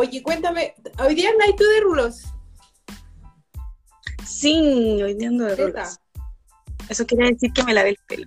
Oye, 0.00 0.22
cuéntame, 0.22 0.74
¿hoy 0.98 1.14
día 1.14 1.28
no 1.38 1.44
hay 1.44 1.54
tú 1.54 1.62
de 1.62 1.80
rulos? 1.82 2.22
Sí, 4.24 4.98
hoy 5.02 5.12
día 5.12 5.28
ando 5.28 5.44
de 5.44 5.56
rulos. 5.56 6.00
Eso 6.88 7.04
quiere 7.04 7.32
decir 7.32 7.52
que 7.52 7.62
me 7.64 7.74
lavé 7.74 7.90
el 7.90 7.98
pelo. 8.08 8.26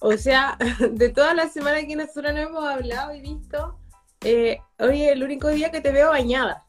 O 0.00 0.16
sea, 0.16 0.58
de 0.90 1.08
toda 1.10 1.32
la 1.34 1.48
semana 1.48 1.86
que 1.86 1.94
nosotros 1.94 2.32
no 2.32 2.40
hemos 2.40 2.64
hablado 2.64 3.14
y 3.14 3.20
visto, 3.20 3.78
eh, 4.22 4.58
hoy 4.80 5.04
es 5.04 5.12
el 5.12 5.22
único 5.22 5.46
día 5.46 5.70
que 5.70 5.80
te 5.80 5.92
veo 5.92 6.10
bañada. 6.10 6.66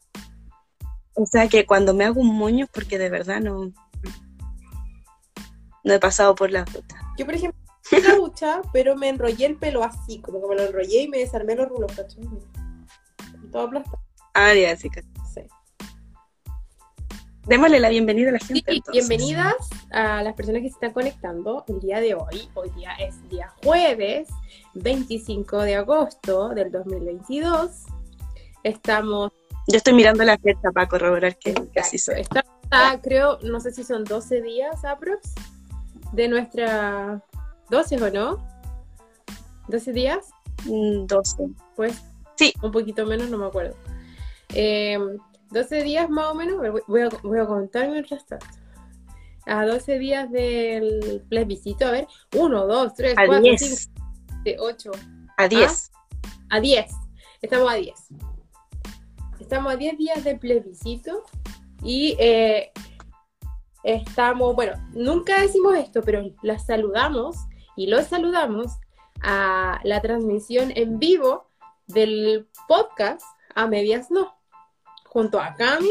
O 1.14 1.26
sea 1.26 1.48
que 1.48 1.66
cuando 1.66 1.92
me 1.92 2.04
hago 2.04 2.20
un 2.20 2.32
moño, 2.32 2.68
porque 2.72 2.98
de 2.98 3.10
verdad 3.10 3.40
no, 3.40 3.72
no 5.82 5.92
he 5.92 5.98
pasado 5.98 6.36
por 6.36 6.52
la 6.52 6.64
ruta. 6.64 6.94
Yo, 7.18 7.24
por 7.24 7.34
ejemplo, 7.34 7.60
la 7.90 8.14
ducha, 8.14 8.62
pero 8.72 8.94
me 8.94 9.08
enrollé 9.08 9.46
el 9.46 9.56
pelo 9.56 9.82
así, 9.82 10.20
como 10.20 10.40
que 10.40 10.46
me 10.46 10.54
lo 10.54 10.62
enrollé 10.68 11.02
y 11.02 11.08
me 11.08 11.18
desarmé 11.18 11.56
los 11.56 11.68
rulos, 11.68 11.90
¿cachai? 11.96 12.22
Todo 13.50 13.62
aplastado. 13.62 14.11
Ah, 14.34 14.54
ya, 14.54 14.74
sí, 14.76 14.88
sí. 15.34 15.42
Démosle 17.46 17.80
la 17.80 17.90
bienvenida 17.90 18.30
a 18.30 18.32
la 18.32 18.38
gente. 18.38 18.72
Sí, 18.72 18.82
bienvenidas 18.90 19.56
a 19.90 20.22
las 20.22 20.34
personas 20.34 20.62
que 20.62 20.68
se 20.68 20.74
están 20.74 20.92
conectando 20.92 21.64
el 21.68 21.80
día 21.80 22.00
de 22.00 22.14
hoy. 22.14 22.48
Hoy 22.54 22.70
día 22.70 22.92
es 22.94 23.28
día 23.28 23.52
jueves, 23.62 24.28
25 24.74 25.58
de 25.58 25.74
agosto 25.74 26.48
del 26.50 26.70
2022. 26.70 27.84
Estamos. 28.62 29.32
Yo 29.68 29.76
estoy 29.76 29.92
mirando 29.92 30.24
la 30.24 30.38
fecha 30.38 30.70
para 30.72 30.88
corroborar 30.88 31.36
que 31.36 31.52
casi 31.74 31.98
soy. 31.98 32.22
Está, 32.22 32.42
creo, 33.02 33.38
no 33.42 33.60
sé 33.60 33.70
si 33.72 33.84
son 33.84 34.04
12 34.04 34.40
días 34.40 34.82
aprox 34.84 35.34
de 36.12 36.28
nuestra 36.28 37.22
12 37.68 38.02
o 38.02 38.10
no? 38.10 38.48
¿12 39.68 39.92
días? 39.92 40.30
12. 40.64 41.42
Mm, 41.42 41.54
pues 41.76 42.00
sí. 42.36 42.54
Un 42.62 42.72
poquito 42.72 43.04
menos, 43.04 43.28
no 43.28 43.36
me 43.36 43.46
acuerdo. 43.46 43.76
12 44.52 45.78
eh, 45.78 45.82
días 45.82 46.10
más 46.10 46.26
o 46.26 46.34
menos, 46.34 46.58
voy 46.86 47.00
a, 47.02 47.08
voy 47.22 47.38
a 47.38 47.46
contar 47.46 47.88
mientras 47.90 48.26
tanto. 48.26 48.46
A 49.46 49.66
12 49.66 49.98
días 49.98 50.30
del 50.30 51.24
plebiscito, 51.28 51.86
a 51.86 51.90
ver, 51.90 52.06
1, 52.36 52.66
2, 52.66 52.94
3, 52.94 53.14
4, 53.26 53.42
5, 53.58 53.92
8. 54.60 54.90
A 55.36 55.48
10. 55.48 55.90
A 56.50 56.60
10. 56.60 56.86
Estamos 57.40 57.72
a 57.72 57.74
10. 57.74 57.94
Estamos 59.40 59.72
a 59.72 59.76
10 59.76 59.98
días 59.98 60.24
del 60.24 60.38
plebiscito 60.38 61.24
y 61.82 62.16
eh, 62.20 62.70
estamos, 63.82 64.54
bueno, 64.54 64.74
nunca 64.92 65.40
decimos 65.40 65.74
esto, 65.76 66.02
pero 66.02 66.22
las 66.42 66.66
saludamos 66.66 67.36
y 67.76 67.88
los 67.88 68.06
saludamos 68.06 68.78
a 69.22 69.80
la 69.82 70.00
transmisión 70.00 70.72
en 70.76 70.98
vivo 70.98 71.50
del 71.88 72.48
podcast 72.68 73.22
A 73.54 73.66
Medias 73.66 74.10
No, 74.10 74.34
junto 75.12 75.38
a 75.38 75.54
Cami 75.54 75.90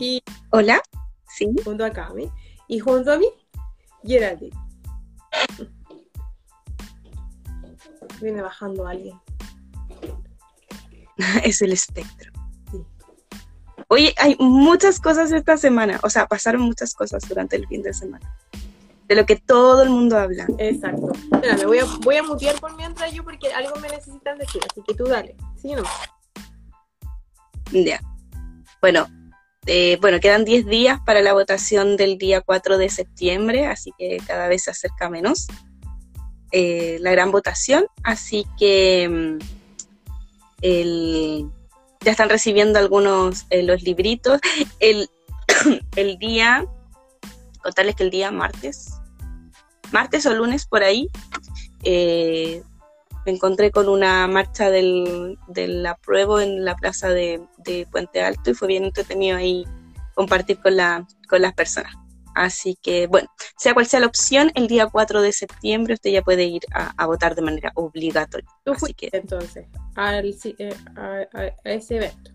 y... 0.00 0.20
Hola, 0.50 0.82
sí. 1.28 1.48
Junto 1.64 1.84
a 1.84 1.90
Cami 1.90 2.28
y 2.66 2.80
junto 2.80 3.12
a 3.12 3.18
mí, 3.18 3.28
Geraldine. 4.02 4.56
Viene 8.20 8.42
bajando 8.42 8.84
alguien. 8.84 9.16
es 11.44 11.62
el 11.62 11.72
espectro. 11.72 12.32
Oye, 13.86 14.12
hay 14.18 14.36
muchas 14.40 14.98
cosas 14.98 15.30
esta 15.30 15.56
semana, 15.56 16.00
o 16.02 16.10
sea, 16.10 16.26
pasaron 16.26 16.62
muchas 16.62 16.94
cosas 16.94 17.26
durante 17.28 17.54
el 17.54 17.66
fin 17.68 17.82
de 17.82 17.94
semana. 17.94 18.36
De 19.06 19.14
lo 19.14 19.24
que 19.24 19.36
todo 19.36 19.84
el 19.84 19.90
mundo 19.90 20.18
habla. 20.18 20.46
Exacto. 20.58 21.12
me 21.30 21.64
voy 21.64 21.78
a, 21.78 21.84
voy 22.02 22.16
a 22.16 22.24
mutear 22.24 22.60
por 22.60 22.76
mientras 22.76 23.12
yo 23.12 23.22
porque 23.22 23.52
algo 23.52 23.76
me 23.76 23.88
necesitan 23.88 24.36
decir, 24.36 24.60
así 24.68 24.82
que 24.82 24.94
tú 24.94 25.04
dale. 25.04 25.36
¿Sí 25.56 25.72
no? 25.72 25.84
Ya. 27.72 28.00
Bueno, 28.80 29.08
eh, 29.66 29.98
bueno, 30.00 30.20
quedan 30.20 30.44
10 30.44 30.66
días 30.66 31.00
para 31.04 31.20
la 31.20 31.32
votación 31.32 31.96
del 31.96 32.18
día 32.18 32.40
4 32.40 32.78
de 32.78 32.88
septiembre, 32.88 33.66
así 33.66 33.92
que 33.98 34.18
cada 34.26 34.48
vez 34.48 34.64
se 34.64 34.70
acerca 34.70 35.10
menos 35.10 35.46
eh, 36.52 36.98
la 37.00 37.10
gran 37.10 37.30
votación. 37.30 37.86
Así 38.02 38.46
que 38.58 39.08
mm, 39.08 39.38
el 40.62 41.50
ya 42.00 42.12
están 42.12 42.28
recibiendo 42.28 42.78
algunos 42.78 43.46
eh, 43.50 43.62
los 43.62 43.82
libritos. 43.82 44.40
El, 44.80 45.08
el 45.96 46.18
día, 46.18 46.66
contarles 47.62 47.96
que 47.96 48.04
el 48.04 48.10
día 48.10 48.30
martes, 48.30 48.92
martes 49.92 50.26
o 50.26 50.34
lunes 50.34 50.66
por 50.66 50.84
ahí, 50.84 51.08
eh, 51.82 52.62
me 53.28 53.34
encontré 53.34 53.70
con 53.70 53.90
una 53.90 54.26
marcha 54.26 54.70
del, 54.70 55.38
del 55.48 55.84
apruebo 55.84 56.40
en 56.40 56.64
la 56.64 56.74
plaza 56.74 57.10
de, 57.10 57.42
de, 57.58 57.86
Puente 57.90 58.22
Alto 58.22 58.50
y 58.50 58.54
fue 58.54 58.68
bien 58.68 58.84
entretenido 58.84 59.36
ahí 59.36 59.66
compartir 60.14 60.58
con, 60.60 60.78
la, 60.78 61.06
con 61.28 61.42
las 61.42 61.52
personas. 61.52 61.92
Así 62.34 62.78
que, 62.82 63.06
bueno, 63.06 63.28
sea 63.58 63.74
cual 63.74 63.84
sea 63.84 64.00
la 64.00 64.06
opción, 64.06 64.50
el 64.54 64.66
día 64.66 64.86
4 64.86 65.20
de 65.20 65.32
septiembre 65.32 65.92
usted 65.92 66.10
ya 66.10 66.22
puede 66.22 66.44
ir 66.44 66.62
a, 66.72 67.04
votar 67.04 67.34
de 67.34 67.42
manera 67.42 67.70
obligatoria. 67.74 68.48
¿Tú 68.64 68.74
fuiste 68.74 69.10
entonces 69.12 69.66
eh, 69.66 70.74
a, 70.96 71.20
ese 71.64 71.96
evento? 71.96 72.30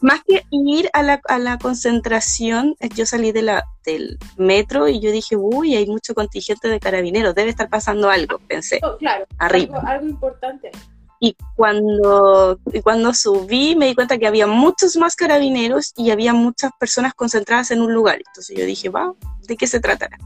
Más 0.00 0.22
que 0.24 0.42
ir 0.50 0.90
a 0.92 1.02
la, 1.02 1.20
a 1.28 1.38
la 1.38 1.58
concentración, 1.58 2.76
eh, 2.80 2.88
yo 2.94 3.06
salí 3.06 3.32
de 3.32 3.42
la, 3.42 3.64
del 3.84 4.18
metro 4.36 4.88
y 4.88 5.00
yo 5.00 5.10
dije, 5.10 5.36
uy, 5.36 5.74
hay 5.74 5.86
mucho 5.86 6.14
contingente 6.14 6.68
de 6.68 6.80
carabineros, 6.80 7.34
debe 7.34 7.50
estar 7.50 7.68
pasando 7.68 8.10
algo, 8.10 8.38
pensé. 8.46 8.80
Oh, 8.82 8.96
claro, 8.98 9.26
arriba. 9.38 9.82
algo 9.86 10.06
importante. 10.06 10.70
Y 11.18 11.34
cuando, 11.56 12.60
cuando 12.82 13.14
subí 13.14 13.74
me 13.74 13.86
di 13.86 13.94
cuenta 13.94 14.18
que 14.18 14.26
había 14.26 14.46
muchos 14.46 14.96
más 14.96 15.16
carabineros 15.16 15.94
y 15.96 16.10
había 16.10 16.34
muchas 16.34 16.72
personas 16.78 17.14
concentradas 17.14 17.70
en 17.70 17.80
un 17.80 17.94
lugar. 17.94 18.18
Entonces 18.18 18.54
yo 18.56 18.66
dije, 18.66 18.90
va, 18.90 19.14
¿de 19.46 19.56
qué 19.56 19.66
se 19.66 19.80
tratará? 19.80 20.18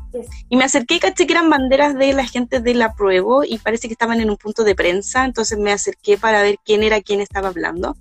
Y 0.49 0.57
me 0.57 0.65
acerqué 0.65 0.97
y 0.97 1.01
caché 1.01 1.27
que 1.27 1.33
eran 1.33 1.51
banderas 1.51 1.95
de 1.95 2.13
la 2.13 2.27
gente 2.27 2.61
de 2.61 2.75
la 2.75 2.95
prueba 2.95 3.47
y 3.47 3.59
parece 3.59 3.89
que 3.89 3.95
estaban 3.95 4.21
en 4.21 4.31
un 4.31 4.37
punto 4.37 4.65
de 4.65 4.75
prensa. 4.75 5.25
Entonces 5.25 5.59
me 5.59 5.73
acerqué 5.73 6.19
para 6.19 6.43
ver 6.43 6.57
quién 6.65 6.83
era 6.83 7.01
quien 7.01 7.21
estaba 7.21 7.49
hablando. 7.49 7.97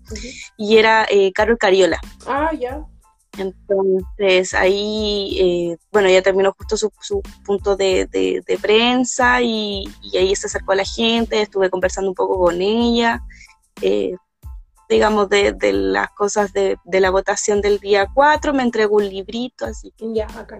Y 0.57 0.77
era 0.77 1.05
eh, 1.09 1.31
Carol 1.33 1.57
Cariola. 1.57 1.99
Ah, 2.25 2.51
ya. 2.57 2.85
Entonces 3.37 4.53
ahí, 4.53 5.37
eh, 5.39 5.77
bueno, 5.91 6.09
ya 6.09 6.21
terminó 6.21 6.53
justo 6.57 6.77
su, 6.77 7.21
punto 7.45 7.75
de, 7.75 8.43
prensa 8.61 9.41
y, 9.41 9.85
ahí 10.17 10.35
se 10.35 10.47
acercó 10.47 10.73
a 10.73 10.75
la 10.75 10.85
gente, 10.85 11.41
estuve 11.41 11.69
conversando 11.69 12.09
un 12.09 12.15
poco 12.15 12.37
con 12.39 12.61
ella, 12.61 13.21
eh, 13.81 14.15
digamos, 14.89 15.29
de, 15.29 15.55
las 15.71 16.09
cosas 16.11 16.51
de, 16.51 16.77
la 16.85 17.11
votación 17.11 17.61
del 17.61 17.79
día 17.79 18.07
4, 18.13 18.53
me 18.53 18.63
entregó 18.63 18.97
un 18.97 19.07
librito, 19.07 19.65
así 19.65 19.93
que 19.95 20.13
ya, 20.13 20.27
acá. 20.37 20.59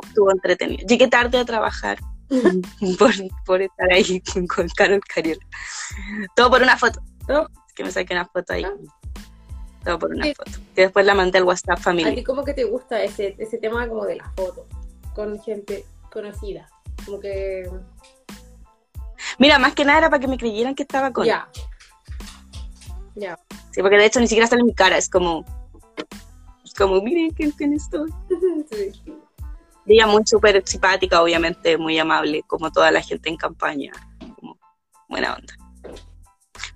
Estuvo, 0.00 0.30
entretenido. 0.30 0.86
Llegué 0.86 1.08
tarde 1.08 1.38
a 1.38 1.44
trabajar 1.44 1.98
por, 3.46 3.62
estar 3.62 3.92
ahí 3.92 4.22
con, 4.54 4.68
Carol 4.76 5.00
Cariola. 5.00 5.44
Todo 6.34 6.50
por 6.50 6.62
una 6.62 6.78
foto. 6.78 7.00
que 7.74 7.84
me 7.84 7.90
saqué 7.90 8.14
una 8.14 8.26
foto 8.26 8.52
ahí. 8.52 8.64
Ah 8.64 8.72
todo 9.84 9.98
por 9.98 10.10
una 10.10 10.26
foto. 10.26 10.50
Que 10.74 10.82
después 10.82 11.04
la 11.06 11.14
mandé 11.14 11.38
al 11.38 11.44
WhatsApp 11.44 11.78
familia. 11.78 12.12
¿A 12.12 12.14
ti 12.14 12.24
cómo 12.24 12.44
que 12.44 12.54
te 12.54 12.64
gusta 12.64 13.02
ese, 13.02 13.34
ese 13.38 13.58
tema 13.58 13.86
como 13.88 14.04
de 14.04 14.16
la 14.16 14.30
foto? 14.36 14.66
Con 15.14 15.40
gente 15.40 15.84
conocida. 16.10 16.68
Como 17.04 17.20
que. 17.20 17.68
Mira, 19.38 19.58
más 19.58 19.74
que 19.74 19.84
nada 19.84 19.98
era 19.98 20.10
para 20.10 20.20
que 20.20 20.28
me 20.28 20.38
creyeran 20.38 20.74
que 20.74 20.82
estaba 20.82 21.12
con. 21.12 21.26
Ya. 21.26 21.48
Ya. 23.14 23.38
Sí, 23.70 23.82
porque 23.82 23.96
de 23.96 24.06
hecho 24.06 24.20
ni 24.20 24.28
siquiera 24.28 24.46
sale 24.46 24.64
mi 24.64 24.74
cara, 24.74 24.96
es 24.96 25.08
como. 25.08 25.44
Es 26.64 26.74
como, 26.74 27.02
miren 27.02 27.30
quién, 27.30 27.72
estoy. 27.72 28.10
sí. 28.70 28.92
Ella 29.86 30.06
muy 30.06 30.22
súper 30.24 30.62
simpática, 30.64 31.22
obviamente, 31.22 31.76
muy 31.76 31.98
amable, 31.98 32.42
como 32.46 32.70
toda 32.70 32.90
la 32.90 33.02
gente 33.02 33.28
en 33.28 33.36
campaña. 33.36 33.92
Como 34.36 34.58
buena 35.08 35.34
onda. 35.34 35.54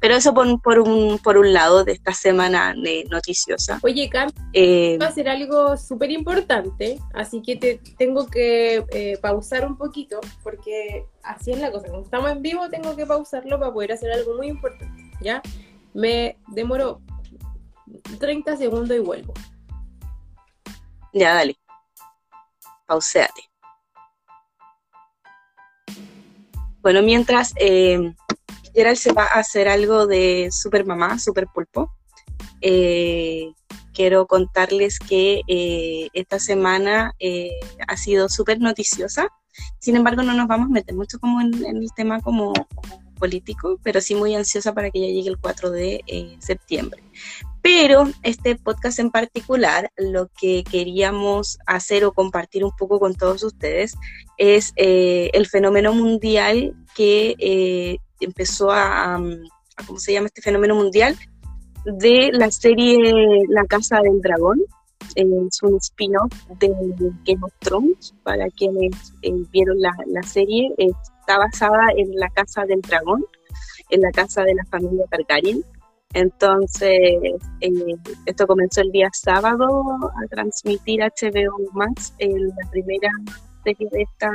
Pero 0.00 0.14
eso 0.14 0.34
por, 0.34 0.60
por, 0.60 0.80
un, 0.80 1.18
por 1.18 1.38
un 1.38 1.52
lado 1.52 1.84
de 1.84 1.92
esta 1.92 2.12
semana 2.12 2.74
noticiosa. 3.08 3.78
Oye, 3.82 4.10
Cam, 4.10 4.30
eh, 4.52 4.98
va 5.00 5.06
a 5.06 5.12
ser 5.12 5.28
algo 5.28 5.76
súper 5.76 6.10
importante, 6.10 6.98
así 7.14 7.40
que 7.42 7.56
te 7.56 7.80
tengo 7.96 8.26
que 8.26 8.84
eh, 8.90 9.18
pausar 9.20 9.66
un 9.66 9.76
poquito, 9.76 10.20
porque 10.42 11.06
así 11.22 11.52
es 11.52 11.60
la 11.60 11.70
cosa. 11.70 11.88
Como 11.88 12.02
estamos 12.02 12.30
en 12.30 12.42
vivo, 12.42 12.68
tengo 12.68 12.94
que 12.94 13.06
pausarlo 13.06 13.58
para 13.58 13.72
poder 13.72 13.92
hacer 13.92 14.12
algo 14.12 14.36
muy 14.36 14.48
importante, 14.48 15.10
¿ya? 15.20 15.40
Me 15.94 16.38
demoro 16.48 17.00
30 18.18 18.56
segundos 18.56 18.96
y 18.96 19.00
vuelvo. 19.00 19.32
Ya, 21.12 21.34
dale. 21.34 21.56
Pauseate. 22.86 23.50
Bueno, 26.80 27.02
mientras... 27.02 27.52
Eh, 27.56 28.14
Gerald 28.72 28.98
se 28.98 29.12
va 29.12 29.24
a 29.24 29.40
hacer 29.40 29.68
algo 29.68 30.06
de 30.06 30.50
super 30.52 30.84
mamá, 30.84 31.18
super 31.18 31.46
pulpo. 31.46 31.90
Eh, 32.60 33.50
quiero 33.94 34.26
contarles 34.26 34.98
que 34.98 35.40
eh, 35.48 36.08
esta 36.12 36.38
semana 36.38 37.14
ha 37.88 37.96
sido 37.96 38.28
súper 38.28 38.60
noticiosa. 38.60 39.28
Sin 39.78 39.96
embargo, 39.96 40.22
no 40.22 40.34
nos 40.34 40.46
vamos 40.46 40.66
a 40.68 40.72
meter 40.72 40.94
mucho 40.94 41.18
como 41.18 41.40
en, 41.40 41.54
el 41.64 41.88
tema 41.96 42.20
como 42.20 42.52
político, 43.18 43.80
pero 43.82 44.02
sí 44.02 44.14
muy 44.14 44.34
ansiosa 44.34 44.74
para 44.74 44.90
que 44.90 45.00
ya 45.00 45.06
llegue 45.06 45.30
el 45.30 45.38
4 45.38 45.70
de 45.70 46.36
septiembre. 46.38 47.02
Pero 47.66 48.04
este 48.22 48.54
podcast 48.54 49.00
en 49.00 49.10
particular, 49.10 49.90
lo 49.96 50.28
que 50.40 50.62
queríamos 50.62 51.58
hacer 51.66 52.04
o 52.04 52.12
compartir 52.12 52.64
un 52.64 52.70
poco 52.78 53.00
con 53.00 53.16
todos 53.16 53.42
ustedes 53.42 53.96
es 54.38 54.72
eh, 54.76 55.30
el 55.32 55.48
fenómeno 55.48 55.92
mundial 55.92 56.76
que 56.94 57.34
eh, 57.40 57.96
empezó 58.20 58.70
a, 58.70 59.20
¿cómo 59.84 59.98
se 59.98 60.12
llama 60.12 60.28
este 60.28 60.42
fenómeno 60.42 60.76
mundial? 60.76 61.16
De 61.84 62.30
la 62.32 62.52
serie 62.52 63.00
La 63.48 63.64
Casa 63.64 63.98
del 64.00 64.20
Dragón. 64.20 64.62
Es 65.16 65.60
un 65.60 65.76
spin-off 65.78 66.32
de 66.60 66.68
Game 67.24 67.42
of 67.42 67.52
Thrones, 67.58 68.14
para 68.22 68.48
quienes 68.50 69.12
eh, 69.22 69.32
vieron 69.50 69.80
la, 69.80 69.90
la 70.06 70.22
serie. 70.22 70.70
Está 70.78 71.38
basada 71.38 71.88
en 71.96 72.14
la 72.14 72.28
Casa 72.28 72.64
del 72.64 72.80
Dragón, 72.82 73.24
en 73.90 74.02
la 74.02 74.12
casa 74.12 74.44
de 74.44 74.54
la 74.54 74.64
familia 74.66 75.04
Targaryen 75.10 75.64
entonces, 76.14 76.98
eh, 77.60 77.96
esto 78.24 78.46
comenzó 78.46 78.80
el 78.80 78.90
día 78.90 79.10
sábado 79.12 79.66
a 79.66 80.26
transmitir 80.28 81.00
HBO 81.00 81.70
Max 81.72 82.14
en 82.18 82.48
la 82.48 82.70
primera 82.70 83.10
serie 83.64 83.88
de 83.90 84.02
esta 84.02 84.30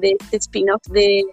este 0.00 0.36
spin-off 0.36 0.82
de, 0.90 1.24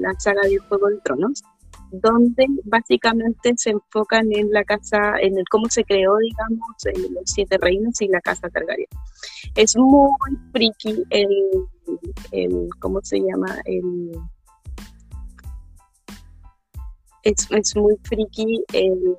la 0.00 0.14
saga 0.18 0.40
de 0.42 0.58
Juego 0.58 0.88
de 0.88 0.98
Tronos, 1.04 1.42
donde 1.90 2.46
básicamente 2.64 3.52
se 3.56 3.70
enfocan 3.70 4.32
en 4.32 4.50
la 4.50 4.64
casa, 4.64 5.14
en 5.20 5.36
el 5.36 5.44
cómo 5.50 5.68
se 5.68 5.84
creó, 5.84 6.16
digamos, 6.18 6.60
los 7.10 7.24
siete 7.26 7.58
reinos 7.58 8.00
y 8.00 8.08
la 8.08 8.20
casa 8.20 8.48
Targaryen. 8.48 8.86
Es 9.56 9.76
muy 9.76 10.10
friki 10.52 11.02
el, 11.10 11.28
el 12.32 12.68
¿cómo 12.78 13.00
se 13.02 13.18
llama? 13.18 13.58
El 13.64 14.12
es, 17.22 17.76
muy 17.76 17.96
friki 18.02 18.64
el, 18.72 19.16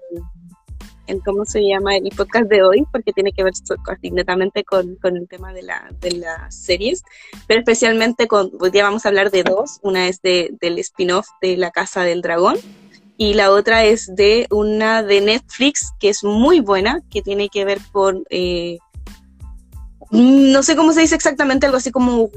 cómo 1.26 1.46
se 1.46 1.62
llama 1.62 1.98
el 1.98 2.10
podcast 2.16 2.50
de 2.50 2.64
hoy, 2.64 2.86
porque 2.92 3.12
tiene 3.12 3.32
que 3.32 3.44
ver 3.44 3.54
directamente 4.02 4.64
con, 4.64 4.98
el 5.04 5.28
tema 5.28 5.54
de, 5.54 5.64
la, 5.64 5.90
de 6.00 6.12
las 6.12 6.56
series, 6.56 7.04
pero 7.48 7.60
especialmente 7.60 8.28
con, 8.28 8.52
hoy 8.60 8.72
día 8.72 8.84
vamos 8.84 9.06
a 9.06 9.10
hablar 9.10 9.32
de 9.32 9.44
dos, 9.44 9.80
una 9.82 10.08
es 10.08 10.22
de, 10.22 10.52
del 10.62 10.80
spin-off 10.80 11.28
de 11.42 11.58
La 11.58 11.72
Casa 11.72 12.04
del 12.04 12.22
Dragón, 12.22 12.58
y 13.18 13.36
la 13.36 13.52
otra 13.52 13.86
es 13.86 14.16
de 14.16 14.48
una 14.50 15.04
de 15.04 15.22
Netflix 15.22 15.92
que 16.00 16.10
es 16.10 16.24
muy 16.24 16.60
buena, 16.60 17.02
que 17.12 17.22
tiene 17.22 17.50
que 17.50 17.66
ver 17.66 17.80
con, 17.92 18.24
eh, 18.30 18.80
no 20.12 20.64
sé 20.64 20.76
cómo 20.76 20.92
se 20.94 21.02
dice 21.02 21.16
exactamente, 21.16 21.66
algo 21.66 21.78
así 21.78 21.92
como 21.92 22.30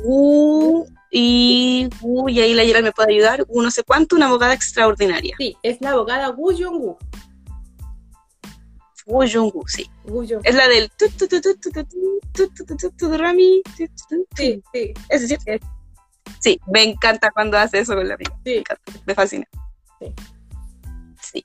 y, 1.16 1.88
y 2.28 2.40
ahí 2.40 2.55
la 2.55 2.64
Yera 2.64 2.82
me 2.82 2.90
puede 2.90 3.12
ayudar, 3.12 3.46
no 3.49 3.70
sé 3.70 3.84
cuánto, 3.84 4.16
una 4.16 4.26
abogada 4.26 4.52
extraordinaria. 4.52 5.37
Sí, 5.38 5.56
es 5.62 5.81
la 5.81 5.90
abogada 5.90 6.31
Wu 6.31 6.50
Jong-woo. 6.52 6.99
Wu 9.06 9.64
sí. 9.69 9.88
Es 10.43 10.55
la 10.56 10.66
del 10.66 10.90
Rami. 13.16 13.62
Sí, 13.76 14.61
sí. 14.72 14.94
Es 15.08 15.20
decir, 15.20 15.38
sí, 16.40 16.61
me 16.66 16.82
encanta 16.82 17.31
cuando 17.31 17.58
hace 17.58 17.78
eso 17.78 17.94
con 17.94 18.08
la 18.08 18.14
amiga. 18.14 18.37
Sí. 18.44 18.64
Me, 19.06 19.14
fascina. 19.14 19.46
Sí. 20.00 20.14
Sí. 21.22 21.44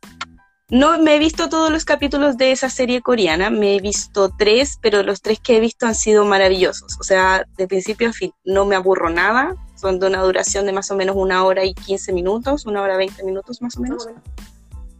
No 0.71 0.99
me 0.99 1.15
he 1.15 1.19
visto 1.19 1.49
todos 1.49 1.71
los 1.71 1.83
capítulos 1.83 2.37
de 2.37 2.51
esa 2.51 2.69
serie 2.69 3.01
coreana, 3.01 3.49
me 3.49 3.75
he 3.75 3.81
visto 3.81 4.31
tres, 4.37 4.77
pero 4.79 5.01
los 5.01 5.21
tres 5.21 5.39
que 5.39 5.57
he 5.57 5.59
visto 5.59 5.87
han 5.87 5.95
sido 5.95 6.25
maravillosos. 6.25 6.97
O 6.99 7.03
sea, 7.03 7.43
de 7.57 7.67
principio 7.67 8.09
a 8.09 8.13
fin, 8.13 8.31
no 8.45 8.65
me 8.65 8.75
aburro 8.75 9.09
nada. 9.09 9.55
Son 9.75 9.99
de 9.99 10.05
una 10.05 10.21
duración 10.21 10.67
de 10.67 10.73
más 10.73 10.91
o 10.91 10.95
menos 10.95 11.15
una 11.15 11.43
hora 11.43 11.65
y 11.65 11.73
quince 11.73 12.13
minutos, 12.13 12.67
una 12.67 12.83
hora 12.83 12.97
veinte 12.97 13.23
minutos 13.23 13.63
más 13.63 13.77
o 13.77 13.81
menos. 13.81 14.07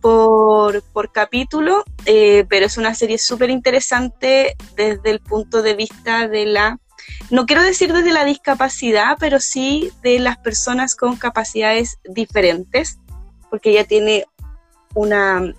Por, 0.02 0.82
por, 0.82 1.12
capítulo, 1.12 1.84
eh, 2.06 2.46
pero 2.50 2.66
es 2.66 2.78
una 2.78 2.96
serie 2.96 3.18
súper 3.18 3.50
interesante 3.50 4.56
desde 4.76 5.12
el 5.12 5.20
punto 5.20 5.62
de 5.62 5.76
vista 5.76 6.28
de 6.28 6.46
la, 6.46 6.80
no 7.30 7.46
quiero 7.46 7.62
decir 7.62 7.92
desde 7.92 8.14
la 8.14 8.24
discapacidad, 8.24 9.18
pero 9.20 9.42
sí 9.42 9.92
de 10.02 10.20
las 10.20 10.38
personas 10.38 10.96
con 10.96 11.18
capacidades 11.18 12.00
diferentes, 12.06 12.98
porque 13.50 13.72
ella 13.72 13.84
tiene 13.84 14.26
una, 14.96 15.54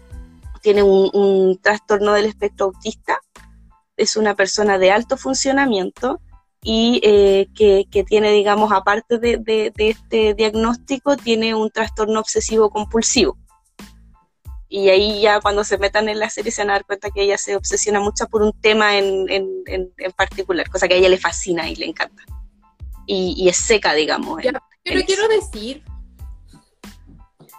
tiene 0.62 0.82
un, 0.82 1.58
trastorno 1.62 2.12
del 2.12 2.26
espectro 2.26 2.66
autista, 2.66 3.20
es 3.96 4.16
una 4.16 4.34
persona 4.34 4.78
de 4.78 4.90
alto 4.90 5.16
funcionamiento 5.16 6.20
y 6.62 7.00
eh, 7.02 7.48
que, 7.54 8.04
tiene, 8.04 8.32
digamos, 8.32 8.72
aparte 8.72 9.18
de, 9.18 9.72
este 9.76 10.34
diagnóstico, 10.34 11.16
tiene 11.16 11.54
un 11.54 11.70
trastorno 11.70 12.20
obsesivo 12.20 12.70
compulsivo. 12.70 13.36
Y 14.68 14.88
ahí 14.88 15.20
ya 15.20 15.40
cuando 15.40 15.64
se 15.64 15.78
metan 15.78 16.08
en 16.08 16.20
la 16.20 16.30
serie 16.30 16.52
se 16.52 16.62
van 16.62 16.70
a 16.70 16.74
dar 16.74 16.84
cuenta 16.84 17.10
que 17.10 17.22
ella 17.22 17.36
se 17.36 17.56
obsesiona 17.56 17.98
mucho 17.98 18.26
por 18.28 18.42
un 18.42 18.52
tema 18.60 18.96
en, 18.96 19.56
particular, 20.16 20.68
cosa 20.70 20.86
que 20.86 20.94
a 20.94 20.96
ella 20.98 21.08
le 21.08 21.18
fascina 21.18 21.68
y 21.68 21.74
le 21.76 21.86
encanta. 21.86 22.22
Y, 23.06 23.48
es 23.48 23.56
seca, 23.56 23.94
digamos. 23.94 24.40
yo 24.42 24.52
le 24.84 25.04
quiero 25.04 25.26
decir, 25.26 25.82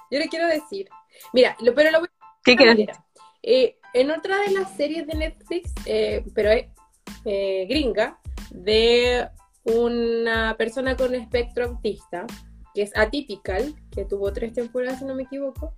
yo 0.09 0.19
le 0.19 0.29
quiero 0.29 0.47
decir 0.47 0.87
Mira, 1.33 1.55
lo, 1.61 1.73
pero 1.73 1.91
lo 1.91 1.99
voy 1.99 2.09
a 2.19 2.20
¿Qué 2.43 2.55
quieres 2.55 2.87
eh, 3.43 3.77
en 3.93 4.11
otra 4.11 4.39
de 4.41 4.51
las 4.51 4.75
series 4.75 5.07
de 5.07 5.15
Netflix, 5.15 5.73
eh, 5.85 6.23
pero 6.33 6.51
es 6.51 6.67
eh, 7.25 7.65
gringa, 7.67 8.19
de 8.51 9.27
una 9.63 10.55
persona 10.57 10.95
con 10.95 11.15
espectro 11.15 11.65
autista, 11.65 12.25
que 12.73 12.83
es 12.83 12.95
Atypical, 12.95 13.75
que 13.91 14.05
tuvo 14.05 14.31
tres 14.31 14.53
temporadas, 14.53 14.99
si 14.99 15.05
no 15.05 15.15
me 15.15 15.23
equivoco, 15.23 15.73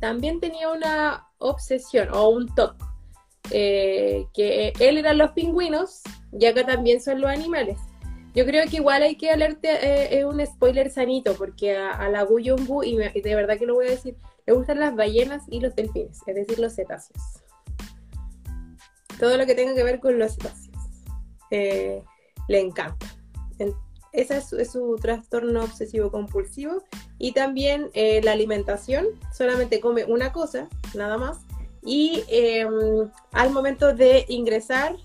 también 0.00 0.40
tenía 0.40 0.70
una 0.70 1.28
obsesión 1.38 2.08
o 2.12 2.28
un 2.28 2.54
toque, 2.54 2.84
que 3.50 4.72
él 4.78 4.98
era 4.98 5.14
los 5.14 5.30
pingüinos 5.30 6.02
y 6.38 6.44
acá 6.44 6.66
también 6.66 7.00
son 7.00 7.20
los 7.20 7.30
animales. 7.30 7.78
Yo 8.34 8.44
creo 8.44 8.68
que 8.68 8.76
igual 8.76 9.02
hay 9.02 9.16
que 9.16 9.30
alertar, 9.30 9.78
es 9.82 10.24
un 10.24 10.44
spoiler 10.44 10.90
sanito, 10.90 11.34
porque 11.34 11.76
a, 11.76 12.08
la 12.10 12.24
Gu 12.24 12.40
y, 12.84 12.98
y 13.14 13.20
de 13.22 13.34
verdad 13.34 13.58
que 13.58 13.66
lo 13.66 13.74
voy 13.74 13.86
a 13.86 13.90
decir, 13.90 14.16
le 14.46 14.52
gustan 14.52 14.80
las 14.80 14.94
ballenas 14.94 15.42
y 15.48 15.60
los 15.60 15.74
delfines, 15.74 16.20
es 16.26 16.34
decir, 16.34 16.58
los 16.58 16.74
cetáceos. 16.74 17.22
Todo 19.18 19.36
lo 19.36 19.46
que 19.46 19.54
tenga 19.54 19.74
que 19.74 19.84
ver 19.84 20.00
con 20.00 20.18
los 20.18 20.34
cetáceos. 20.34 20.76
Eh, 21.50 22.02
le 22.48 22.60
encanta. 22.60 23.06
ese 24.12 24.36
es 24.36 24.72
su, 24.72 24.96
trastorno 25.00 25.62
obsesivo 25.62 26.10
compulsivo. 26.10 26.82
Y 27.18 27.32
también 27.32 27.90
eh, 27.94 28.20
la 28.22 28.32
alimentación, 28.32 29.06
solamente 29.32 29.80
come 29.80 30.04
una 30.04 30.32
cosa, 30.32 30.68
nada 30.94 31.16
más. 31.16 31.38
Y 31.82 32.24
em, 32.28 33.10
al 33.32 33.50
momento 33.50 33.94
de 33.94 34.24
ingresar 34.28 34.96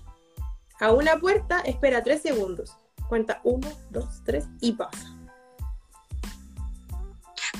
a 0.80 0.92
una 0.92 1.18
puerta, 1.18 1.60
espera 1.60 2.02
tres 2.02 2.22
segundos. 2.22 2.76
Cuenta 3.08 3.40
uno, 3.44 3.68
dos, 3.90 4.22
tres 4.24 4.46
y 4.60 4.72
pasa. 4.72 5.19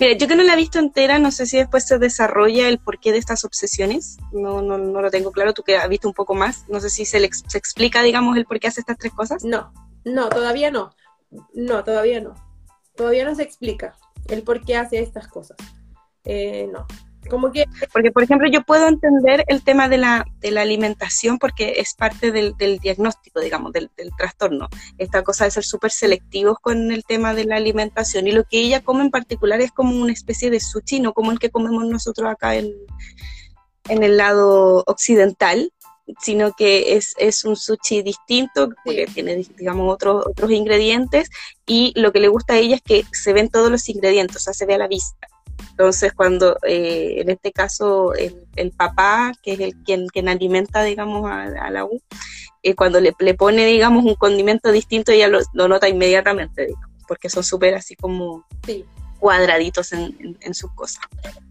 Mira, 0.00 0.16
yo 0.16 0.26
que 0.26 0.34
no 0.34 0.42
la 0.42 0.54
he 0.54 0.56
visto 0.56 0.78
entera, 0.78 1.18
no 1.18 1.30
sé 1.30 1.44
si 1.44 1.58
después 1.58 1.86
se 1.86 1.98
desarrolla 1.98 2.68
el 2.68 2.78
porqué 2.78 3.12
de 3.12 3.18
estas 3.18 3.44
obsesiones. 3.44 4.16
No, 4.32 4.62
no, 4.62 4.78
no 4.78 5.02
lo 5.02 5.10
tengo 5.10 5.30
claro. 5.30 5.52
Tú 5.52 5.62
que 5.62 5.76
has 5.76 5.90
visto 5.90 6.08
un 6.08 6.14
poco 6.14 6.34
más, 6.34 6.66
no 6.68 6.80
sé 6.80 6.88
si 6.88 7.04
se, 7.04 7.20
le, 7.20 7.28
se 7.30 7.58
explica, 7.58 8.02
digamos, 8.02 8.38
el 8.38 8.46
por 8.46 8.58
qué 8.58 8.68
hace 8.68 8.80
estas 8.80 8.96
tres 8.96 9.12
cosas. 9.12 9.44
No, 9.44 9.74
no, 10.06 10.30
todavía 10.30 10.70
no. 10.70 10.94
No, 11.52 11.84
todavía 11.84 12.18
no. 12.20 12.34
Todavía 12.96 13.26
no 13.26 13.34
se 13.34 13.42
explica 13.42 13.94
el 14.28 14.42
por 14.42 14.64
qué 14.64 14.76
hace 14.76 15.00
estas 15.00 15.28
cosas. 15.28 15.58
Eh, 16.24 16.66
no, 16.72 16.86
como 17.30 17.50
que... 17.50 17.64
Porque, 17.92 18.10
por 18.10 18.22
ejemplo, 18.22 18.48
yo 18.48 18.62
puedo 18.62 18.86
entender 18.86 19.44
el 19.48 19.62
tema 19.62 19.88
de 19.88 19.96
la, 19.96 20.26
de 20.40 20.50
la 20.50 20.62
alimentación 20.62 21.38
porque 21.38 21.74
es 21.76 21.94
parte 21.94 22.32
del, 22.32 22.56
del 22.58 22.78
diagnóstico, 22.78 23.40
digamos, 23.40 23.72
del, 23.72 23.90
del, 23.96 24.10
trastorno. 24.18 24.68
Esta 24.98 25.22
cosa 25.22 25.44
de 25.44 25.52
ser 25.52 25.64
súper 25.64 25.90
selectivos 25.90 26.58
con 26.60 26.90
el 26.92 27.04
tema 27.04 27.32
de 27.32 27.44
la 27.44 27.56
alimentación. 27.56 28.26
Y 28.26 28.32
lo 28.32 28.44
que 28.44 28.58
ella 28.58 28.80
come 28.82 29.02
en 29.02 29.10
particular 29.10 29.60
es 29.60 29.72
como 29.72 29.96
una 29.96 30.12
especie 30.12 30.50
de 30.50 30.60
sushi, 30.60 31.00
no 31.00 31.14
como 31.14 31.32
el 31.32 31.38
que 31.38 31.50
comemos 31.50 31.86
nosotros 31.86 32.28
acá 32.28 32.56
en, 32.56 32.72
en 33.88 34.02
el 34.02 34.16
lado 34.16 34.84
occidental, 34.86 35.72
sino 36.20 36.52
que 36.52 36.96
es, 36.96 37.14
es 37.18 37.44
un 37.44 37.56
sushi 37.56 38.02
distinto, 38.02 38.70
porque 38.84 39.06
tiene, 39.06 39.44
digamos, 39.56 39.92
otros, 39.92 40.26
otros 40.26 40.50
ingredientes, 40.50 41.30
y 41.66 41.92
lo 41.96 42.12
que 42.12 42.20
le 42.20 42.28
gusta 42.28 42.54
a 42.54 42.58
ella 42.58 42.76
es 42.76 42.82
que 42.82 43.04
se 43.12 43.32
ven 43.32 43.48
todos 43.48 43.70
los 43.70 43.88
ingredientes, 43.88 44.36
o 44.36 44.40
sea, 44.40 44.54
se 44.54 44.66
ve 44.66 44.74
a 44.74 44.78
la 44.78 44.88
vista. 44.88 45.28
Entonces, 45.80 46.12
cuando 46.12 46.58
eh, 46.66 47.22
en 47.22 47.30
este 47.30 47.52
caso 47.52 48.12
el, 48.12 48.70
papá, 48.72 49.32
que 49.42 49.54
es 49.54 49.60
el 49.60 49.74
quien, 49.76 50.08
quien 50.08 50.28
alimenta, 50.28 50.82
digamos, 50.82 51.24
a, 51.30 51.70
la 51.70 51.86
U, 51.86 52.02
eh, 52.62 52.74
cuando 52.74 53.00
le, 53.00 53.14
le, 53.18 53.32
pone, 53.32 53.64
digamos, 53.64 54.04
un 54.04 54.14
condimento 54.14 54.72
distinto, 54.72 55.10
ella 55.10 55.28
lo, 55.28 55.40
nota 55.68 55.88
inmediatamente, 55.88 56.66
digamos, 56.66 57.02
porque 57.08 57.30
son 57.30 57.44
súper 57.44 57.76
así 57.76 57.96
como 57.96 58.44
cuadraditos 59.18 59.94
en, 59.94 60.36
en, 60.38 60.52
sus 60.52 60.70
cosas. 60.72 61.02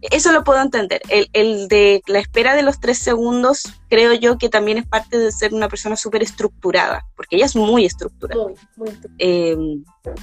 Eso 0.02 0.32
lo 0.32 0.44
puedo 0.44 0.62
entender. 0.62 1.02
El, 1.10 1.28
el, 1.34 1.68
de 1.68 2.04
la 2.06 2.20
espera 2.20 2.54
de 2.54 2.62
los 2.62 2.80
tres 2.80 3.00
segundos, 3.00 3.64
creo 3.90 4.14
yo 4.14 4.38
que 4.38 4.50
también 4.50 4.78
es 4.78 4.86
parte 4.86 5.18
de 5.18 5.32
ser 5.32 5.56
una 5.56 5.70
persona 5.70 5.96
súper 5.96 6.22
estructurada, 6.22 7.04
porque 7.16 7.36
ella 7.36 7.48
es 7.48 7.56
muy 7.56 7.84
estructurada. 7.84 8.44
Muy, 8.44 8.54
muy 8.76 8.90
estructurada. 8.90 9.16
Eh, 9.18 9.58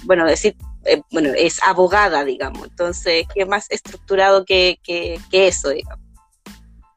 bueno, 0.04 0.26
decir 0.26 0.56
eh, 0.86 1.02
bueno, 1.10 1.30
es 1.36 1.62
abogada, 1.62 2.24
digamos, 2.24 2.68
entonces, 2.68 3.26
¿qué 3.34 3.46
más 3.46 3.70
estructurado 3.70 4.44
que, 4.44 4.78
que, 4.82 5.18
eso, 5.30 5.70
digamos? 5.70 6.04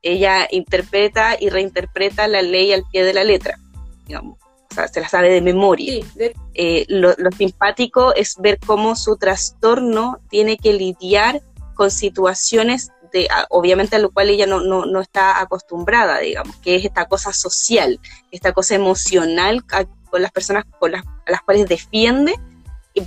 Ella 0.01 0.47
interpreta 0.51 1.35
y 1.39 1.49
reinterpreta 1.49 2.27
la 2.27 2.41
ley 2.41 2.71
al 2.71 2.83
pie 2.91 3.03
de 3.03 3.13
la 3.13 3.23
letra, 3.23 3.59
digamos, 4.05 4.37
o 4.71 4.73
sea, 4.73 4.87
se 4.87 5.01
la 5.01 5.09
sabe 5.09 5.29
de 5.29 5.41
memoria. 5.41 6.05
Eh, 6.53 6.85
lo, 6.87 7.13
simpático 7.37 8.13
es 8.15 8.35
ver 8.37 8.59
cómo 8.65 8.95
su 8.95 9.17
trastorno 9.17 10.19
tiene 10.29 10.57
que 10.57 10.73
lidiar 10.73 11.41
con 11.75 11.91
situaciones 11.91 12.91
de, 13.11 13.27
obviamente 13.49 13.95
a 13.95 13.99
lo 13.99 14.11
cual 14.11 14.29
ella 14.29 14.45
no, 14.45 14.61
no, 14.61 14.85
no, 14.85 15.01
está 15.01 15.41
acostumbrada, 15.41 16.19
digamos, 16.19 16.55
que 16.57 16.75
es 16.75 16.85
esta 16.85 17.05
cosa 17.05 17.33
social, 17.33 17.99
esta 18.31 18.53
cosa 18.53 18.75
emocional 18.75 19.63
con 19.65 20.21
las 20.21 20.31
personas 20.31 20.65
con 20.79 20.91
las, 20.91 21.03
a 21.05 21.31
las 21.31 21.41
cuales 21.41 21.67
defiende 21.67 22.35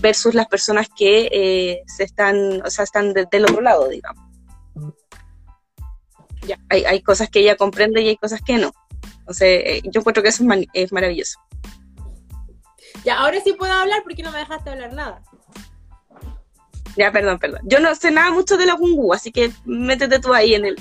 versus 0.00 0.34
las 0.34 0.46
personas 0.46 0.88
que 0.96 1.28
eh, 1.32 1.82
se 1.86 2.04
están, 2.04 2.62
o 2.64 2.70
sea, 2.70 2.84
están 2.84 3.12
del 3.12 3.44
otro 3.44 3.60
lado, 3.60 3.88
digamos. 3.88 4.24
Ya. 6.46 6.58
Hay, 6.70 6.84
hay, 6.84 7.02
cosas 7.02 7.30
que 7.30 7.38
ella 7.38 7.56
comprende 7.56 8.02
y 8.02 8.08
hay 8.08 8.16
cosas 8.16 8.40
que 8.40 8.58
no. 8.58 8.72
Entonces, 9.22 9.62
eh, 9.64 9.82
yo 9.84 10.00
encuentro 10.00 10.22
que 10.22 10.30
eso 10.30 10.44
es, 10.72 10.92
maravilloso. 10.92 11.38
Ya, 13.04 13.18
ahora 13.18 13.40
sí 13.40 13.52
puedo 13.52 13.72
hablar 13.72 14.02
porque 14.02 14.22
no 14.22 14.32
me 14.32 14.38
dejaste 14.38 14.70
hablar 14.70 14.92
nada. 14.92 15.22
Ya, 16.96 17.10
perdón, 17.12 17.38
perdón. 17.38 17.60
Yo 17.64 17.80
no 17.80 17.94
sé 17.94 18.10
nada 18.10 18.30
mucho 18.32 18.56
de 18.56 18.66
la 18.66 18.74
Gungu, 18.74 19.14
así 19.14 19.32
que 19.32 19.52
métete 19.64 20.18
tú 20.18 20.34
ahí 20.34 20.54
en 20.54 20.66
el. 20.66 20.76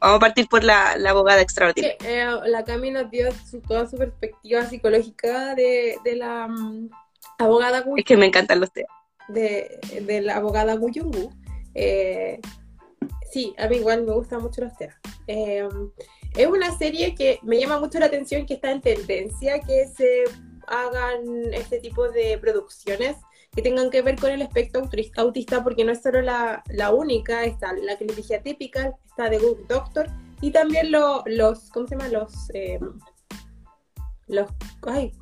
Vamos 0.00 0.16
a 0.16 0.20
partir 0.20 0.48
por 0.48 0.64
la, 0.64 0.92
abogada 1.06 1.42
extraordinaria. 1.42 1.96
Eh, 2.00 2.26
la 2.46 2.64
Cami 2.64 2.90
nos 2.90 3.10
dio 3.10 3.28
toda 3.68 3.86
su 3.86 3.96
perspectiva 3.96 4.64
psicológica 4.64 5.54
de, 5.54 5.98
la 6.16 6.48
mm, 6.48 6.90
abogada 7.38 7.80
Gu. 7.80 7.98
Es 7.98 8.04
que 8.04 8.16
me 8.16 8.26
encantan 8.26 8.60
los 8.60 8.72
temas. 8.72 8.90
De, 9.28 9.80
de 10.02 10.20
la 10.20 10.36
abogada 10.36 10.74
Gu 10.74 10.90
eh, 11.74 12.40
sí, 13.32 13.54
a 13.58 13.68
mí 13.68 13.76
igual 13.76 14.04
me 14.04 14.12
gustan 14.12 14.42
mucho 14.42 14.60
los 14.60 14.76
temas. 14.76 14.96
Eh, 15.26 15.68
es 16.36 16.46
una 16.46 16.76
serie 16.76 17.14
que 17.14 17.38
me 17.42 17.58
llama 17.58 17.80
mucho 17.80 17.98
la 17.98 18.06
atención 18.06 18.46
que 18.46 18.54
está 18.54 18.70
en 18.70 18.80
tendencia 18.80 19.60
que 19.60 19.88
se 19.88 20.24
hagan 20.66 21.52
este 21.52 21.80
tipo 21.80 22.08
de 22.08 22.38
producciones 22.38 23.16
que 23.54 23.62
tengan 23.62 23.90
que 23.90 24.02
ver 24.02 24.16
con 24.18 24.30
el 24.30 24.42
espectro 24.42 24.82
autista, 25.16 25.62
porque 25.62 25.84
no 25.84 25.92
es 25.92 26.02
solo 26.02 26.20
la, 26.22 26.62
única, 26.92 27.44
está 27.44 27.72
la 27.72 27.94
dije 27.96 28.36
atípica, 28.36 28.94
está 29.06 29.30
de 29.30 29.38
Good 29.38 29.66
Doctor, 29.68 30.08
y 30.40 30.50
también 30.50 30.90
los, 30.90 31.70
¿cómo 31.70 31.86
se 31.86 31.96
llama? 31.96 32.08
Los, 32.08 32.50
eh, 32.52 32.80
los, 34.26 34.50
ay, 34.82 35.12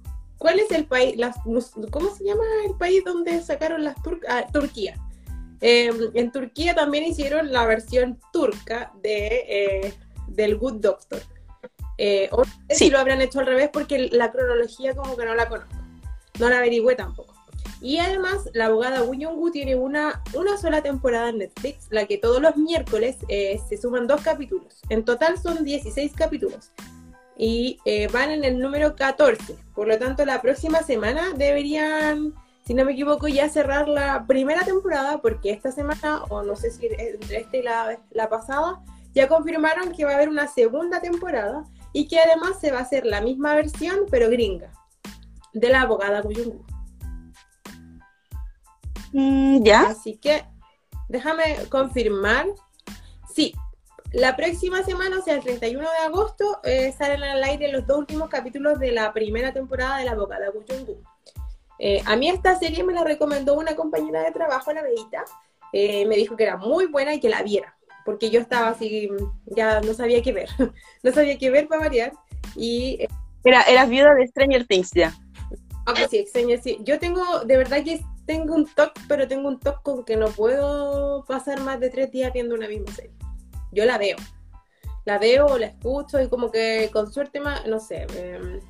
¿cuál 0.43 0.59
es 0.59 0.73
el 0.73 0.87
país? 0.87 1.17
Las, 1.17 1.37
¿Cómo 1.91 2.15
se 2.15 2.25
llama 2.25 2.43
el 2.67 2.75
país 2.75 3.05
donde 3.05 3.41
sacaron 3.41 3.85
las 3.85 4.03
turcas? 4.03 4.29
Ah, 4.29 4.47
Turquía. 4.53 4.97
Em, 5.61 6.11
en 6.15 6.33
Turquía 6.33 6.75
también 6.75 7.05
hicieron 7.05 7.53
la 7.53 7.65
versión 7.65 8.19
turca 8.33 8.93
de, 9.01 9.45
eh, 9.49 9.95
del 10.27 10.59
Good 10.59 10.81
Doctor. 10.81 11.23
Eh, 11.97 12.29
o 12.33 12.39
no 12.39 12.51
sé 12.71 12.75
si 12.75 12.91
lo 12.91 12.99
habrán 12.99 13.21
hecho 13.21 13.39
al 13.39 13.47
revés 13.47 13.71
porque 13.73 14.09
la 14.11 14.33
cronología 14.33 14.97
como 14.97 15.17
que 15.17 15.25
no 15.25 15.37
la 15.37 15.49
conozco. 15.49 15.73
No 16.41 16.49
la 16.49 16.59
averigüé 16.59 16.97
tampoco. 16.97 17.33
Y 17.81 17.99
además, 17.99 18.49
la 18.53 18.67
abogada 18.67 19.03
Wu 19.03 19.51
tiene 19.53 19.77
una, 19.77 20.23
una 20.35 20.57
sola 20.57 20.83
temporada 20.83 21.29
en 21.29 21.39
Netflix, 21.39 21.87
la 21.91 22.07
que 22.07 22.19
todos 22.19 22.43
los 22.43 22.57
miércoles 22.57 23.19
eh, 23.29 23.61
se 23.69 23.77
suman 23.77 24.09
dos 24.09 24.23
capítulos. 24.23 24.81
En 24.89 25.05
total 25.05 25.39
son 25.39 25.65
16 25.65 26.13
capítulos. 26.17 26.73
Y 27.45 27.81
eh, 27.85 28.07
van 28.07 28.31
en 28.31 28.45
el 28.45 28.61
número 28.61 28.95
14. 28.95 29.57
Por 29.75 29.89
lo 29.89 29.99
tanto, 29.99 30.25
la 30.25 30.41
próxima 30.41 30.85
semana 30.85 31.33
deberían, 31.35 32.33
si 32.65 32.73
no 32.73 32.85
me 32.85 32.93
equivoco, 32.93 33.27
ya 33.27 33.49
cerrar 33.49 33.89
la 33.89 34.29
primera 34.29 34.65
temporada, 34.65 35.21
porque 35.21 35.51
esta 35.51 35.73
semana, 35.73 36.23
o 36.29 36.45
no 36.45 36.55
sé 36.55 36.71
si 36.71 36.87
entre 36.87 37.39
esta 37.39 37.57
y 37.57 37.63
la, 37.63 37.99
la 38.13 38.29
pasada, 38.29 38.81
ya 39.13 39.27
confirmaron 39.27 39.91
que 39.91 40.05
va 40.05 40.13
a 40.13 40.15
haber 40.15 40.29
una 40.29 40.47
segunda 40.47 41.01
temporada 41.01 41.65
y 41.93 42.07
que 42.07 42.21
además 42.21 42.61
se 42.61 42.71
va 42.71 42.79
a 42.79 42.83
hacer 42.83 43.07
la 43.07 43.21
misma 43.21 43.57
versión, 43.57 44.07
pero 44.09 44.31
gringa, 44.31 44.71
de 45.53 45.69
la 45.69 45.81
abogada 45.81 46.23
Wu 46.23 46.33
Gu. 46.33 46.65
Mm, 49.15 49.65
ya. 49.65 49.83
Así 49.89 50.17
que 50.17 50.45
déjame 51.09 51.57
confirmar. 51.69 52.47
Sí, 54.13 54.19
la 54.19 54.37
próxima 54.37 54.83
semana, 54.83 55.19
o 55.19 55.23
sea, 55.23 55.35
el 55.35 55.43
31 55.43 55.81
de 55.81 56.07
agosto, 56.07 56.61
eh, 56.65 56.93
salen 56.97 57.23
al 57.23 57.43
aire 57.43 57.71
los 57.71 57.87
dos 57.87 57.99
últimos 57.99 58.29
capítulos 58.29 58.79
de 58.79 58.93
la 58.93 59.13
primera 59.13 59.53
temporada 59.53 59.99
de 59.99 60.05
La 60.05 60.13
Abogada 60.13 60.51
Guyungu. 60.51 61.03
Eh, 61.79 62.01
a 62.07 62.15
mí 62.15 62.29
esta 62.29 62.57
serie 62.59 62.85
me 62.85 62.93
la 62.93 63.03
recomendó 63.03 63.55
una 63.55 63.75
compañera 63.75 64.23
de 64.23 64.31
trabajo, 64.31 64.73
la 64.73 64.83
Beita. 64.83 65.25
Eh, 65.73 66.07
me 66.07 66.17
dijo 66.17 66.37
que 66.37 66.45
era 66.45 66.57
muy 66.57 66.87
buena 66.87 67.15
y 67.15 67.21
que 67.21 67.29
la 67.29 67.43
viera, 67.43 67.77
porque 68.05 68.31
yo 68.31 68.41
estaba 68.41 68.69
así, 68.69 69.09
ya 69.47 69.81
no 69.81 69.95
sabía 69.95 70.23
qué 70.23 70.33
ver. 70.33 70.49
no 71.03 71.13
sabía 71.13 71.39
qué 71.39 71.51
ver 71.51 71.67
para 71.67 71.83
variar. 71.83 72.13
Y, 72.55 72.99
eh, 73.01 73.09
era, 73.43 73.63
eras 73.63 73.89
viuda 73.89 74.15
de 74.15 74.29
Stranger 74.29 74.67
Things 74.67 74.93
ya. 74.93 75.13
Ah, 75.87 75.95
pues 75.97 76.11
sí, 76.11 76.25
Stranger 76.29 76.61
Things. 76.61 76.85
Yo 76.85 76.99
tengo, 76.99 77.41
de 77.45 77.57
verdad 77.57 77.83
que 77.83 78.01
tengo 78.27 78.55
un 78.55 78.67
toque, 78.67 79.01
pero 79.09 79.27
tengo 79.27 79.49
un 79.49 79.59
toque 79.59 79.81
con 79.83 80.05
que 80.05 80.17
no 80.17 80.29
puedo 80.29 81.25
pasar 81.25 81.61
más 81.63 81.81
de 81.81 81.91
tres 81.91 82.13
días 82.13 82.33
viendo 82.33 82.55
una 82.55 82.69
misma 82.69 82.93
serie. 82.93 83.22
Yo 83.73 83.85
la 83.85 83.99
veo. 83.99 84.17
La 85.05 85.19
veo, 85.19 85.59
la 85.59 85.67
escucho 85.67 86.21
y 86.21 86.29
como 86.29 86.51
que 86.51 86.91
con 86.93 87.13
suerte 87.13 87.41
más, 87.41 87.67
no 87.67 87.81
sé. 87.81 88.07
Em, 88.17 88.61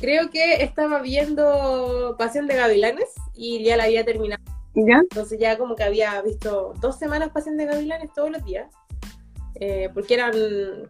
creo 0.00 0.30
que 0.30 0.62
estaba 0.62 1.02
viendo 1.02 2.16
Pasión 2.18 2.46
de 2.46 2.56
Gavilanes 2.56 3.10
y 3.34 3.62
ya 3.62 3.76
la 3.76 3.84
había 3.84 4.04
terminado. 4.04 4.42
¿Ya? 4.74 5.00
Entonces 5.00 5.38
ya 5.38 5.58
como 5.58 5.76
que 5.76 5.84
había 5.84 6.22
visto 6.22 6.72
dos 6.80 6.98
semanas 6.98 7.30
Pasión 7.30 7.58
de 7.58 7.66
Gavilanes 7.66 8.12
todos 8.14 8.30
los 8.30 8.44
días. 8.44 8.72
Eh, 9.56 9.90
porque 9.92 10.14
eran 10.14 10.32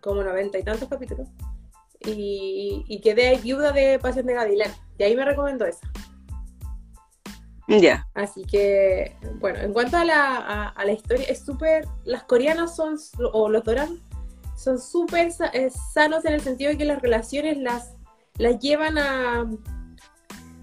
como 0.01 0.23
noventa 0.23 0.59
y 0.59 0.62
tantos 0.62 0.89
capítulos. 0.89 1.29
Y, 2.05 2.85
y 2.87 3.01
quedé 3.01 3.37
viuda 3.39 3.73
de 3.73 3.99
Pasión 3.99 4.27
de 4.27 4.35
Gavilanes. 4.35 4.77
Y 4.99 5.03
ahí 5.03 5.17
me 5.17 5.25
recomendó 5.25 5.67
esa. 5.67 5.91
Así 8.14 8.45
que, 8.45 9.17
bueno, 9.41 9.61
en 9.61 9.73
cuanto 9.73 9.97
a 9.97 10.05
la, 10.05 10.73
a, 10.76 10.91
historia, 10.91 11.26
es 11.29 11.45
súper. 11.45 11.87
Las 12.05 12.25
coreanas 12.25 12.76
son, 12.76 12.97
o 13.33 13.49
los 13.49 13.64
doran, 13.64 14.00
son 14.57 14.79
súper 14.79 15.33
eh, 15.52 15.71
sanos 15.93 16.25
en 16.25 16.35
el 16.35 16.41
sentido 16.41 16.71
de 16.71 16.79
que 16.79 16.85
las 16.85 17.00
relaciones 17.00 17.57
las, 17.59 17.95
las 18.38 18.59
llevan 18.59 18.99
a, 18.99 19.49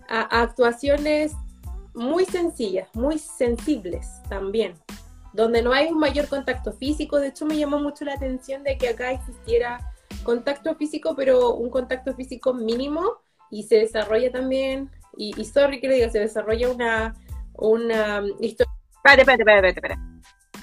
a, 0.07 0.41
actuaciones 0.41 1.33
muy 1.93 2.25
sencillas, 2.25 2.87
muy 2.93 3.17
sensibles 3.17 4.07
también, 4.29 4.75
donde 5.33 5.61
no 5.61 5.73
hay 5.73 5.87
un 5.87 5.99
mayor 5.99 6.27
contacto 6.27 6.73
físico. 6.73 7.17
De 7.17 7.29
hecho, 7.29 7.45
me 7.45 7.57
llamó 7.57 7.79
mucho 7.79 8.05
la 8.05 8.13
atención 8.13 8.63
de 8.63 8.77
que 8.77 8.89
acá 8.89 9.11
existiera 9.11 9.93
contacto 10.23 10.75
físico, 10.75 11.15
pero 11.15 11.55
un 11.55 11.69
contacto 11.69 12.13
físico 12.13 12.53
mínimo 12.53 13.03
y 13.49 13.63
se 13.63 13.77
desarrolla 13.77 14.31
también 14.31 14.91
y, 15.19 15.45
sorry 15.45 15.81
que 15.81 15.89
le 15.89 15.95
diga, 15.95 16.09
se 16.09 16.19
desarrolla 16.19 16.69
una, 16.69 17.15
una 17.53 18.23
historia. 18.39 18.71
Espérate, 18.95 19.21
espérate, 19.21 19.41
espérate, 19.41 19.67
espérate. 19.67 20.01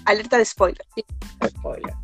Alerta 0.07 0.39
de 0.39 0.45
spoiler. 0.45 0.87
Sí, 0.95 1.05
spoiler. 1.47 1.95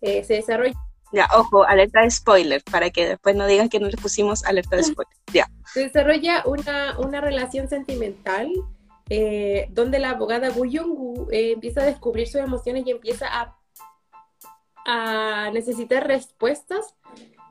Eh, 0.00 0.24
se 0.24 0.34
desarrolla. 0.34 0.74
Ya, 1.12 1.28
ojo, 1.36 1.64
alerta 1.64 2.02
de 2.02 2.10
spoiler, 2.10 2.62
para 2.64 2.90
que 2.90 3.08
después 3.08 3.36
no 3.36 3.46
digan 3.46 3.68
que 3.68 3.78
no 3.78 3.88
le 3.88 3.96
pusimos 3.96 4.44
alerta 4.44 4.76
de 4.76 4.84
spoiler. 4.84 5.14
Ya. 5.32 5.48
Se 5.72 5.80
desarrolla 5.80 6.42
una, 6.44 6.98
una 6.98 7.20
relación 7.20 7.68
sentimental 7.68 8.50
eh, 9.08 9.68
donde 9.70 10.00
la 10.00 10.10
abogada 10.10 10.50
Gu 10.50 10.66
Young 10.66 11.28
eh, 11.30 11.52
empieza 11.52 11.82
a 11.82 11.86
descubrir 11.86 12.26
sus 12.26 12.40
emociones 12.40 12.84
y 12.84 12.90
empieza 12.90 13.28
a, 13.28 13.56
a 14.84 15.50
necesitar 15.52 16.08
respuestas 16.08 16.96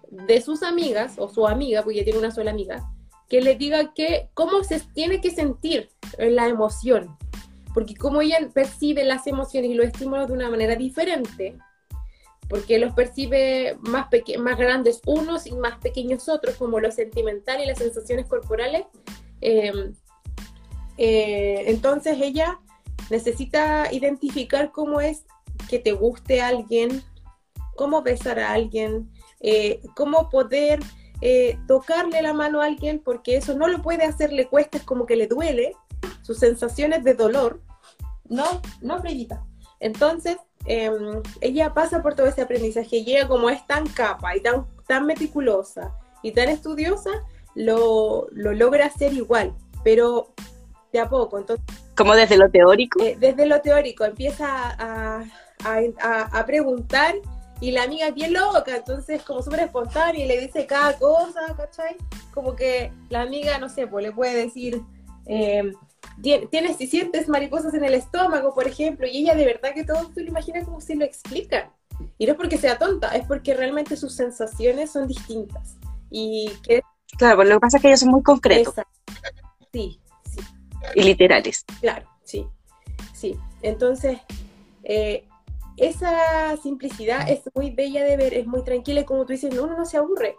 de 0.10 0.42
sus 0.42 0.64
amigas, 0.64 1.14
o 1.18 1.30
su 1.30 1.48
amiga, 1.48 1.84
porque 1.84 2.00
ella 2.00 2.06
tiene 2.06 2.20
una 2.20 2.32
sola 2.32 2.52
amiga, 2.52 2.90
que 3.30 3.42
le 3.42 3.56
diga 3.56 3.94
que 3.94 4.30
cómo 4.34 4.64
se 4.64 4.80
tiene 4.80 5.22
que 5.22 5.32
sentir 5.32 5.90
la 6.18 6.48
emoción, 6.48 7.16
porque 7.74 7.96
como 7.96 8.22
ella 8.22 8.50
percibe 8.54 9.04
las 9.04 9.28
emociones 9.28 9.70
y 9.72 9.76
los 9.76 9.86
estímulos 9.86 10.28
de 10.28 10.34
una 10.34 10.50
manera 10.50 10.76
diferente, 10.76 11.56
porque 12.50 12.80
los 12.80 12.94
percibe 12.94 13.78
más, 13.82 14.08
más 14.40 14.58
grandes 14.58 15.02
unos 15.06 15.46
y 15.46 15.52
más 15.54 15.78
pequeños 15.78 16.28
otros, 16.28 16.56
como 16.56 16.80
lo 16.80 16.92
sentimental 16.92 17.62
y 17.62 17.68
las 17.68 17.78
sensaciones 17.78 18.26
corporales, 18.26 18.86
em, 19.42 19.94
eh, 20.98 21.64
entonces 21.68 22.18
ella 22.20 22.60
necesita 23.12 23.94
identificar 23.94 24.72
cómo 24.72 25.00
es 25.00 25.26
que 25.70 25.78
te 25.78 25.92
guste 25.92 26.42
alguien, 26.42 27.04
cómo 27.76 28.02
besar 28.02 28.40
a 28.40 28.52
alguien, 28.52 29.12
eh, 29.40 29.82
cómo 29.96 30.30
poder 30.30 30.80
eh, 31.22 31.58
tocarle 31.68 32.22
la 32.22 32.34
mano 32.34 32.62
a 32.62 32.66
alguien 32.66 33.00
porque 33.00 33.38
eso 33.38 33.56
no 33.56 33.68
lo 33.68 33.82
puede 33.82 34.06
hacer, 34.06 34.32
le 34.32 34.48
cuesta, 34.48 34.78
es 34.78 34.84
como 34.84 35.06
que 35.06 35.16
le 35.16 35.28
duele, 35.28 35.76
sus 36.22 36.40
sensaciones 36.40 37.04
de 37.04 37.14
dolor. 37.14 37.62
No, 38.28 38.62
no, 38.82 39.00
Brillita. 39.00 39.44
Entonces, 39.80 40.38
em, 40.66 41.22
ella 41.42 41.74
pasa 41.74 42.02
por 42.02 42.16
todo 42.16 42.28
ese 42.28 42.42
aprendizaje 42.42 42.98
y 42.98 43.16
ella 43.16 43.28
como 43.28 43.50
es 43.50 43.66
tan 43.66 43.88
capa 43.88 44.36
y 44.36 44.42
tan, 44.42 44.68
tan 44.88 45.06
meticulosa 45.06 45.96
y 46.22 46.32
tan 46.32 46.50
estudiosa, 46.50 47.12
lo, 47.56 48.28
lo 48.32 48.54
logra 48.54 48.86
hacer 48.86 49.14
igual. 49.14 49.56
Pero 49.84 50.34
de 50.92 51.00
a 51.00 51.10
poco. 51.10 51.38
Entonces, 51.38 51.66
como 51.96 52.16
desde 52.16 52.38
lo 52.38 52.50
teórico. 52.50 53.04
Eh, 53.04 53.18
desde 53.20 53.46
lo 53.46 53.62
teórico, 53.62 54.06
empieza 54.06 54.48
a, 54.48 55.24
a, 55.64 56.46
preguntar 56.46 57.16
y 57.62 57.72
la 57.72 57.84
amiga 57.84 58.08
es 58.08 58.14
bien 58.14 58.34
loca, 58.34 58.76
entonces 58.76 59.22
como 59.24 59.42
súper 59.42 59.62
espontánea 59.62 60.24
y 60.24 60.28
le 60.28 60.40
dice 60.40 60.66
cada 60.66 60.98
cosa, 60.98 61.42
¿cachai? 61.58 61.96
Como 62.34 62.56
que 62.56 62.92
la 63.10 63.22
amiga, 63.22 63.58
no 63.58 63.70
sé, 63.70 63.88
pues 63.88 64.06
le 64.06 64.12
puede 64.12 64.46
decir, 64.46 64.82
eh, 65.26 65.74
tienes, 66.22 66.78
si 66.78 66.88
sientes 66.88 67.28
mariposas 67.28 67.74
en 67.74 67.84
el 67.84 67.94
estómago, 67.94 68.54
por 68.54 68.68
ejemplo, 68.68 69.08
y 69.08 69.18
ella 69.18 69.36
de 69.36 69.46
verdad 69.46 69.74
que 69.74 69.84
todo 69.84 70.08
tú 70.08 70.22
lo 70.22 70.28
imaginas 70.28 70.66
como 70.66 70.82
si 70.82 70.96
lo 70.96 71.06
explica. 71.06 71.72
Y 72.18 72.26
no 72.26 72.32
es 72.32 72.38
porque 72.38 72.58
sea 72.58 72.78
tonta, 72.78 73.10
es 73.10 73.26
porque 73.26 73.54
realmente 73.54 73.98
sus 73.98 74.16
sensaciones 74.16 74.92
son 74.92 75.08
distintas. 75.08 75.78
Y 76.10 76.50
que... 76.64 76.82
Claro, 77.18 77.38
pues 77.38 77.50
lo 77.50 77.56
que 77.56 77.60
pasa 77.60 77.78
es 77.78 77.82
que 77.82 77.88
ellos 77.90 78.00
son 78.00 78.10
muy 78.10 78.24
concretos. 78.24 78.74
Sí, 79.74 80.00
sí. 80.24 80.42
Y 80.96 81.04
literales. 81.04 81.66
Claro, 81.82 82.08
sí, 82.24 82.48
sí. 83.14 83.38
Entonces, 83.62 84.20
eh, 84.84 85.26
esa 85.80 86.56
simplicidad 86.58 87.30
es 87.30 87.42
muy 87.56 87.72
bella 87.72 88.04
de 88.04 88.18
ver, 88.18 88.34
es 88.34 88.48
muy 88.48 88.64
tranquila 88.64 89.02
y 89.02 89.06
como 89.06 89.26
tú 89.26 89.34
dices, 89.34 89.54
uno 89.54 89.78
no 89.78 89.86
se 89.86 89.98
aburre. 89.98 90.36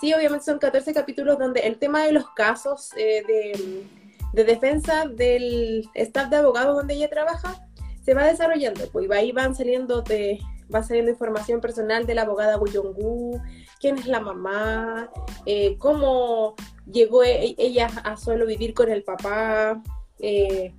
Sí, 0.00 0.14
obviamente 0.14 0.46
son 0.46 0.58
14 0.58 0.94
capítulos 0.94 1.38
donde 1.38 1.60
el 1.60 1.78
tema 1.78 2.04
de 2.04 2.12
los 2.12 2.28
casos 2.30 2.90
eh, 2.96 3.22
de, 3.26 3.86
de, 4.32 4.44
defensa 4.44 5.06
del 5.06 5.88
staff 5.94 6.30
de 6.30 6.36
abogados 6.36 6.76
donde 6.76 6.94
ella 6.94 7.10
trabaja 7.10 7.68
se 8.02 8.14
va 8.14 8.24
desarrollando, 8.24 8.88
pues 8.90 9.10
ahí 9.10 9.30
van 9.32 9.54
saliendo 9.54 10.00
de, 10.00 10.38
va 10.74 10.82
saliendo 10.82 11.10
información 11.10 11.60
personal 11.60 12.06
de 12.06 12.14
la 12.14 12.22
abogada 12.22 12.56
Buyongu, 12.56 13.40
quién 13.78 13.98
es 13.98 14.06
la 14.06 14.20
mamá, 14.20 15.10
eh, 15.46 15.76
cómo 15.78 16.54
llegó 16.90 17.22
e, 17.24 17.54
ella 17.58 17.88
a 18.04 18.16
solo 18.16 18.46
vivir 18.46 18.72
con 18.74 18.90
el 18.90 19.02
papá, 19.02 19.82
eh, 20.18 20.74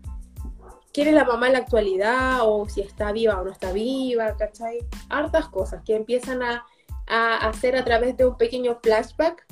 quién 0.93 1.07
es 1.07 1.13
la 1.13 1.25
mamá 1.25 1.47
en 1.47 1.53
la 1.53 1.59
actualidad, 1.59 2.39
o 2.43 2.67
si 2.67 2.81
está 2.81 3.11
viva 3.11 3.39
o 3.39 3.43
no 3.43 3.51
está 3.51 3.71
viva, 3.71 4.35
¿cachai? 4.37 4.79
Hartas 5.09 5.47
cosas 5.49 5.83
que 5.83 5.95
empiezan 5.95 6.41
a, 6.43 6.65
hacer 7.07 7.75
a 7.75 7.83
través 7.83 8.15
de 8.15 8.25
un 8.25 8.37
pequeño 8.37 8.79
flashback 8.81 9.45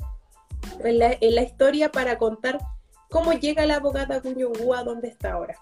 en 0.82 0.98
la, 0.98 1.42
historia 1.42 1.92
para 1.92 2.16
contar 2.16 2.58
cómo 3.10 3.32
llega 3.32 3.66
la 3.66 3.76
abogada 3.76 4.20
Buyongu 4.20 4.72
a 4.72 4.82
donde 4.82 5.08
está 5.08 5.32
ahora. 5.32 5.56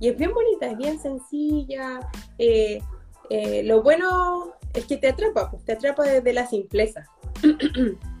Y 0.00 0.08
es 0.08 0.16
bien 0.16 0.32
bonita, 0.32 0.66
es 0.68 0.78
bien 0.78 0.98
sencilla. 0.98 2.00
Eh, 2.38 2.80
eh, 3.28 3.62
lo 3.64 3.82
bueno 3.82 4.54
es 4.72 4.86
que 4.86 4.96
te 4.96 5.08
atrapa, 5.08 5.50
pues 5.50 5.64
te 5.64 5.72
atrapa 5.72 6.04
desde 6.04 6.32
la 6.32 6.46
simpleza. 6.46 7.06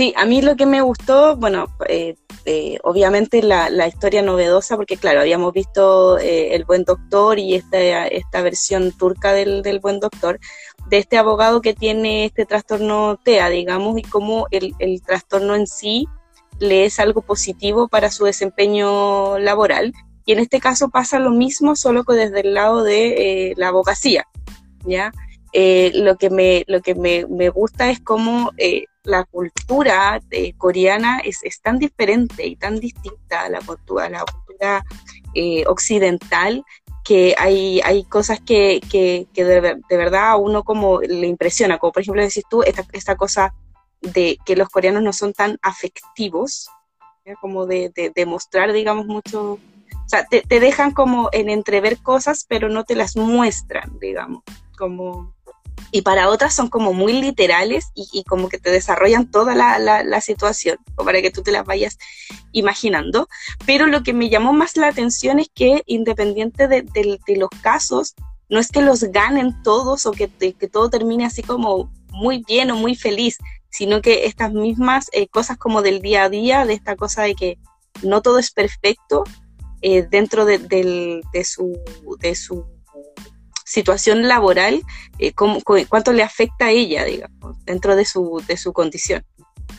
Sí, 0.00 0.14
a 0.16 0.24
mí 0.24 0.40
lo 0.40 0.56
que 0.56 0.64
me 0.64 0.80
gustó, 0.80 1.36
bueno, 1.36 1.66
eh, 1.86 2.14
eh, 2.46 2.78
obviamente 2.84 3.42
la, 3.42 3.86
historia 3.86 4.22
novedosa, 4.22 4.76
porque 4.76 4.96
claro, 4.96 5.20
habíamos 5.20 5.52
visto 5.52 6.16
El 6.16 6.64
Buen 6.64 6.84
Doctor 6.84 7.38
y 7.38 7.54
esta, 7.54 8.06
esta 8.06 8.40
versión 8.40 8.92
turca 8.92 9.34
del, 9.34 9.78
Buen 9.78 10.00
Doctor, 10.00 10.40
de 10.88 10.96
este 10.96 11.18
abogado 11.18 11.60
que 11.60 11.74
tiene 11.74 12.24
este 12.24 12.46
trastorno 12.46 13.18
TEA, 13.22 13.50
digamos, 13.50 13.98
y 13.98 14.02
cómo 14.02 14.46
el, 14.50 14.74
el 14.78 15.02
trastorno 15.02 15.54
en 15.54 15.66
sí 15.66 16.08
le 16.58 16.86
es 16.86 16.98
algo 16.98 17.20
positivo 17.20 17.86
para 17.86 18.10
su 18.10 18.24
desempeño 18.24 19.38
laboral 19.38 19.92
y 20.24 20.32
en 20.32 20.38
este 20.38 20.60
caso 20.60 20.88
pasa 20.88 21.18
lo 21.18 21.30
mismo, 21.30 21.76
solo 21.76 22.04
que 22.04 22.14
desde 22.14 22.40
el 22.40 22.54
lado 22.54 22.84
de 22.84 23.50
eh, 23.50 23.54
la 23.58 23.68
abogacía, 23.68 24.24
¿ya? 24.86 25.12
Eh, 25.52 25.90
lo 25.94 26.16
que, 26.16 26.30
me, 26.30 26.64
lo 26.68 26.80
que 26.80 26.94
me, 26.94 27.48
gusta 27.50 27.90
es 27.90 28.00
cómo 28.00 28.52
eh, 28.56 28.84
la 29.04 29.24
cultura 29.24 30.20
coreana 30.58 31.20
es, 31.20 31.40
tan 31.62 31.78
diferente 31.78 32.46
y 32.46 32.56
tan 32.56 32.80
distinta 32.80 33.42
a 33.42 33.48
la 33.48 33.60
cultura, 33.60 34.08
la 34.08 34.24
cultura 34.24 34.84
occidental 35.66 36.64
que 37.04 37.34
hay, 37.38 37.80
hay 37.80 38.04
cosas 38.04 38.40
que, 38.40 38.80
de, 39.32 39.96
verdad 39.96 40.30
a 40.30 40.36
uno 40.36 40.64
como 40.64 41.00
le 41.00 41.26
impresiona, 41.26 41.78
como 41.78 41.92
por 41.92 42.02
ejemplo 42.02 42.22
decís 42.22 42.44
tú, 42.48 42.62
esta, 42.62 42.84
esta 42.92 43.16
cosa 43.16 43.54
de 44.00 44.38
que 44.44 44.56
los 44.56 44.68
coreanos 44.68 45.02
no 45.02 45.12
son 45.12 45.32
tan 45.32 45.58
afectivos, 45.62 46.68
como 47.40 47.66
de, 47.66 47.90
de, 47.94 48.10
de, 48.14 48.26
mostrar, 48.26 48.72
digamos, 48.72 49.06
mucho, 49.06 49.52
o 49.52 50.08
sea, 50.08 50.26
te, 50.26 50.42
dejan 50.48 50.92
como 50.92 51.28
en 51.32 51.48
entrever 51.48 51.98
cosas, 51.98 52.44
pero 52.48 52.68
no 52.68 52.84
te 52.84 52.96
las 52.96 53.16
muestran, 53.16 53.98
digamos, 54.00 54.42
como... 54.76 55.34
Y 55.90 56.02
para 56.02 56.28
otras 56.28 56.54
son 56.54 56.68
como 56.68 56.92
muy 56.92 57.12
literales 57.14 57.90
y, 57.94 58.24
como 58.24 58.48
que 58.48 58.58
te 58.58 58.70
desarrollan 58.70 59.30
toda 59.30 59.54
la, 59.54 59.78
la, 59.78 60.20
situación, 60.20 60.78
o 60.96 61.04
para 61.04 61.20
que 61.22 61.30
tú 61.30 61.42
te 61.42 61.52
las 61.52 61.64
vayas 61.64 61.98
imaginando. 62.52 63.28
Pero 63.66 63.86
lo 63.86 64.02
que 64.02 64.12
me 64.12 64.28
llamó 64.28 64.52
más 64.52 64.76
la 64.76 64.88
atención 64.88 65.40
es 65.40 65.48
que 65.54 65.82
independiente 65.86 66.68
de, 66.68 66.86
los 67.36 67.50
casos, 67.62 68.14
no 68.48 68.58
es 68.58 68.68
que 68.68 68.82
los 68.82 69.02
ganen 69.04 69.62
todos 69.62 70.06
o 70.06 70.12
que, 70.12 70.28
que, 70.28 70.68
todo 70.68 70.90
termine 70.90 71.24
así 71.24 71.42
como 71.42 71.92
muy 72.10 72.44
bien 72.46 72.70
o 72.70 72.76
muy 72.76 72.94
feliz, 72.94 73.38
sino 73.70 74.00
que 74.00 74.26
estas 74.26 74.52
mismas 74.52 75.08
eh, 75.12 75.28
cosas 75.28 75.56
como 75.56 75.82
del 75.82 76.00
día 76.00 76.24
a 76.24 76.28
día, 76.28 76.66
de 76.66 76.74
esta 76.74 76.96
cosa 76.96 77.22
de 77.22 77.34
que 77.34 77.58
no 78.02 78.22
todo 78.22 78.38
es 78.38 78.50
perfecto, 78.50 79.24
eh, 79.82 80.06
dentro 80.08 80.44
de, 80.44 80.58
su, 81.44 81.78
de 82.18 82.34
su 82.34 82.66
situación 83.70 84.26
laboral, 84.26 84.82
eh, 85.20 85.32
cuánto 85.32 86.12
le 86.12 86.24
afecta 86.24 86.66
a 86.66 86.70
ella, 86.70 87.04
digamos, 87.04 87.64
dentro 87.64 87.94
de 87.94 88.04
su, 88.04 88.42
de 88.48 88.56
su 88.56 88.72
condición. 88.72 89.24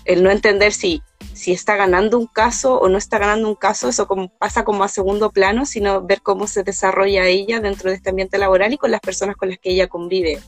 El 0.05 0.23
no 0.23 0.31
entender 0.31 0.71
si, 0.71 1.01
si 1.33 1.51
está 1.51 1.75
ganando 1.75 2.17
un 2.17 2.25
caso 2.25 2.79
o 2.79 2.87
no 2.87 2.97
está 2.97 3.17
ganando 3.17 3.49
un 3.49 3.55
caso, 3.55 3.89
eso 3.89 4.07
como, 4.07 4.29
pasa 4.37 4.63
como 4.63 4.85
a 4.85 4.87
segundo 4.87 5.31
plano, 5.31 5.65
sino 5.65 6.01
ver 6.01 6.21
cómo 6.21 6.47
se 6.47 6.63
desarrolla 6.63 7.25
ella 7.25 7.59
dentro 7.59 7.89
de 7.89 7.97
este 7.97 8.11
ambiente 8.11 8.37
laboral 8.37 8.71
y 8.71 8.77
con 8.77 8.91
las 8.91 9.01
personas 9.01 9.35
con 9.35 9.49
las 9.49 9.59
que 9.59 9.71
ella 9.71 9.87
convive, 9.87 10.39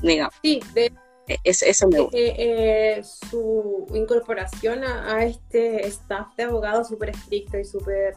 digamos. 0.00 0.34
Sí, 0.42 0.60
de, 0.72 0.90
e, 1.26 1.38
eso 1.44 1.88
me 1.88 2.00
gusta. 2.00 2.16
Eh, 2.18 3.02
su 3.04 3.86
incorporación 3.92 4.82
a, 4.82 5.24
este 5.24 5.86
staff 5.88 6.34
de 6.36 6.44
abogados 6.44 6.88
súper 6.88 7.10
estricto 7.10 7.58
y 7.58 7.66
súper 7.66 8.16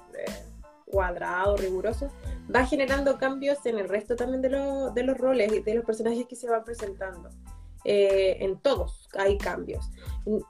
cuadrado, 0.91 1.57
riguroso, 1.57 2.09
va 2.53 2.65
generando 2.65 3.17
cambios 3.17 3.65
en 3.65 3.79
el 3.79 3.89
resto 3.89 4.15
también 4.15 4.41
de, 4.41 4.49
de 4.93 5.03
los 5.03 5.17
roles 5.17 5.51
y 5.51 5.61
de 5.61 5.75
los 5.75 5.85
personajes 5.85 6.27
que 6.27 6.35
se 6.35 6.49
van 6.49 6.63
presentando. 6.63 7.29
Eh, 7.83 8.37
en 8.41 8.59
todos 8.59 9.09
hay 9.17 9.37
cambios. 9.37 9.89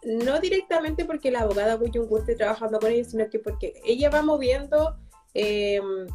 No 0.03 0.39
directamente 0.39 1.05
porque 1.05 1.31
la 1.31 1.41
abogada 1.41 1.77
Woo 1.77 2.17
esté 2.17 2.35
trabajando 2.35 2.79
con 2.79 2.91
ella, 2.91 3.05
sino 3.05 3.29
que 3.29 3.39
porque 3.39 3.73
ella 3.85 4.09
va 4.09 4.21
moviendo 4.21 4.97
em, 5.33 6.07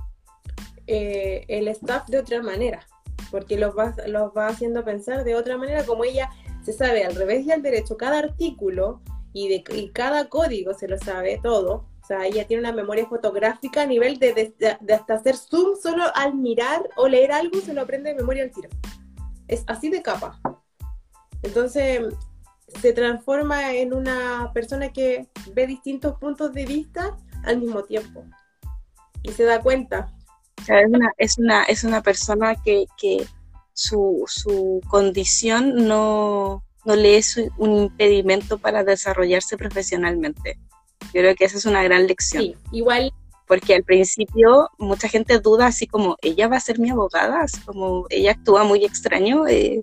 eh, 0.86 1.44
el 1.48 1.68
staff 1.68 2.06
de 2.08 2.18
otra 2.18 2.42
manera, 2.42 2.86
porque 3.30 3.56
los 3.56 3.76
va, 3.76 3.94
los 4.06 4.32
va 4.36 4.48
haciendo 4.48 4.84
pensar 4.84 5.24
de 5.24 5.34
otra 5.34 5.56
manera, 5.56 5.84
como 5.84 6.04
ella 6.04 6.30
se 6.62 6.74
sabe 6.74 7.04
al 7.04 7.14
revés 7.14 7.46
y 7.46 7.52
al 7.52 7.62
derecho 7.62 7.96
cada 7.96 8.18
artículo 8.18 9.00
y, 9.32 9.48
de, 9.48 9.64
y 9.74 9.90
cada 9.90 10.28
código 10.28 10.74
se 10.74 10.86
lo 10.86 10.98
sabe 10.98 11.40
todo, 11.42 11.86
o 12.06 12.08
sea, 12.08 12.24
ella 12.24 12.46
tiene 12.46 12.60
una 12.60 12.72
memoria 12.72 13.04
fotográfica 13.06 13.82
a 13.82 13.86
nivel 13.86 14.20
de, 14.20 14.54
hasta 14.94 15.14
hacer 15.14 15.36
zoom 15.36 15.74
solo 15.76 16.04
al 16.14 16.36
mirar 16.36 16.88
o 16.94 17.08
leer 17.08 17.32
algo 17.32 17.60
se 17.60 17.74
lo 17.74 17.82
aprende 17.82 18.10
de 18.10 18.14
memoria 18.14 18.44
al 18.44 18.52
tiro. 18.52 18.68
Es 19.48 19.64
así 19.66 19.90
de 19.90 20.02
capa. 20.02 20.40
Entonces 21.42 22.14
se 22.80 22.92
transforma 22.92 23.72
en 23.72 23.92
una 23.92 24.52
persona 24.54 24.92
que 24.92 25.26
ve 25.52 25.66
distintos 25.66 26.16
puntos 26.20 26.52
de 26.52 26.64
vista 26.64 27.16
al 27.42 27.58
mismo 27.58 27.82
tiempo 27.82 28.24
y 29.24 29.32
se 29.32 29.42
da 29.42 29.60
cuenta. 29.60 30.14
es, 30.68 30.86
una, 30.88 31.12
es, 31.18 31.38
una, 31.38 31.64
es 31.64 31.82
una 31.82 32.02
persona 32.04 32.54
que, 32.62 32.86
su, 33.72 34.22
su 34.28 34.80
condición 34.88 35.88
no, 35.88 36.62
no 36.84 36.94
le 36.94 37.16
es 37.16 37.36
un 37.58 37.76
impedimento 37.76 38.58
para 38.58 38.84
desarrollarse 38.84 39.56
profesionalmente. 39.56 40.60
Yo 41.14 41.20
creo 41.20 41.34
que 41.34 41.44
esa 41.44 41.56
es 41.56 41.66
una 41.66 41.82
gran 41.82 42.06
lección. 42.06 42.42
Sí, 42.42 42.56
igual. 42.72 43.12
Porque 43.46 43.74
al 43.76 43.84
principio 43.84 44.70
mucha 44.76 45.08
gente 45.08 45.38
duda 45.38 45.66
así 45.66 45.86
como, 45.86 46.16
¿ella 46.20 46.48
va 46.48 46.56
a 46.56 46.60
ser 46.60 46.80
mi 46.80 46.90
abogada? 46.90 47.42
Así 47.42 47.60
como 47.60 48.06
ella 48.10 48.32
actúa 48.32 48.64
muy 48.64 48.84
extraño. 48.84 49.46
Eh, 49.46 49.82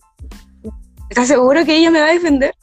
¿Estás 1.09 1.29
seguro 1.29 1.63
que 1.63 1.77
ella 1.77 1.89
me 1.89 2.01
va 2.01 2.07
a 2.07 2.13
defender? 2.13 2.53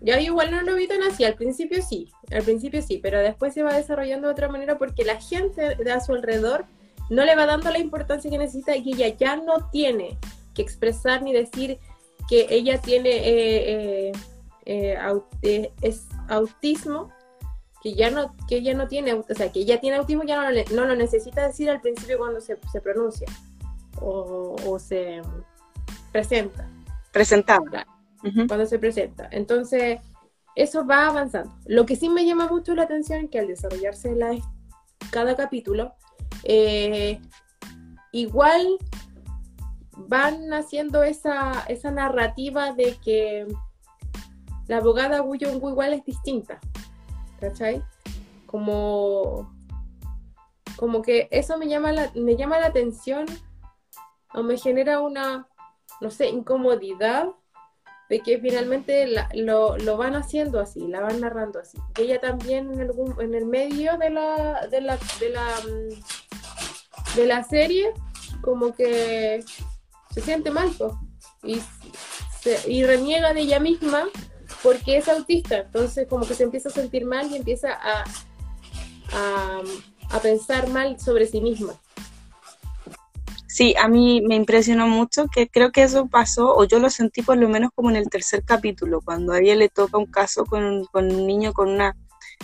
Yo 0.00 0.16
igual 0.18 0.50
no 0.50 0.62
lo 0.62 0.74
vi 0.74 0.88
tan 0.88 1.02
así, 1.02 1.24
al 1.24 1.34
principio 1.34 1.82
sí, 1.82 2.10
al 2.30 2.42
principio 2.42 2.80
sí, 2.80 2.98
pero 3.02 3.18
después 3.18 3.52
se 3.52 3.62
va 3.62 3.76
desarrollando 3.76 4.28
de 4.28 4.32
otra 4.32 4.48
manera 4.48 4.78
porque 4.78 5.04
la 5.04 5.20
gente 5.20 5.76
de 5.76 5.92
a 5.92 6.00
su 6.00 6.14
alrededor 6.14 6.64
no 7.10 7.24
le 7.24 7.36
va 7.36 7.44
dando 7.44 7.70
la 7.70 7.78
importancia 7.78 8.30
que 8.30 8.38
necesita 8.38 8.76
y 8.76 8.94
ella 8.94 9.08
ya 9.08 9.36
no 9.36 9.68
tiene 9.70 10.16
que 10.54 10.62
expresar 10.62 11.22
ni 11.22 11.34
decir 11.34 11.78
que 12.28 12.46
ella 12.48 12.80
tiene 12.80 13.10
eh, 13.10 14.12
eh, 14.64 15.72
es 15.82 16.06
autismo 16.28 17.12
que 17.82 17.94
ya 17.94 18.10
no, 18.10 18.34
que 18.46 18.56
ella 18.56 18.74
no 18.74 18.88
tiene, 18.88 19.14
o 19.14 19.24
sea, 19.34 19.50
que 19.50 19.60
ella 19.60 19.80
tiene 19.80 19.96
autismo, 19.96 20.24
ya 20.24 20.50
no, 20.50 20.62
no 20.74 20.84
lo 20.84 20.96
necesita 20.96 21.46
decir 21.46 21.70
al 21.70 21.80
principio 21.80 22.18
cuando 22.18 22.40
se, 22.40 22.56
pronuncia 22.82 23.26
o, 24.00 24.78
se 24.78 25.22
presenta. 26.12 26.68
Presentaba. 27.12 27.86
Cuando 28.20 28.66
se 28.66 28.78
presenta. 28.78 29.28
Entonces, 29.32 29.98
eso 30.54 30.86
va 30.86 31.06
avanzando. 31.06 31.54
Lo 31.64 31.86
que 31.86 31.96
sí 31.96 32.08
me 32.10 32.26
llama 32.26 32.48
mucho 32.48 32.74
la 32.74 32.82
atención 32.82 33.24
es 33.24 33.30
que 33.30 33.38
al 33.38 33.46
desarrollarse 33.46 34.14
la, 34.14 34.36
cada 35.10 35.36
capítulo, 35.36 35.94
eh, 36.44 37.18
igual 38.12 38.78
van 40.08 40.52
haciendo 40.52 41.02
esa, 41.02 41.64
esa 41.68 41.90
narrativa 41.90 42.72
de 42.72 42.96
que 43.02 43.46
la 44.66 44.78
abogada 44.78 45.22
Wu 45.22 45.34
igual 45.34 45.94
es 45.94 46.04
distinta, 46.04 46.60
¿cachai? 47.40 47.82
Como, 48.46 49.54
como 50.76 51.02
que 51.02 51.28
eso 51.30 51.56
me 51.58 51.68
llama, 51.68 51.92
la, 51.92 52.10
me 52.14 52.36
llama 52.36 52.58
la 52.58 52.66
atención 52.66 53.26
o 54.34 54.42
me 54.42 54.58
genera 54.58 55.00
una, 55.00 55.48
no 56.00 56.10
sé, 56.10 56.28
incomodidad 56.28 57.28
de 58.08 58.20
que 58.20 58.40
finalmente 58.40 59.06
lo, 59.34 59.96
van 59.96 60.16
haciendo 60.16 60.58
así, 60.58 60.88
la 60.88 61.00
van 61.00 61.20
narrando 61.20 61.60
así. 61.60 61.78
Y 61.96 62.02
ella 62.02 62.20
también 62.20 62.72
en, 62.80 62.90
en 63.20 63.34
el 63.34 63.46
medio 63.46 63.96
de 63.98 64.10
la, 64.10 64.66
de 64.66 64.80
la, 64.80 64.98
de 65.20 65.30
la, 65.30 65.46
mm, 65.64 67.16
de 67.16 67.26
la 67.26 67.44
serie, 67.44 67.92
como 68.42 68.74
que 68.74 69.44
se 70.12 70.20
siente 70.20 70.50
mal 70.50 70.70
y, 71.44 71.60
y 72.66 72.84
reniega 72.84 73.32
de 73.32 73.42
ella 73.42 73.60
misma 73.60 74.08
porque 74.62 74.98
es 74.98 75.08
autista. 75.08 75.58
Entonces 75.58 76.06
como 76.08 76.26
que 76.26 76.34
se 76.34 76.44
empieza 76.44 76.68
a 76.68 76.72
sentir 76.72 77.04
mal 77.04 77.30
y 77.30 77.36
empieza 77.36 77.72
a, 77.72 78.04
a, 79.12 79.62
a 80.10 80.20
pensar 80.20 80.68
mal 80.68 80.98
sobre 81.00 81.26
sí 81.26 81.40
misma. 81.40 81.74
Sí, 83.60 83.74
a 83.76 83.88
mí 83.88 84.20
me 84.20 84.36
impresionó 84.36 84.86
mucho 84.86 85.26
que 85.26 85.48
creo 85.48 85.72
que 85.72 85.82
eso 85.82 86.06
pasó, 86.06 86.54
o 86.54 86.64
yo 86.64 86.78
lo 86.78 86.88
sentí 86.88 87.20
por 87.20 87.36
lo 87.36 87.48
menos 87.48 87.70
como 87.74 87.90
en 87.90 87.96
el 87.96 88.08
tercer 88.08 88.44
capítulo, 88.44 89.00
cuando 89.04 89.32
a 89.32 89.40
ella 89.40 89.56
le 89.56 89.68
toca 89.68 89.98
un 89.98 90.06
caso 90.06 90.46
con, 90.46 90.86
un 90.92 91.26
niño 91.26 91.52
con 91.52 91.68
una 91.68 91.96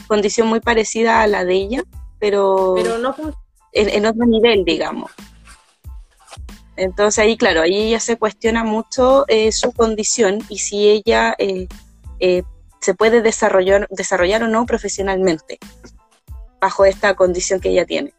condición 0.09 0.49
muy 0.49 0.59
parecida 0.59 1.23
a 1.23 1.29
la 1.29 1.45
de 1.45 1.55
ella, 1.55 1.85
pero, 2.19 2.75
no 3.01 3.15
en, 3.73 4.05
otro 4.05 4.27
nivel, 4.27 4.65
digamos. 4.65 5.13
Entonces 6.77 7.21
ahí, 7.21 7.37
claro, 7.37 7.63
ahí 7.63 7.75
ella 7.75 8.01
se 8.01 8.17
cuestiona 8.17 8.65
mucho 8.65 9.27
eh, 9.29 9.53
su 9.53 9.71
condición 9.73 10.41
y 10.49 10.59
si 10.59 10.89
ella 10.89 11.37
eh, 11.39 11.69
eh, 12.21 12.43
se 12.81 12.95
puede 12.95 13.23
desarrollar, 13.23 13.87
desarrollar 13.91 14.43
o 14.43 14.49
no 14.49 14.67
profesionalmente 14.67 15.59
bajo 16.61 16.85
esta 16.85 17.15
condición 17.15 17.61
que 17.61 17.71
ella 17.71 17.85
tiene 17.85 18.13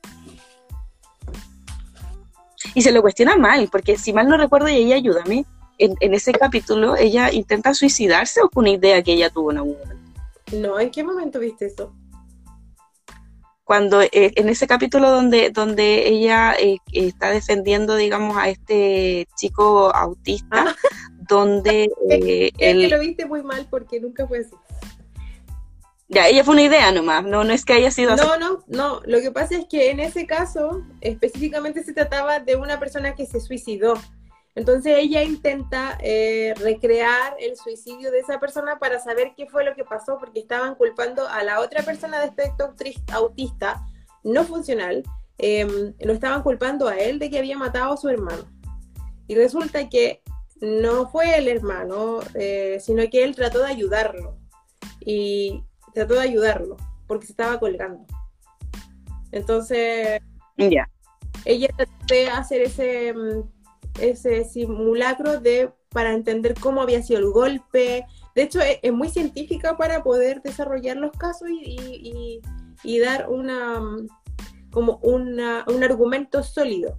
y 2.73 2.81
se 2.81 2.91
lo 2.91 3.01
cuestiona 3.01 3.35
mal, 3.37 3.69
porque 3.71 3.97
si 3.97 4.13
mal 4.13 4.27
no 4.27 4.37
recuerdo, 4.37 4.69
y 4.69 4.75
ella 4.75 4.95
ayúdame, 4.95 5.45
en, 5.79 5.95
en 5.99 6.13
ese 6.13 6.31
capítulo 6.31 6.95
ella 6.95 7.31
intenta 7.31 7.73
suicidarse 7.73 8.41
o 8.41 8.49
fue 8.51 8.61
una 8.61 8.69
idea 8.71 9.01
que 9.01 9.13
ella 9.13 9.31
tuvo 9.31 9.51
en 9.51 9.57
algún 9.57 9.77
momento. 9.79 10.03
No, 10.53 10.79
¿en 10.79 10.91
qué 10.91 11.03
momento 11.03 11.39
viste 11.39 11.65
eso? 11.65 11.93
Cuando 13.63 14.01
eh, 14.01 14.09
en 14.11 14.47
ese 14.47 14.67
capítulo 14.67 15.09
donde, 15.09 15.49
donde 15.49 16.07
ella 16.07 16.53
eh, 16.53 16.77
está 16.91 17.31
defendiendo, 17.31 17.95
digamos, 17.95 18.37
a 18.37 18.47
este 18.47 19.27
chico 19.35 19.93
autista, 19.93 20.67
ah. 20.69 20.75
Donde 21.27 21.89
eh, 22.09 22.51
él... 22.57 22.81
que 22.81 22.87
lo 22.87 22.99
viste 22.99 23.25
muy 23.25 23.43
mal 23.43 23.67
porque 23.69 23.99
nunca 23.99 24.27
fue 24.27 24.39
así. 24.39 24.55
Ya, 26.09 26.27
ella 26.27 26.45
fue 26.45 26.53
una 26.53 26.63
idea 26.63 26.91
nomás, 26.93 27.25
no, 27.25 27.43
no 27.43 27.51
es 27.51 27.65
que 27.65 27.73
haya 27.73 27.91
sido 27.91 28.13
así. 28.13 28.25
No, 28.25 28.37
no, 28.37 28.63
no. 28.67 29.01
Lo 29.05 29.19
que 29.19 29.31
pasa 29.31 29.57
es 29.57 29.65
que 29.65 29.91
en 29.91 29.99
ese 29.99 30.25
caso, 30.25 30.85
específicamente 31.01 31.83
se 31.83 31.93
trataba 31.93 32.39
de 32.39 32.55
una 32.55 32.79
persona 32.79 33.13
que 33.13 33.25
se 33.25 33.41
suicidó. 33.41 33.95
Entonces 34.55 34.95
ella 34.97 35.21
intenta 35.21 35.97
eh, 36.01 36.53
recrear 36.57 37.35
el 37.39 37.57
suicidio 37.57 38.09
de 38.09 38.19
esa 38.19 38.39
persona 38.39 38.79
para 38.79 38.99
saber 38.99 39.33
qué 39.35 39.47
fue 39.47 39.65
lo 39.65 39.75
que 39.75 39.83
pasó, 39.83 40.17
porque 40.17 40.39
estaban 40.39 40.75
culpando 40.75 41.27
a 41.27 41.43
la 41.43 41.59
otra 41.59 41.83
persona 41.83 42.19
de 42.19 42.27
espectro 42.27 42.73
autista 43.13 43.85
no 44.23 44.45
funcional, 44.45 45.03
em, 45.37 45.93
lo 45.99 46.13
estaban 46.13 46.41
culpando 46.41 46.87
a 46.87 46.97
él 46.97 47.19
de 47.19 47.29
que 47.29 47.37
había 47.37 47.57
matado 47.57 47.93
a 47.93 47.97
su 47.97 48.09
hermano. 48.09 48.45
Y 49.27 49.35
resulta 49.35 49.89
que 49.89 50.23
no 50.61 51.09
fue 51.09 51.37
el 51.37 51.47
hermano, 51.47 52.19
eh, 52.33 52.79
sino 52.81 53.03
que 53.09 53.23
él 53.23 53.35
trató 53.35 53.59
de 53.59 53.71
ayudarlo. 53.71 54.37
Y 54.99 55.63
trató 55.93 56.15
de 56.15 56.21
ayudarlo, 56.21 56.77
porque 57.07 57.25
se 57.25 57.33
estaba 57.33 57.59
colgando. 57.59 58.05
Entonces, 59.31 60.19
ella 61.45 61.69
trató 61.75 61.93
de 62.09 62.27
hacer 62.29 62.61
ese, 62.61 63.13
mm, 63.13 63.43
ese 63.99 64.43
simulacro 64.43 65.39
de 65.39 65.71
para 65.89 66.13
entender 66.13 66.53
cómo 66.59 66.81
había 66.81 67.01
sido 67.01 67.19
el 67.19 67.31
golpe. 67.31 68.05
De 68.35 68.43
hecho, 68.43 68.59
es, 68.61 68.93
muy 68.93 69.09
científica 69.09 69.77
para 69.77 70.03
poder 70.03 70.41
desarrollar 70.41 70.97
los 70.97 71.11
casos 71.11 71.49
y, 71.49 72.41
dar 72.99 73.29
una 73.29 73.79
mm, 73.79 74.07
como 74.71 74.99
una, 75.01 75.65
un 75.67 75.83
argumento 75.83 76.43
sólido. 76.43 76.95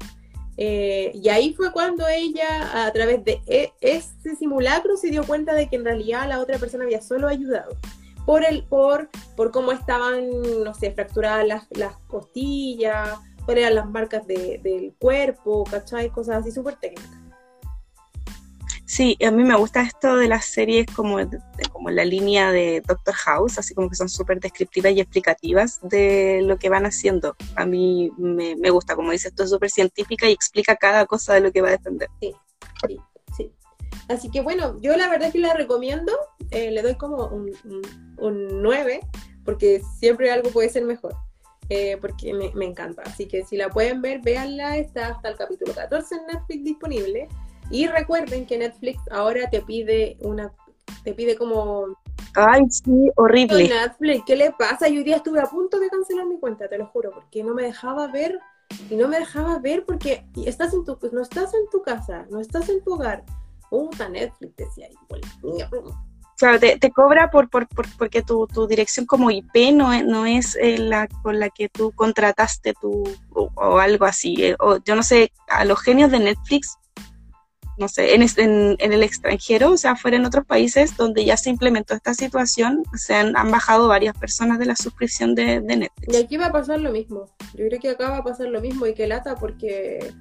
Eh, 0.61 1.13
y 1.15 1.29
ahí 1.29 1.55
fue 1.55 1.71
cuando 1.71 2.09
ella, 2.09 2.85
a 2.85 2.93
través 2.93 3.25
de 3.25 3.41
e, 3.47 3.73
ese 3.81 4.35
simulacro, 4.37 4.97
se 4.97 5.09
dio 5.09 5.25
cuenta 5.25 5.55
de 5.55 5.69
que 5.69 5.77
en 5.77 5.85
realidad 5.85 6.29
la 6.29 6.41
otra 6.41 6.59
persona 6.59 6.83
había 6.83 7.01
solo 7.01 7.29
ayudado 7.29 7.77
por, 8.27 8.45
el, 8.45 8.65
por, 8.65 9.09
por 9.37 9.53
cómo 9.53 9.71
estaban, 9.71 10.29
no 10.65 10.75
sé, 10.75 10.91
fracturadas 10.91 11.47
las, 11.47 11.67
las 11.71 11.97
costillas, 12.09 13.21
cuáles 13.45 13.63
eran 13.63 13.77
las 13.77 13.89
marcas 13.89 14.27
del 14.27 14.95
cuerpo, 14.99 15.63
¿cachai? 15.71 16.11
Cosas 16.11 16.39
así 16.39 16.51
súper 16.51 16.75
técnicas. 16.75 17.18
Sí, 18.89 19.19
a 19.23 19.31
mí 19.31 19.45
me 19.45 19.55
gusta 19.55 19.83
esto 19.83 20.17
de 20.17 20.29
las 20.29 20.47
series 20.47 20.87
como, 20.87 21.19
como 21.73 21.91
la 21.91 22.07
línea 22.07 22.51
de 22.51 22.81
Doctor 22.81 23.15
House, 23.15 23.59
así 23.59 23.75
como 23.75 23.91
que 23.91 23.97
son 23.97 24.09
súper 24.09 24.41
descriptivas 24.41 24.93
y 24.93 25.01
explicativas 25.01 25.79
de 25.83 26.41
lo 26.43 26.59
que 26.59 26.71
van 26.71 26.87
haciendo. 26.87 27.37
A 27.55 27.67
mí 27.67 28.11
me, 28.17 28.57
me 28.57 28.71
gusta, 28.71 28.97
como 28.97 29.13
dices, 29.13 29.27
esto 29.27 29.45
es 29.45 29.51
súper 29.51 29.69
científica 29.69 30.27
y 30.27 30.33
explica 30.33 30.75
cada 30.75 31.05
cosa 31.05 31.35
de 31.35 31.41
lo 31.41 31.53
que 31.53 31.61
va 31.61 31.69
a 31.69 31.73
defender. 31.73 32.09
Sí, 32.19 32.35
sí, 32.87 32.99
sí. 33.37 33.53
Así 34.09 34.31
que 34.31 34.41
bueno, 34.41 34.81
yo 34.81 34.97
la 34.97 35.11
verdad 35.11 35.27
es 35.27 35.35
que 35.35 35.41
la 35.41 35.53
recomiendo, 35.53 36.13
eh, 36.51 36.71
le 36.71 36.81
doy 36.81 36.95
como 36.95 37.27
un, 37.27 37.53
un, 38.17 38.63
9, 38.63 39.01
porque 39.45 39.83
siempre 39.99 40.33
algo 40.33 40.49
puede 40.49 40.71
ser 40.71 40.87
mejor, 40.87 41.15
eh, 41.69 41.99
porque 42.01 42.33
me, 42.33 42.53
me, 42.55 42.65
encanta. 42.65 43.03
Así 43.03 43.29
que 43.29 43.45
si 43.45 43.59
la 43.59 43.69
pueden 43.69 44.01
ver, 44.01 44.23
véanla, 44.23 44.79
está 44.79 45.09
hasta 45.09 45.29
el 45.29 45.37
capítulo 45.37 45.75
14 45.75 46.15
en 46.15 46.27
Netflix 46.27 46.65
disponible. 46.65 47.29
Y 47.71 47.87
recuerden 47.87 48.47
que 48.47 48.59
Netflix 48.59 49.01
ahora 49.11 49.49
te 49.51 49.61
pide 49.63 50.17
una, 50.21 50.53
te 51.05 51.13
pide 51.15 51.37
como... 51.37 51.87
Ay, 52.35 52.63
sí, 52.71 53.11
horrible. 53.17 53.69
Netflix, 53.69 54.25
¿qué 54.27 54.37
le 54.37 54.53
pasa? 54.53 54.89
Yo 54.89 54.99
hoy 54.99 55.05
día 55.05 55.17
estuve 55.17 55.41
a 55.41 55.47
punto 55.47 55.79
de 55.79 55.89
cancelar 55.89 56.27
mi 56.27 56.39
cuenta, 56.39 56.69
te 56.69 56.79
lo 56.79 56.87
juro, 56.87 57.11
porque 57.13 57.43
no 57.43 57.55
me 57.55 57.65
dejaba 57.65 58.07
ver 58.09 58.39
y 58.91 58.97
no 58.97 59.09
me 59.09 59.19
dejaba 59.19 59.59
ver 59.59 59.85
porque 59.85 60.25
estás 60.47 60.73
en 60.75 60.85
tu, 60.85 60.99
no 61.13 61.23
estás 61.23 61.53
en 61.55 61.69
tu 61.71 61.83
casa, 61.83 62.27
no 62.31 62.41
estás 62.41 62.69
en 62.69 62.83
tu 62.83 62.95
hogar, 62.95 63.25
puta 63.71 64.09
Netflix, 64.09 64.57
decía 64.57 64.89
igual. 64.89 65.21
Claro, 66.39 66.61
te, 66.61 66.79
te 66.79 66.93
cobra 66.93 67.31
por, 67.31 67.51
por, 67.51 67.67
porque 67.99 68.23
tu, 68.23 68.47
tu, 68.47 68.69
dirección 68.69 69.07
como 69.07 69.31
IP 69.33 69.73
no 69.73 69.93
es, 69.93 70.05
no 70.05 70.25
es 70.25 70.57
eh, 70.61 70.79
la 70.79 71.09
con 71.09 71.41
la 71.41 71.51
que 71.51 71.69
tú 71.69 71.91
contrataste 71.91 72.75
tu, 72.81 73.03
o, 73.35 73.79
algo 73.79 74.05
así. 74.05 74.37
Eh, 74.45 74.57
o, 74.61 74.77
yo 74.77 74.95
no 74.95 75.03
sé, 75.03 75.33
a 75.49 75.65
los 75.65 75.81
genios 75.81 76.13
de 76.13 76.21
Netflix, 76.21 76.77
no 77.79 77.89
sé, 77.89 78.15
en, 78.15 78.23
en, 78.23 78.77
en, 78.79 78.93
el 78.93 79.03
extranjero, 79.03 79.73
o 79.73 79.77
sea, 79.77 79.95
fuera 79.97 80.17
en 80.17 80.27
otros 80.27 80.45
países 80.45 80.97
donde 80.97 81.25
ya 81.25 81.37
se 81.37 81.51
implementó 81.51 81.95
esta 81.95 82.13
situación, 82.13 82.83
se 82.95 83.15
han, 83.15 83.37
han 83.37 83.51
bajado 83.51 83.89
varias 83.89 84.17
personas 84.17 84.59
de 84.59 84.67
la 84.67 84.77
suscripción 84.77 85.35
de, 85.35 85.61
de, 85.61 85.77
Netflix. 85.77 86.15
Y 86.15 86.17
aquí 86.17 86.37
va 86.37 86.47
a 86.47 86.53
pasar 86.53 86.81
lo 86.81 86.91
mismo. 86.91 87.27
Yo 87.55 87.67
creo 87.69 87.81
que 87.81 87.91
acá 87.91 88.11
va 88.11 88.19
a 88.19 88.25
pasar 88.25 88.49
lo 88.49 88.61
mismo 88.61 88.87
y 88.87 88.95
que 88.95 89.07
lata 89.07 89.37
porque 89.37 90.13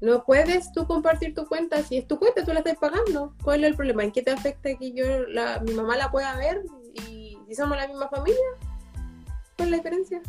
no 0.00 0.24
puedes 0.24 0.72
tú 0.72 0.86
compartir 0.86 1.34
tu 1.34 1.46
cuenta, 1.46 1.82
si 1.82 1.96
es 1.96 2.06
tu 2.06 2.18
cuenta, 2.18 2.44
tú 2.44 2.52
la 2.52 2.58
estás 2.58 2.76
pagando. 2.76 3.34
¿Cuál 3.42 3.64
es 3.64 3.70
el 3.70 3.76
problema? 3.76 4.04
¿En 4.04 4.12
qué 4.12 4.22
te 4.22 4.30
afecta 4.30 4.70
que 4.78 4.92
yo, 4.92 5.26
la, 5.28 5.60
mi 5.60 5.72
mamá 5.72 5.96
la 5.96 6.10
pueda 6.10 6.36
ver 6.36 6.62
y 7.08 7.38
si 7.48 7.54
somos 7.54 7.76
la 7.76 7.86
misma 7.86 8.08
familia? 8.08 8.44
¿Cuál 9.56 9.68
es 9.68 9.70
la 9.70 9.76
diferencia? 9.78 10.20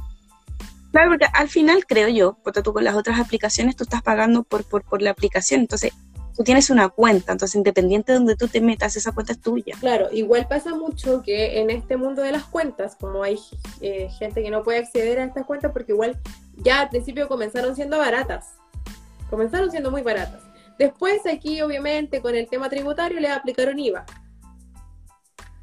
Claro, 0.91 1.10
porque 1.10 1.26
al 1.34 1.49
final 1.49 1.86
creo 1.88 2.08
yo, 2.08 2.38
porque 2.43 2.62
tú 2.62 2.71
con 2.71 2.84
las 2.84 2.95
otras 2.95 3.19
aplicaciones 3.19 3.76
tú 3.76 3.84
estás 3.84 4.04
pagando 4.04 4.43
por, 4.43 4.63
por, 4.63 4.84
por 4.84 5.02
la 5.02 5.10
aplicación, 5.10 5.62
entonces 5.62 5.91
tú 6.35 6.43
tienes 6.43 6.69
una 6.69 6.89
cuenta, 6.89 7.31
entonces 7.31 7.55
independiente 7.55 8.11
de 8.11 8.17
donde 8.17 8.35
tú 8.35 8.47
te 8.47 8.61
metas, 8.61 8.95
esa 8.95 9.11
cuenta 9.11 9.33
es 9.33 9.39
tuya. 9.39 9.75
Claro, 9.79 10.09
igual 10.11 10.47
pasa 10.47 10.73
mucho 10.75 11.21
que 11.21 11.59
en 11.59 11.69
este 11.69 11.97
mundo 11.97 12.21
de 12.21 12.31
las 12.31 12.45
cuentas, 12.45 12.95
como 12.95 13.23
hay 13.23 13.39
eh, 13.81 14.09
gente 14.19 14.41
que 14.41 14.49
no 14.49 14.63
puede 14.63 14.79
acceder 14.79 15.19
a 15.19 15.25
estas 15.25 15.45
cuentas 15.45 15.71
porque 15.71 15.91
igual 15.91 16.19
ya 16.57 16.81
al 16.81 16.89
principio 16.89 17.27
comenzaron 17.27 17.75
siendo 17.75 17.97
baratas, 17.97 18.55
Comenzaron 19.33 19.71
siendo 19.71 19.89
muy 19.89 20.03
baratas. 20.03 20.43
Después 20.77 21.25
aquí, 21.25 21.59
obviamente, 21.63 22.21
con 22.21 22.35
el 22.35 22.47
tema 22.47 22.69
tributario 22.69 23.19
le 23.19 23.29
aplicaron 23.29 23.79
IVA. 23.79 24.05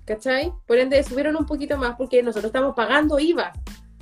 ¿Cachai? 0.05 0.53
Por 0.67 0.79
ende, 0.79 1.01
subieron 1.05 1.37
un 1.37 1.47
poquito 1.47 1.77
más 1.77 1.95
porque 1.97 2.21
nosotros 2.21 2.47
estamos 2.47 2.75
pagando 2.75 3.21
IVA 3.21 3.53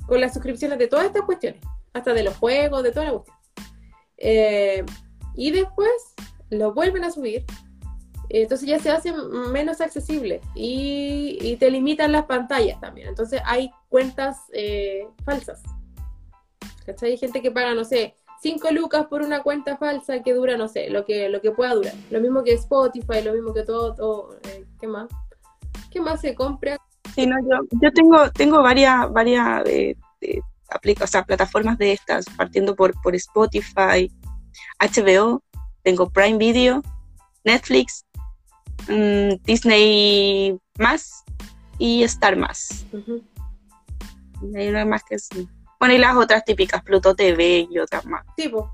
con 0.07 0.19
las 0.21 0.33
suscripciones 0.33 0.79
de 0.79 0.87
todas 0.87 1.05
estas 1.05 1.21
cuestiones, 1.21 1.61
hasta 1.93 2.15
de 2.15 2.23
los 2.23 2.35
juegos, 2.37 2.81
de 2.81 2.91
toda 2.91 3.05
la 3.05 3.11
cuestión. 3.11 3.37
Eh, 4.17 4.83
y 5.35 5.51
después 5.51 5.91
lo 6.49 6.73
vuelven 6.73 7.03
a 7.03 7.11
subir 7.11 7.45
Entonces 8.29 8.67
ya 8.67 8.79
se 8.79 8.91
hace 8.91 9.13
menos 9.13 9.81
accesible 9.81 10.41
y, 10.55 11.57
te 11.59 11.71
limitan 11.71 12.11
las 12.11 12.25
pantallas 12.25 12.79
también. 12.79 13.09
Entonces 13.09 13.41
hay 13.45 13.71
cuentas 13.89 14.37
eh, 14.53 15.07
falsas. 15.25 15.61
¿Cachai? 16.85 17.11
Hay 17.11 17.17
gente 17.17 17.41
que 17.41 17.51
paga, 17.51 17.73
no 17.73 17.83
sé, 17.83 18.15
5 18.41 18.71
lucas 18.71 19.07
por 19.07 19.21
una 19.21 19.43
cuenta 19.43 19.77
falsa 19.77 20.21
que 20.21 20.33
dura, 20.33 20.57
no 20.57 20.67
sé, 20.67 20.89
lo 20.89 21.05
que, 21.05 21.27
lo 21.27 21.41
que 21.41 21.51
pueda 21.51 21.73
durar. 21.73 21.93
Lo 22.09 22.21
mismo 22.21 22.43
que 22.43 22.53
Spotify, 22.53 23.21
lo 23.23 23.33
mismo 23.33 23.53
que 23.53 23.63
todo, 23.63 23.93
todo 23.93 24.37
eh, 24.43 24.65
¿qué 24.79 24.87
más? 24.87 25.09
¿Qué 25.91 25.99
más 25.99 26.21
se 26.21 26.35
compra? 26.35 26.77
Sí, 27.15 27.25
no, 27.25 27.35
yo, 27.41 27.59
yo 27.81 27.91
tengo, 27.91 28.31
tengo 28.31 28.61
varias, 28.61 29.11
varias 29.11 29.65
eh, 29.65 29.95
o 31.01 31.07
sea, 31.07 31.23
plataformas 31.23 31.77
de 31.77 31.93
estas, 31.93 32.25
partiendo 32.37 32.75
por, 32.75 32.99
por 33.01 33.15
Spotify, 33.15 34.11
HBO, 34.79 35.41
tengo 35.83 36.09
Prime 36.09 36.37
Video, 36.37 36.81
Netflix, 37.43 38.05
mm, 38.87 39.43
Disney 39.43 40.57
más 40.77 41.23
y 41.77 42.03
Star 42.03 42.35
más. 42.35 42.85
hay 44.55 44.85
más 44.85 45.03
que 45.03 45.19
sí. 45.19 45.47
Bueno, 45.79 45.95
y 45.95 45.97
las 45.97 46.15
otras 46.15 46.43
típicas, 46.43 46.83
Pluto 46.83 47.15
TV 47.15 47.67
y 47.71 47.79
otras 47.79 48.05
más. 48.05 48.25
Sí, 48.37 48.49
pues, 48.49 48.65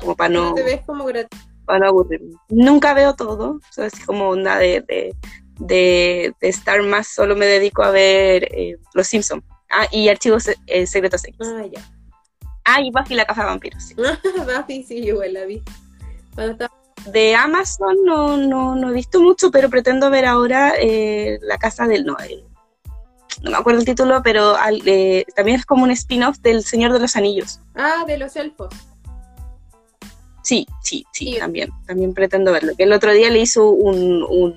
como 0.00 0.16
para 0.16 0.30
no. 0.30 0.54
TV 0.54 0.82
como 0.84 1.04
gratis. 1.04 1.40
Para 1.64 1.80
no 1.80 1.86
aburrirme. 1.86 2.34
Nunca 2.48 2.94
veo 2.94 3.14
todo, 3.14 3.50
o 3.50 3.72
sea, 3.72 3.86
así 3.86 4.02
como 4.04 4.30
onda 4.30 4.58
de, 4.58 4.80
de, 4.80 5.14
de, 6.40 6.48
Star 6.48 6.82
más, 6.82 7.08
solo 7.08 7.36
me 7.36 7.46
dedico 7.46 7.82
a 7.82 7.90
ver 7.90 8.48
eh, 8.52 8.78
Los 8.94 9.06
Simpsons. 9.06 9.44
Ah, 9.70 9.86
y 9.92 10.08
Archivos 10.08 10.48
eh, 10.66 10.86
Secretos 10.86 11.24
X. 11.24 11.38
Ah, 11.46 11.66
ya. 11.70 11.80
Ah, 12.64 12.80
y 12.80 12.90
Buffy 12.90 13.14
la 13.14 13.26
Caja 13.26 13.42
de 13.42 13.48
Vampiros. 13.48 13.82
Sí. 13.82 13.94
Buffy, 14.56 14.82
sí, 14.82 15.04
yo 15.04 15.22
la 15.22 15.44
vi. 15.44 15.62
De 17.06 17.34
Amazon 17.34 17.96
no, 18.04 18.36
no, 18.36 18.74
no 18.74 18.90
he 18.90 18.92
visto 18.92 19.20
mucho, 19.20 19.50
pero 19.50 19.70
pretendo 19.70 20.10
ver 20.10 20.26
ahora 20.26 20.74
eh, 20.78 21.38
La 21.42 21.58
Casa 21.58 21.86
del... 21.86 22.04
No, 22.04 22.16
no 23.42 23.50
me 23.50 23.56
acuerdo 23.56 23.80
el 23.80 23.86
título, 23.86 24.20
pero 24.22 24.56
eh, 24.84 25.24
también 25.36 25.58
es 25.58 25.66
como 25.66 25.84
un 25.84 25.90
spin-off 25.92 26.38
del 26.38 26.64
Señor 26.64 26.92
de 26.92 26.98
los 26.98 27.16
Anillos. 27.16 27.60
Ah, 27.74 28.04
de 28.06 28.18
los 28.18 28.34
elfos. 28.36 28.74
Sí, 30.42 30.66
sí, 30.82 31.04
sí, 31.12 31.36
también, 31.38 31.70
también 31.86 32.14
pretendo 32.14 32.52
verlo. 32.52 32.74
Que 32.76 32.84
el 32.84 32.92
otro 32.92 33.12
día 33.12 33.30
le 33.30 33.40
hizo 33.40 33.70
un, 33.70 34.24
un, 34.24 34.56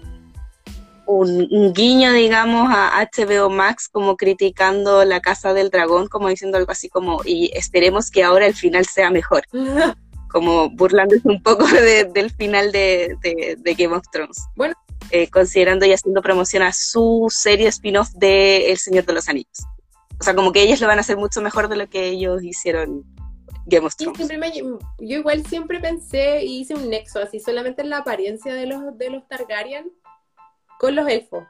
un, 1.05 1.73
guiño, 1.73 2.13
digamos, 2.13 2.69
a 2.71 3.07
HBO 3.13 3.49
Max, 3.49 3.89
como 3.89 4.15
criticando 4.15 5.03
la 5.03 5.19
Casa 5.19 5.53
del 5.53 5.69
Dragón, 5.69 6.07
como 6.07 6.29
diciendo 6.29 6.57
algo 6.57 6.71
así 6.71 6.89
como, 6.89 7.21
y 7.25 7.51
esperemos 7.53 8.09
que 8.09 8.23
ahora 8.23 8.47
el 8.47 8.55
final 8.55 8.85
sea 8.85 9.11
mejor. 9.11 9.43
como 10.31 10.69
burlándose 10.69 11.27
un 11.27 11.41
poco 11.41 11.65
del 12.13 12.31
final 12.31 12.71
de, 12.71 13.15
de 13.21 13.73
Game 13.73 13.95
of 13.95 14.05
Thrones. 14.11 14.37
Bueno, 14.55 14.75
eh, 15.09 15.29
considerando 15.29 15.85
y 15.85 15.93
haciendo 15.93 16.21
promoción 16.21 16.63
a 16.63 16.71
su 16.71 17.27
serie 17.29 17.67
spin-off 17.67 18.11
de 18.13 18.71
El 18.71 18.77
Señor 18.77 19.05
de 19.05 19.13
los 19.13 19.27
Anillos. 19.27 19.65
O 20.19 20.23
sea, 20.23 20.35
como 20.35 20.51
que 20.51 20.61
ellos 20.61 20.79
lo 20.79 20.87
van 20.87 20.99
a 20.99 21.01
hacer 21.01 21.17
mucho 21.17 21.41
mejor 21.41 21.67
de 21.67 21.75
lo 21.75 21.89
que 21.89 22.07
ellos 22.07 22.43
hicieron 22.43 23.03
Game 23.65 23.85
of 23.85 23.95
Thrones. 23.95 24.29
yo 24.99 25.17
igual 25.17 25.45
siempre 25.45 25.79
pensé 25.79 26.43
y 26.45 26.61
hice 26.61 26.75
un 26.75 26.89
nexo 26.89 27.19
así, 27.19 27.39
solamente 27.39 27.81
en 27.81 27.89
la 27.89 27.97
apariencia 27.97 28.53
de 28.53 28.67
los, 28.67 28.97
de 28.97 29.09
los 29.09 29.27
Targaryen 29.27 29.91
con 30.79 30.95
los 30.95 31.07
elfos. 31.09 31.43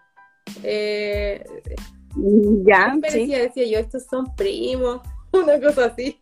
Eh, 0.63 1.43
ya, 2.65 2.95
sí. 3.09 3.19
decía, 3.19 3.39
decía 3.39 3.67
yo, 3.67 3.79
estos 3.79 4.05
son 4.05 4.35
primos, 4.35 5.01
una 5.31 5.59
cosa 5.59 5.85
así 5.85 6.19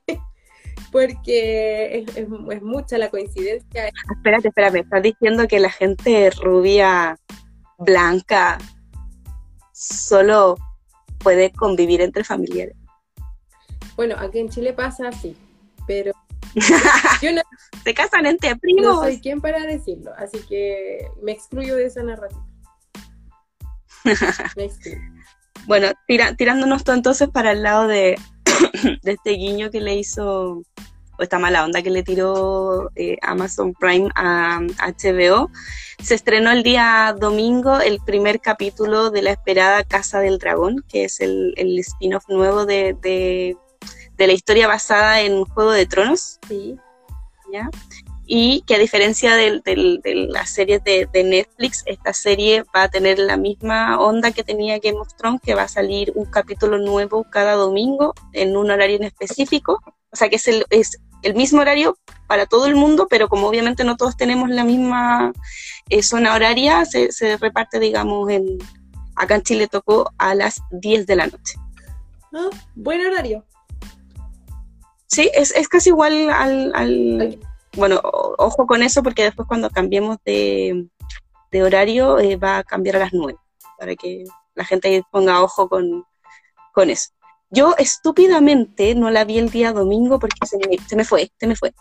porque 0.92 2.06
es, 2.16 2.62
mucha 2.62 2.98
la 2.98 3.10
coincidencia. 3.10 3.92
Espérate, 4.16 4.50
espérate, 4.50 4.80
estás 4.80 5.04
diciendo 5.04 5.48
que 5.48 5.60
la 5.60 5.70
gente 5.70 6.30
rubia, 6.32 7.18
blanca, 7.78 8.58
solo 9.74 10.58
puede 11.20 11.52
convivir 11.52 12.02
entre 12.02 12.24
familiares. 12.24 12.76
Bueno, 13.96 14.16
aquí 14.18 14.40
en 14.40 14.50
Chile 14.50 14.74
pasa 14.74 15.10
así, 15.10 15.36
pero 15.86 16.14
se 17.84 17.94
casan 17.94 18.26
entre 18.26 18.56
primos. 18.56 18.84
No 18.84 19.02
soy 19.02 19.20
quien 19.20 19.42
para 19.42 19.62
decirlo, 19.64 20.12
así 20.18 20.40
que 20.48 21.08
me 21.22 21.34
excluyo 21.34 21.76
de 21.76 21.86
esa 21.86 22.04
narrativa. 22.04 22.46
me 24.56 24.66
excluyo. 24.66 25.00
Bueno, 25.68 25.88
tirándonos 26.38 26.84
todo 26.84 26.96
entonces 26.96 27.30
para 27.30 27.52
el 27.52 27.62
lado 27.62 27.88
de, 27.88 28.18
de 29.04 29.12
este 29.12 29.32
guiño 29.32 29.70
que 29.72 29.82
le 29.82 29.96
hizo, 29.96 30.64
o 31.18 31.24
esta 31.24 31.40
mala 31.40 31.64
onda 31.66 31.82
que 31.82 31.90
le 31.90 32.04
tiró 32.04 32.90
eh, 32.96 33.18
Amazon 33.22 33.74
Prime 33.74 34.10
a, 34.16 34.60
HBO, 34.60 35.50
se 36.02 36.16
estrenó 36.16 36.52
el 36.52 36.64
día 36.64 37.16
domingo 37.20 37.80
el 37.80 38.00
primer 38.06 38.40
capítulo 38.40 39.10
de 39.10 39.22
la 39.22 39.32
esperada 39.32 39.84
Casa 39.84 40.20
del 40.20 40.38
Dragón, 40.38 40.84
que 40.88 41.06
es 41.06 41.20
el, 41.20 41.54
spin-off 41.80 42.28
nuevo 42.30 42.66
de, 42.66 42.96
de, 43.02 43.58
la 44.28 44.34
historia 44.34 44.68
basada 44.68 45.22
en 45.22 45.46
Juego 45.46 45.72
de 45.72 45.86
Tronos. 45.86 46.40
Sí. 46.48 46.78
¿Ya? 47.52 47.70
Y 48.32 48.62
que 48.62 48.76
a 48.76 48.78
diferencia 48.78 49.36
de, 49.36 49.60
de, 49.66 50.28
las 50.30 50.52
series 50.52 50.84
de, 50.84 51.10
Netflix, 51.24 51.82
esta 51.88 52.14
serie 52.14 52.64
va 52.76 52.84
a 52.84 52.88
tener 52.88 53.18
la 53.18 53.38
misma 53.38 54.00
onda 54.00 54.32
que 54.32 54.44
tenía 54.44 54.78
Game 54.78 55.00
of 55.00 55.16
Thrones, 55.16 55.42
que 55.42 55.56
va 55.56 55.64
a 55.64 55.68
salir 55.68 56.12
un 56.14 56.26
capítulo 56.26 56.78
nuevo 56.78 57.26
cada 57.32 57.54
domingo 57.54 58.14
en 58.34 58.56
un 58.56 58.70
horario 58.70 58.98
en 58.98 59.06
específico. 59.06 59.82
O 60.12 60.16
sea 60.16 60.30
que 60.30 60.36
es 60.36 60.48
el, 60.48 60.64
es 60.70 61.00
el 61.24 61.34
mismo 61.34 61.62
horario 61.62 61.98
para 62.28 62.46
todo 62.46 62.68
el 62.68 62.76
mundo, 62.76 63.08
pero 63.10 63.30
como 63.30 63.48
obviamente 63.48 63.84
no 63.84 63.98
todos 63.98 64.16
tenemos 64.16 64.48
la 64.52 64.64
misma 64.64 65.34
eh, 65.90 66.04
zona 66.04 66.36
horaria, 66.36 66.86
se, 66.86 67.12
se, 67.12 67.36
reparte, 67.38 67.80
digamos, 67.80 68.30
en 68.30 68.60
acá 69.16 69.34
en 69.34 69.42
Chile 69.42 69.68
tocó 69.68 70.12
a 70.20 70.36
las 70.36 70.62
10 70.70 71.08
de 71.08 71.16
la 71.16 71.26
noche. 71.26 71.56
Ah, 72.32 72.52
buen 72.76 73.04
horario. 73.04 73.44
Sí, 75.08 75.32
es, 75.34 75.50
es 75.56 75.68
casi 75.68 75.90
igual 75.90 76.30
al, 76.30 76.72
al 76.76 77.40
bueno, 77.74 78.00
ojo 78.04 78.68
con 78.68 78.82
eso 78.82 79.04
porque 79.04 79.24
después 79.24 79.48
cuando 79.48 79.70
cambiemos 79.70 80.18
de, 80.26 80.88
horario 81.64 82.20
eh, 82.20 82.36
va 82.36 82.60
a 82.60 82.64
cambiar 82.64 82.98
a 82.98 83.00
las 83.00 83.14
9, 83.14 83.38
para 83.78 83.96
que 83.96 84.24
la 84.56 84.66
gente 84.66 85.04
ponga 85.12 85.42
ojo 85.42 85.70
con, 85.70 86.06
con 86.74 86.90
eso. 86.90 87.10
Yo 87.52 87.76
estúpidamente 87.78 88.94
no 88.94 89.10
la 89.10 89.26
vi 89.26 89.40
el 89.40 89.50
día 89.50 89.74
domingo 89.74 90.20
porque 90.20 90.46
se 90.46 90.58
me, 90.96 91.04
fue, 91.04 91.32
se 91.40 91.48
me 91.48 91.56
fue. 91.56 91.74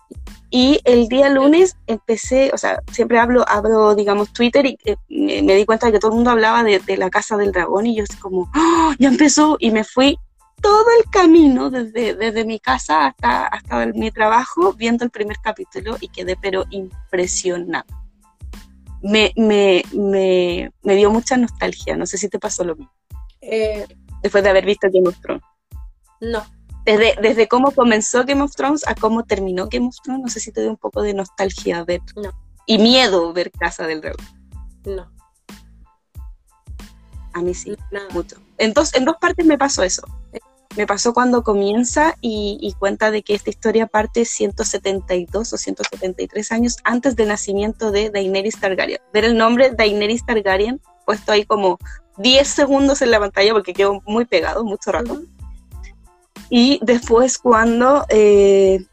Y 0.51 0.81
el 0.85 1.09
día 1.09 1.29
lunes 1.29 1.77
empecé, 1.87 2.51
o 2.55 2.57
sea, 2.57 2.83
siempre 2.90 3.18
hablo, 3.18 3.44
hablo 3.46 3.94
digamos, 3.94 4.33
Twitter 4.33 4.64
y 4.64 4.79
eh, 4.87 4.96
me, 5.42 5.55
di 5.55 5.66
cuenta 5.66 5.87
de 5.87 5.92
que 5.92 5.98
todo 5.98 6.12
el 6.12 6.16
mundo 6.16 6.31
hablaba 6.31 6.64
de, 6.64 6.96
la 6.96 7.11
Casa 7.11 7.37
del 7.37 7.53
Dragón 7.53 7.87
y 7.87 7.96
yo 7.96 8.05
así 8.05 8.16
como, 8.18 8.51
¡Oh! 8.57 8.94
ya 8.98 9.09
empezó 9.09 9.57
y 9.61 9.70
me 9.70 9.85
fui 9.85 10.18
todo 10.61 10.87
el 10.99 11.11
camino 11.11 11.71
desde, 11.71 12.14
desde 12.14 12.44
mi 12.44 12.59
casa 12.59 13.07
hasta, 13.07 13.47
hasta 13.47 13.87
mi 13.87 14.11
trabajo 14.11 14.73
viendo 14.73 15.05
el 15.05 15.11
primer 15.11 15.37
capítulo 15.42 15.97
y 16.01 16.09
quedé 16.09 16.37
pero 16.37 16.64
impresionada. 16.71 17.87
Me, 19.03 19.33
me, 19.37 19.85
me, 19.92 20.73
me 20.83 20.97
dio 20.97 21.11
mucha 21.11 21.37
nostalgia, 21.37 21.97
no 21.97 22.07
sé 22.07 22.18
si 22.18 22.29
te 22.29 22.38
pasó 22.38 22.64
lo 22.64 22.75
mismo. 22.75 22.92
Eh, 23.40 23.87
Después 24.23 24.42
de 24.42 24.51
haber 24.51 24.64
visto 24.64 24.88
Game 24.92 25.09
of 25.09 25.18
Thrones. 25.21 25.42
No. 26.21 26.44
Desde, 26.85 27.14
desde 27.21 27.49
cómo 27.49 27.71
comenzó 27.71 28.25
Game 28.25 28.42
of 28.42 28.55
Thrones 28.55 28.87
a 28.88 28.94
cómo 28.94 29.25
terminó 29.25 29.68
Game 29.68 29.88
of 29.88 29.97
Thrones, 30.03 30.23
no 30.23 30.29
sé 30.29 30.40
si 30.40 30.53
te 30.53 30.62
dio 30.62 30.71
un 30.71 30.77
poco 30.77 31.03
de 31.03 31.14
nostalgia 31.14 31.85
ver. 31.85 32.01
No. 32.16 32.31
Y 32.66 32.79
miedo 32.79 33.33
ver 33.33 33.51
Casa 33.53 33.87
del 33.87 34.01
Dragón. 34.01 34.27
No. 34.85 35.11
A 37.38 37.40
mí 37.40 37.55
sí, 37.55 37.77
mucho. 38.11 38.37
En 38.57 38.72
dos, 38.72 38.92
en 38.94 39.05
dos 39.05 39.16
partes 39.20 39.46
me 39.46 39.57
pasó 39.57 39.85
eso. 39.85 40.03
Me 40.77 40.87
pasó 40.88 41.14
cuando 41.14 41.44
comienza 41.44 42.16
y, 42.20 42.74
cuenta 42.81 43.12
de 43.12 43.22
que 43.22 43.35
esta 43.35 43.51
historia 43.51 43.87
parte 43.87 44.24
172 44.24 45.53
o 45.53 45.57
173 45.57 46.53
años 46.53 46.77
antes 46.83 47.14
del 47.14 47.29
nacimiento 47.29 47.92
de 47.92 48.11
Daenerys 48.11 48.59
Targaryen. 48.59 48.98
Ver 49.12 49.24
el 49.24 49.37
nombre 49.37 49.70
Daenerys 49.70 50.27
Targaryen 50.27 50.81
puesto 51.07 51.31
ahí 51.31 51.44
como 51.44 51.79
10 52.18 52.46
segundos 52.46 53.03
en 53.03 53.12
la 53.12 53.20
pantalla 53.20 53.53
porque 53.53 53.72
quedó 53.72 54.03
muy 54.05 54.24
pegado, 54.24 54.64
mucho 54.64 54.90
rato. 54.90 55.22
Y 56.51 56.81
después 56.83 57.38
cuando, 57.38 58.05
eh, 58.09 58.85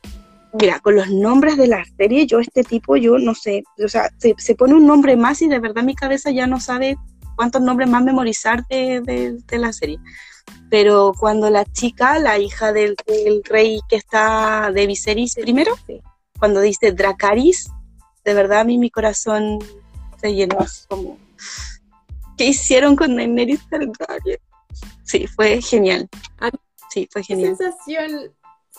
mira, 0.54 0.80
con 0.82 0.96
los 0.96 1.10
nombres 1.10 1.58
de 1.58 1.68
la 1.68 1.84
serie, 1.98 2.28
yo 2.28 2.40
este 2.40 2.64
tipo, 2.64 2.96
yo 2.96 3.18
no 3.18 3.34
sé, 3.34 3.64
o 3.84 3.88
sea, 3.88 4.12
se, 4.18 4.36
se, 4.38 4.56
pone 4.56 4.76
un 4.76 4.86
nombre 4.86 5.18
más 5.18 5.42
y 5.42 5.48
de 5.48 5.60
verdad 5.60 5.84
mi 5.84 5.96
cabeza 5.96 6.30
ya 6.32 6.48
no 6.48 6.60
sabe 6.60 6.98
cuántos 7.36 7.62
nombres 7.62 7.90
más 7.90 8.04
memorizar 8.04 8.66
de, 8.68 9.38
la 9.52 9.74
serie. 9.74 10.00
Pero 10.70 11.14
cuando 11.18 11.50
la 11.50 11.66
chica, 11.66 12.20
la 12.20 12.38
hija 12.40 12.74
del, 12.74 12.96
rey 13.44 13.80
que 13.90 13.96
está 13.96 14.72
de 14.74 14.88
Viserys 14.88 15.36
primero, 15.36 15.74
cuando 16.40 16.62
dice 16.62 16.92
Dracaris, 16.92 17.70
de 18.24 18.34
verdad 18.34 18.62
a 18.62 18.64
mí 18.64 18.78
mi 18.78 18.90
corazón 18.90 19.60
se 20.20 20.34
llenó 20.34 20.58
como... 20.88 21.18
¿Qué 22.38 22.48
hicieron 22.48 22.96
con 22.96 23.16
Daenerys 23.16 23.68
Targaryen? 23.70 24.40
Sí, 25.04 25.28
fue 25.28 25.62
genial. 25.62 26.10
Sí, 26.90 27.08
fue 27.12 27.24
genial. 27.24 27.56
sensación, 27.56 28.34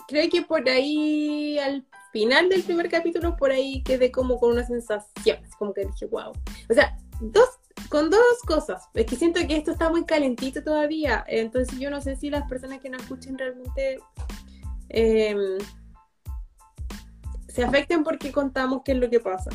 creo 0.09 0.29
que 0.29 0.43
por 0.43 0.69
ahí 0.69 1.59
al 1.59 1.87
final 2.13 2.49
del 2.49 2.63
primer 2.63 2.89
capítulo, 2.89 3.37
por 3.37 3.51
ahí 3.51 3.83
quedé 3.83 4.11
como 4.11 4.39
con 4.39 4.53
una 4.53 4.67
sensación, 4.67 5.39
como 5.59 5.73
que 5.73 5.85
dije, 5.85 6.07
wow. 6.07 6.33
O 6.69 6.75
sea, 6.75 6.97
dos, 7.21 7.49
con 7.89 8.11
dos 8.11 8.41
cosas. 8.47 8.89
Es 8.95 9.07
que 9.07 9.17
siento 9.17 9.41
que 9.47 9.57
esto 9.57 9.73
está 9.73 9.91
muy 9.91 10.05
calentito 10.05 10.63
todavía. 10.63 11.25
Entonces 11.29 11.79
yo 11.79 11.91
no 11.91 12.01
sé 12.01 12.17
si 12.17 12.31
las 12.31 12.49
personas 12.49 12.81
que 12.81 12.91
nos 12.91 13.03
escuchen 13.03 13.39
realmente 13.39 13.99
em, 14.89 15.59
se 17.49 17.65
afecten 17.65 18.05
porque 18.05 18.33
contamos 18.33 18.83
qué 18.85 18.93
es 18.93 18.99
lo 18.99 19.11
que 19.11 19.21
pasa. 19.21 19.51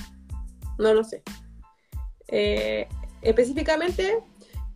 No 0.78 0.94
lo 0.94 1.04
sé. 1.04 1.24
Eh, 2.28 2.88
específicamente 3.22 4.24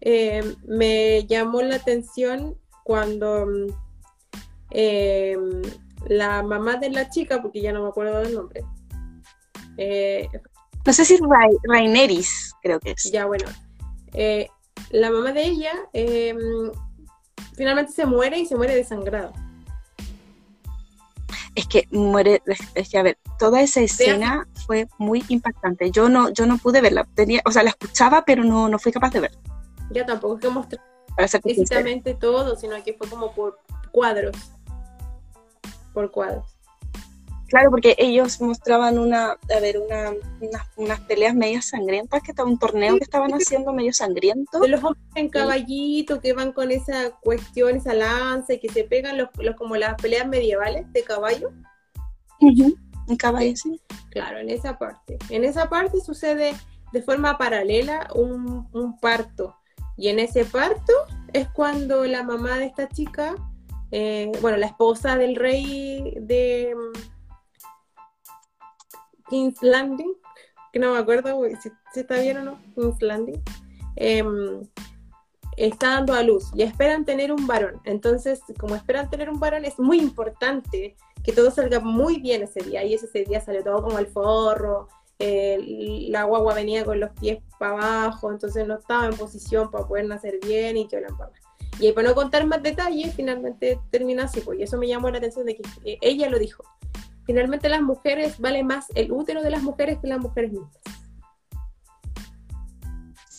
em, 0.02 0.56
me 0.68 1.26
llamó 1.26 1.62
la 1.62 1.78
atención 1.78 2.58
cuando 2.84 3.48
em, 4.72 5.62
la 6.08 6.44
mamá 6.44 6.78
de 6.78 6.90
la 6.92 7.10
chica, 7.10 7.42
porque 7.42 7.62
ya 7.62 7.72
no 7.72 7.84
me 7.84 7.90
acuerdo 7.90 8.20
del 8.20 8.36
nombre, 8.36 8.64
eh, 9.78 10.30
no 10.86 10.94
sé 10.94 11.04
si 11.04 11.18
Raineris, 11.64 12.55
creo 12.66 12.80
que 12.80 12.92
es. 12.92 13.12
Ya, 13.12 13.26
bueno. 13.26 13.46
Eh, 14.14 14.48
la 14.90 15.12
mamá 15.12 15.32
de 15.34 15.44
ella 15.44 15.72
em, 15.94 16.72
finalmente 17.56 17.92
se 17.92 18.06
muere 18.06 18.40
y 18.40 18.46
se 18.46 18.56
muere 18.56 18.76
desangrado. 18.76 19.34
Es 21.54 21.68
que 21.68 21.88
muere, 21.92 22.42
es 22.74 22.90
que 22.90 22.98
a 22.98 23.04
ver, 23.04 23.18
toda 23.40 23.62
esa 23.62 23.82
escena 23.82 24.48
fue 24.66 24.88
muy 24.98 25.24
impactante. 25.30 25.92
Yo 25.92 26.10
no, 26.10 26.30
yo 26.30 26.46
no 26.46 26.58
pude 26.58 26.82
verla, 26.82 27.08
tenía, 27.14 27.42
o 27.46 27.52
sea, 27.52 27.64
la 27.64 27.70
escuchaba, 27.70 28.26
pero 28.26 28.44
no, 28.44 28.68
no 28.68 28.80
fui 28.80 28.92
capaz 28.92 29.12
de 29.12 29.22
verla. 29.22 29.40
Ya 29.92 30.06
tampoco 30.06 30.36
es 30.36 30.42
que 30.42 30.50
mostrar 30.50 30.84
exactamente 31.18 32.14
todo, 32.16 32.56
sino 32.58 32.76
que 32.84 32.94
fue 32.94 33.08
como 33.08 33.34
por 33.34 33.60
cuadros. 33.92 34.36
Por 35.94 36.12
cuadros. 36.12 36.55
Claro, 37.56 37.72
porque 37.72 37.96
ellos 37.98 38.42
mostraban 38.42 39.00
una, 39.00 39.32
a 39.32 39.60
ver, 39.62 39.80
una, 39.80 40.12
unas 40.76 41.00
peleas 41.00 41.34
medias 41.34 41.64
sangrientas, 41.64 42.22
que 42.22 42.32
estaba 42.32 42.50
un 42.50 42.60
torneo 42.60 42.98
que 42.98 43.06
estaban 43.06 43.32
haciendo 43.32 43.72
medio 43.72 43.94
sangriento. 43.94 44.60
De 44.60 44.68
los 44.68 44.84
hombres 44.84 45.02
en 45.16 45.30
caballito 45.30 46.20
que 46.20 46.34
van 46.34 46.52
con 46.52 46.70
esa 46.70 47.12
cuestión, 47.22 47.78
esa 47.78 47.94
lanza 47.94 48.56
y 48.56 48.60
que 48.60 48.68
se 48.68 48.84
pegan 48.84 49.18
los, 49.18 49.30
como 49.56 49.78
las 49.78 49.96
peleas 49.96 50.28
medievales 50.28 50.92
de 50.92 51.04
caballo. 51.04 51.54
En 52.42 53.16
caballo, 53.16 53.56
sí. 53.56 53.80
Claro, 54.10 54.40
en 54.40 54.50
esa 54.50 54.78
parte. 54.78 55.18
En 55.30 55.46
esa 55.46 55.70
parte 55.70 56.02
sucede 56.02 56.56
de 56.92 57.02
forma 57.02 57.38
paralela 57.38 58.10
un, 58.16 58.68
un 58.74 59.00
parto. 59.00 59.56
Y 59.96 60.10
en 60.10 60.20
ese 60.20 60.44
parto 60.44 60.92
es 61.32 61.48
cuando 61.48 62.04
la 62.04 62.22
mamá 62.24 62.58
de 62.58 62.66
esta 62.66 62.90
chica, 62.90 63.34
eh, 63.92 64.30
bueno, 64.42 64.58
la 64.58 64.66
esposa 64.66 65.16
del 65.16 65.38
rey 65.38 66.18
de 66.20 66.76
King's 69.30 69.60
que 70.72 70.80
no 70.80 70.94
me 70.94 71.00
acuerdo 71.00 71.42
si, 71.62 71.72
está 72.00 72.20
bien 72.20 72.38
o 72.38 72.44
no, 72.44 72.60
King's 72.76 73.00
em, 73.96 74.62
está 75.56 75.92
dando 75.92 76.14
a 76.14 76.22
luz 76.22 76.52
y 76.54 76.64
esperan 76.64 77.06
tener 77.06 77.32
un 77.32 77.48
varón. 77.48 77.82
Entonces, 77.86 78.42
como 78.60 78.76
esperan 78.76 79.10
tener 79.10 79.30
un 79.30 79.40
varón, 79.40 79.66
es 79.66 79.80
muy 79.80 80.00
importante 80.00 80.96
que 81.24 81.32
todo 81.32 81.50
salga 81.50 81.80
muy 81.80 82.20
bien 82.20 82.44
ese 82.44 82.62
día. 82.62 82.84
Y 82.84 82.94
ese, 82.94 83.08
día 83.24 83.40
sale 83.42 83.64
todo 83.64 83.82
como 83.82 84.00
el 84.00 84.08
forro, 84.08 84.88
la 85.18 86.24
guagua 86.24 86.54
venía 86.54 86.84
con 86.84 87.00
los 87.00 87.12
pies 87.12 87.40
para 87.58 87.72
abajo, 87.72 88.32
entonces 88.32 88.68
no 88.68 88.76
estaba 88.76 89.06
en 89.06 89.16
posición 89.16 89.72
para 89.72 89.88
poder 89.88 90.06
nacer 90.06 90.40
bien 90.46 90.76
y 90.76 90.88
que 90.88 91.00
la 91.00 91.08
Y 91.80 91.92
para 91.94 92.10
no 92.10 92.16
contar 92.16 92.46
más 92.46 92.62
detalles, 92.62 93.16
finalmente 93.16 93.80
termina 93.92 94.26
así, 94.26 94.42
pues, 94.42 94.60
y 94.60 94.64
eso 94.64 94.78
me 94.78 94.88
llamó 94.88 95.10
la 95.10 95.20
atención 95.20 95.46
de 95.46 95.56
que 95.56 95.64
eh, 95.86 95.98
ella 96.02 96.30
lo 96.30 96.38
dijo 96.38 96.64
finalmente 97.26 97.70
las 97.70 97.82
mujeres, 97.82 98.40
vale 98.40 98.64
más 98.64 98.88
el 98.96 99.12
útero 99.12 99.42
de 99.42 99.50
las 99.50 99.64
mujeres 99.64 100.00
que 100.02 100.08
las 100.08 100.20
mujeres 100.20 100.52
mismas. 100.52 100.78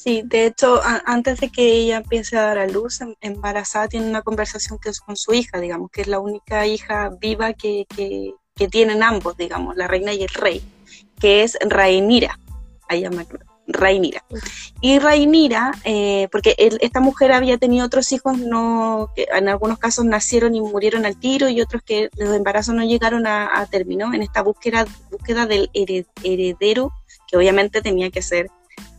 Sí, 0.06 0.22
de 0.24 0.46
hecho, 0.46 0.80
antes 1.04 1.40
de 1.40 1.50
que 1.50 1.72
ella 1.72 1.96
empiece 1.96 2.36
a 2.36 2.42
dar 2.42 2.58
a 2.58 2.68
luz, 2.68 3.00
em, 3.00 3.16
embarazada, 3.20 3.88
tiene 3.88 4.08
una 4.08 4.22
conversación 4.22 4.78
que 4.78 4.90
es 4.90 5.00
con 5.00 5.16
su 5.16 5.34
hija, 5.34 5.58
digamos, 5.58 5.90
que 5.90 6.02
es 6.02 6.06
la 6.06 6.20
única 6.20 6.64
hija 6.64 7.10
viva 7.20 7.54
que, 7.54 7.86
que, 7.96 8.34
tienen 8.68 9.02
ambos, 9.02 9.36
digamos, 9.36 9.76
la 9.76 9.88
reina 9.88 10.14
y 10.14 10.22
el 10.22 10.28
rey, 10.28 10.62
que 11.20 11.42
es 11.42 11.58
Rainira. 11.60 12.38
Ahí 12.88 13.02
llama 13.02 13.26
Rainira. 13.66 14.24
Y 14.80 14.98
Rainira, 14.98 15.72
eh, 15.84 16.28
porque 16.30 16.54
esta 16.58 17.00
mujer 17.00 17.32
había 17.32 17.58
tenido 17.58 17.86
otros 17.86 18.12
hijos, 18.12 18.38
no, 18.38 19.10
que 19.14 19.26
en 19.32 19.48
algunos 19.48 19.78
casos 19.78 20.04
nacieron 20.04 20.54
y 20.54 20.60
murieron 20.60 21.04
al 21.06 21.18
tiro 21.18 21.48
y 21.48 21.60
otros 21.60 21.82
que 21.82 22.08
los 22.16 22.34
embarazos 22.34 22.74
no 22.74 22.84
llegaron 22.84 23.26
a, 23.26 23.60
a 23.60 23.66
término 23.66 24.14
en 24.14 24.22
esta 24.22 24.42
búsqueda, 24.42 24.86
búsqueda 25.10 25.46
del 25.46 25.70
heredero, 25.72 26.92
que 27.26 27.36
obviamente 27.36 27.82
tenía 27.82 28.10
que 28.10 28.22
ser 28.22 28.48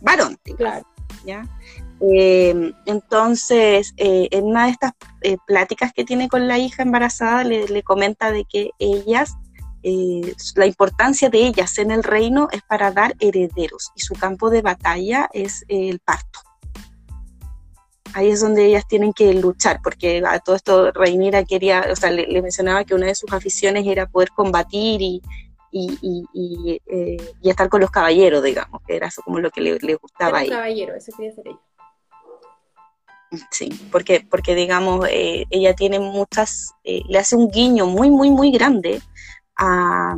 varón. 0.02 0.38
Claro. 0.56 0.86
¿ya? 1.24 1.46
Eh, 2.00 2.72
entonces, 2.86 3.92
eh, 3.96 4.28
en 4.30 4.44
una 4.44 4.66
de 4.66 4.70
estas 4.72 4.92
pláticas 5.46 5.92
que 5.92 6.04
tiene 6.04 6.28
con 6.28 6.46
la 6.46 6.58
hija 6.58 6.82
embarazada, 6.82 7.42
le, 7.44 7.66
le 7.68 7.82
comenta 7.82 8.30
de 8.30 8.44
que 8.44 8.70
ellas 8.78 9.34
eh, 9.82 10.34
la 10.56 10.66
importancia 10.66 11.30
de 11.30 11.46
ellas 11.46 11.78
en 11.78 11.90
el 11.90 12.02
reino 12.02 12.48
es 12.50 12.62
para 12.62 12.90
dar 12.90 13.14
herederos 13.20 13.92
y 13.94 14.00
su 14.00 14.14
campo 14.14 14.50
de 14.50 14.62
batalla 14.62 15.28
es 15.32 15.64
el 15.68 16.00
parto. 16.00 16.40
Ahí 18.14 18.30
es 18.30 18.40
donde 18.40 18.64
ellas 18.64 18.88
tienen 18.88 19.12
que 19.12 19.32
luchar, 19.34 19.80
porque 19.82 20.22
a 20.26 20.40
todo 20.40 20.56
esto 20.56 20.90
Reinira 20.92 21.44
quería, 21.44 21.86
o 21.92 21.96
sea, 21.96 22.10
le, 22.10 22.42
mencionaba 22.42 22.84
que 22.84 22.94
una 22.94 23.06
de 23.06 23.14
sus 23.14 23.32
aficiones 23.32 23.86
era 23.86 24.08
poder 24.08 24.30
combatir 24.30 25.02
y, 25.02 25.22
y, 25.70 26.80
eh, 26.86 27.16
estar 27.42 27.68
con 27.68 27.80
los 27.80 27.90
caballeros, 27.90 28.42
digamos, 28.42 28.80
que 28.86 28.96
era 28.96 29.08
eso 29.08 29.22
como 29.22 29.38
lo 29.38 29.50
que 29.50 29.60
le, 29.60 29.94
gustaba 29.94 30.38
a 30.38 30.42
ella. 30.42 30.54
caballero, 30.56 30.94
eso 30.94 31.12
quería 31.16 31.34
ser 31.34 31.48
ella. 31.48 31.60
Sí, 33.50 33.68
porque, 33.92 34.26
porque 34.28 34.54
digamos, 34.54 35.06
eh, 35.10 35.44
ella 35.50 35.74
tiene 35.74 36.00
muchas, 36.00 36.72
le 36.82 37.18
hace 37.18 37.36
un 37.36 37.50
guiño 37.50 37.84
muy, 37.86 38.10
muy, 38.10 38.30
muy 38.30 38.50
grande 38.50 39.02
a, 39.58 40.16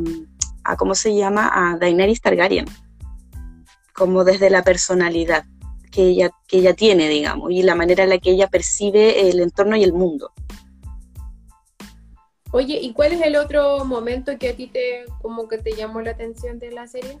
¿cómo 0.77 0.95
se 0.95 1.15
llama? 1.15 1.51
A 1.53 1.77
Daenerys 1.77 2.21
Targaryen, 2.21 2.65
como 3.93 4.23
desde 4.23 4.49
la 4.49 4.63
personalidad 4.63 5.43
que 5.91 6.03
ella, 6.03 6.29
que 6.47 6.59
ella 6.59 6.73
tiene, 6.73 7.09
digamos, 7.09 7.51
y 7.51 7.63
la 7.63 7.75
manera 7.75 8.03
en 8.03 8.09
la 8.09 8.17
que 8.19 8.31
ella 8.31 8.47
percibe 8.47 9.29
el 9.29 9.39
entorno 9.41 9.75
y 9.75 9.83
el 9.83 9.93
mundo. 9.93 10.31
Oye, 12.51 12.79
¿y 12.81 12.93
cuál 12.93 13.13
es 13.13 13.21
el 13.21 13.35
otro 13.35 13.85
momento 13.85 14.37
que 14.37 14.49
a 14.49 14.55
ti 14.55 14.67
te, 14.67 15.05
como 15.21 15.47
que 15.47 15.57
te 15.57 15.73
llamó 15.73 16.01
la 16.01 16.11
atención 16.11 16.59
de 16.59 16.71
la 16.71 16.87
serie? 16.87 17.19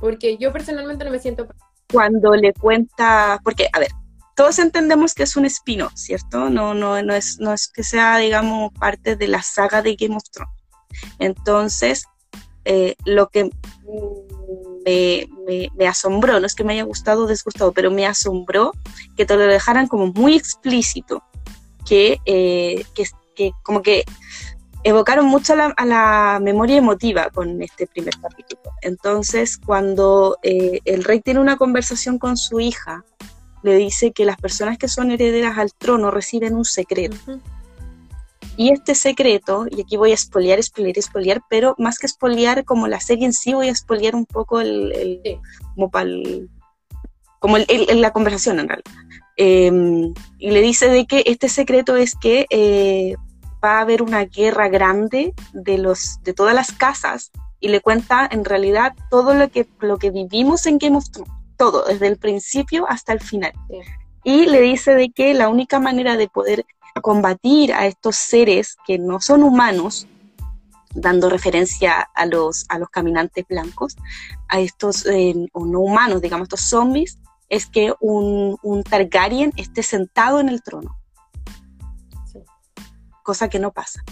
Porque 0.00 0.36
yo 0.38 0.52
personalmente 0.52 1.04
no 1.04 1.10
me 1.10 1.18
siento... 1.18 1.48
Cuando 1.92 2.34
le 2.34 2.52
cuenta, 2.52 3.40
porque, 3.42 3.68
a 3.72 3.80
ver, 3.80 3.90
todos 4.36 4.60
entendemos 4.60 5.14
que 5.14 5.24
es 5.24 5.36
un 5.36 5.46
espino, 5.46 5.90
¿cierto? 5.94 6.48
No, 6.48 6.74
no, 6.74 7.02
no, 7.02 7.14
es, 7.14 7.40
no 7.40 7.52
es 7.52 7.66
que 7.66 7.82
sea, 7.82 8.18
digamos, 8.18 8.70
parte 8.78 9.16
de 9.16 9.26
la 9.26 9.42
saga 9.42 9.82
de 9.82 9.96
Game 9.96 10.14
of 10.14 10.22
Thrones. 10.30 10.57
Entonces, 11.18 12.06
eh, 12.64 12.96
lo 13.04 13.28
que 13.28 13.50
me, 15.76 15.88
asombró, 15.88 16.40
no 16.40 16.46
es 16.46 16.54
que 16.54 16.64
me 16.64 16.74
haya 16.74 16.84
gustado 16.84 17.24
o 17.24 17.26
desgustado, 17.26 17.72
pero 17.72 17.90
me 17.90 18.06
asombró 18.06 18.72
que 19.16 19.26
te 19.26 19.36
lo 19.36 19.42
dejaran 19.44 19.86
como 19.86 20.08
muy 20.08 20.34
explícito, 20.34 21.22
que, 21.86 22.18
eh, 22.26 22.84
como 23.62 23.82
que 23.82 24.04
evocaron 24.84 25.26
mucho 25.26 25.54
a 25.54 25.84
la, 25.84 26.38
memoria 26.40 26.76
emotiva 26.76 27.30
con 27.30 27.62
este 27.62 27.86
primer 27.86 28.14
capítulo. 28.20 28.62
Entonces, 28.82 29.58
cuando 29.58 30.38
eh, 30.42 30.80
el 30.84 31.04
rey 31.04 31.20
tiene 31.20 31.40
una 31.40 31.56
conversación 31.56 32.18
con 32.18 32.36
su 32.36 32.60
hija, 32.60 33.04
le 33.62 33.74
dice 33.76 34.12
que 34.12 34.24
las 34.24 34.36
personas 34.36 34.78
que 34.78 34.88
son 34.88 35.10
herederas 35.10 35.58
al 35.58 35.72
trono 35.72 36.10
reciben 36.10 36.54
un 36.54 36.64
secreto. 36.64 37.16
Y 38.60 38.72
este 38.72 38.96
secreto, 38.96 39.66
y 39.70 39.82
aquí 39.82 39.96
voy 39.96 40.10
a 40.10 40.14
espoliar, 40.14 40.58
espoliar, 40.58 40.98
espoliar, 40.98 41.42
pero 41.48 41.76
más 41.78 41.96
que 41.96 42.06
espoliar 42.06 42.64
como 42.64 42.88
la 42.88 42.98
serie 42.98 43.24
en 43.24 43.32
sí, 43.32 43.54
voy 43.54 43.68
a 43.68 43.70
espoliar 43.70 44.16
un 44.16 44.26
poco 44.26 44.60
el, 44.60 44.92
como, 45.76 45.92
como 47.38 47.56
el, 47.56 47.66
la 48.00 48.12
conversación 48.12 48.58
en 48.58 48.68
realidad. 48.68 48.90
Em, 49.36 50.12
y 50.40 50.50
le 50.50 50.60
dice 50.60 50.88
de 50.88 51.06
que 51.06 51.22
este 51.26 51.48
secreto 51.48 51.94
es 51.94 52.16
que 52.16 52.46
eh, 52.50 53.14
va 53.64 53.78
a 53.78 53.82
haber 53.82 54.02
una 54.02 54.24
guerra 54.24 54.68
grande 54.68 55.34
de, 55.52 55.78
los, 55.78 56.20
de 56.24 56.34
todas 56.34 56.52
las 56.52 56.72
casas 56.72 57.30
y 57.60 57.68
le 57.68 57.80
cuenta 57.80 58.28
en 58.28 58.44
realidad 58.44 58.96
todo 59.08 59.34
lo 59.34 59.48
que, 59.50 59.68
lo 59.78 59.98
que 59.98 60.10
vivimos 60.10 60.66
en 60.66 60.78
Game 60.78 60.96
of 60.96 61.08
Thrones, 61.12 61.32
todo, 61.56 61.84
desde 61.84 62.08
el 62.08 62.16
principio 62.16 62.86
hasta 62.88 63.12
el 63.12 63.20
final. 63.20 63.52
Y 64.24 64.46
le 64.46 64.60
dice 64.60 64.96
de 64.96 65.10
que 65.10 65.32
la 65.32 65.48
única 65.48 65.78
manera 65.78 66.16
de 66.16 66.26
poder 66.26 66.66
combatir 67.00 67.72
a 67.72 67.86
estos 67.86 68.16
seres 68.16 68.76
que 68.86 68.98
no 68.98 69.20
son 69.20 69.42
humanos, 69.42 70.06
dando 70.94 71.28
referencia 71.28 72.08
a 72.14 72.26
los, 72.26 72.66
a 72.68 72.78
los 72.78 72.88
caminantes 72.88 73.46
blancos, 73.48 73.96
a 74.48 74.60
estos 74.60 75.06
eh, 75.06 75.48
o 75.52 75.66
no 75.66 75.80
humanos, 75.80 76.22
digamos, 76.22 76.46
estos 76.46 76.62
zombies, 76.62 77.18
es 77.48 77.66
que 77.66 77.94
un, 78.00 78.56
un 78.62 78.82
Targaryen 78.82 79.52
esté 79.56 79.82
sentado 79.82 80.40
en 80.40 80.48
el 80.48 80.62
trono. 80.62 80.96
Cosa 83.22 83.48
que 83.48 83.58
no 83.58 83.72
pasa. 83.72 84.02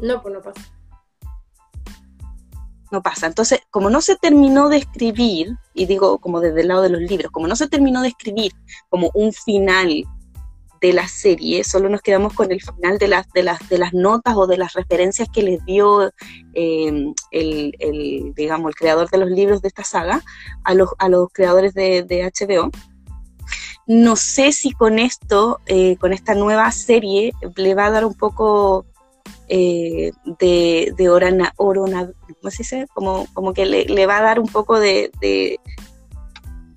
No, 0.00 0.22
pues 0.22 0.34
no 0.34 0.40
pasa. 0.40 0.60
no 2.90 3.02
pasa. 3.02 3.26
Entonces, 3.26 3.60
como 3.70 3.90
no 3.90 4.00
se 4.00 4.16
terminó 4.16 4.68
de 4.68 4.78
escribir, 4.78 5.56
y 5.74 5.86
digo 5.86 6.18
como 6.18 6.40
desde 6.40 6.60
el 6.60 6.68
lado 6.68 6.82
de 6.82 6.90
los 6.90 7.00
libros, 7.00 7.30
como 7.32 7.48
no 7.48 7.56
se 7.56 7.68
terminó 7.68 8.02
de 8.02 8.08
escribir 8.08 8.52
como 8.88 9.10
un 9.14 9.32
final 9.32 10.04
de 10.80 10.92
la 10.92 11.08
serie, 11.08 11.64
solo 11.64 11.88
nos 11.88 12.02
quedamos 12.02 12.32
con 12.34 12.52
el 12.52 12.60
final 12.60 12.98
de 12.98 13.08
las, 13.08 13.28
de 13.32 13.42
las, 13.42 13.68
de 13.68 13.78
las 13.78 13.92
notas 13.92 14.36
o 14.36 14.46
de 14.46 14.56
las 14.56 14.74
referencias 14.74 15.28
que 15.32 15.42
les 15.42 15.64
dio 15.64 16.10
eh, 16.54 17.12
el, 17.30 18.32
digamos, 18.34 18.70
el 18.70 18.74
creador 18.74 19.10
de 19.10 19.18
los 19.18 19.30
libros 19.30 19.62
de 19.62 19.68
esta 19.68 19.84
saga 19.84 20.22
a 20.64 20.74
los, 20.74 20.90
a 20.98 21.08
los 21.08 21.28
creadores 21.32 21.74
de, 21.74 22.04
HBO. 22.06 22.70
No 23.86 24.16
sé 24.16 24.52
si 24.52 24.72
con 24.72 24.98
esto, 24.98 25.60
eh, 25.66 25.96
con 25.96 26.12
esta 26.12 26.34
nueva 26.34 26.70
serie, 26.72 27.32
le 27.54 27.74
va 27.74 27.86
a 27.86 27.90
dar 27.90 28.04
un 28.04 28.14
poco 28.14 28.84
eh, 29.48 30.10
de, 30.40 30.92
de 30.96 31.08
orana, 31.08 31.52
orona, 31.56 32.10
¿cómo 32.40 32.50
se 32.50 32.58
dice? 32.58 32.86
Como, 32.92 33.26
como 33.32 33.54
que 33.54 33.64
le, 33.64 34.06
va 34.06 34.18
a 34.18 34.22
dar 34.22 34.40
un 34.40 34.48
poco 34.48 34.80
de, 34.80 35.10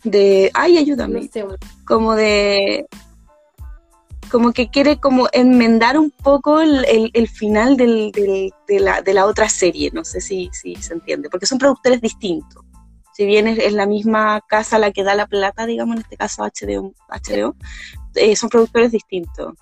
de, 0.03 0.51
ay, 0.53 0.77
ayúdame, 0.77 1.29
como 1.85 2.15
de, 2.15 2.85
como 4.29 4.53
que 4.53 4.69
quiere 4.69 4.99
como 4.99 5.27
enmendar 5.31 5.97
un 5.97 6.11
poco 6.11 6.61
el, 6.61 7.11
el, 7.13 7.27
final 7.27 7.75
del, 7.77 8.11
de, 8.11 8.79
la, 8.79 9.01
de, 9.01 9.13
la, 9.13 9.25
otra 9.25 9.49
serie, 9.49 9.91
no 9.93 10.05
sé 10.05 10.21
si, 10.21 10.49
si, 10.53 10.75
se 10.75 10.93
entiende, 10.93 11.29
porque 11.29 11.45
son 11.45 11.57
productores 11.57 12.01
distintos. 12.01 12.63
Si 13.13 13.25
bien 13.25 13.47
es, 13.47 13.73
la 13.73 13.85
misma 13.85 14.39
casa 14.47 14.79
la 14.79 14.91
que 14.91 15.03
da 15.03 15.13
la 15.15 15.27
plata, 15.27 15.65
digamos, 15.65 15.97
en 15.97 16.01
este 16.03 16.15
caso 16.15 16.43
HBO, 16.43 16.93
HBO 17.09 17.55
eh, 18.15 18.35
son 18.35 18.49
productores 18.49 18.91
distintos. 18.91 19.55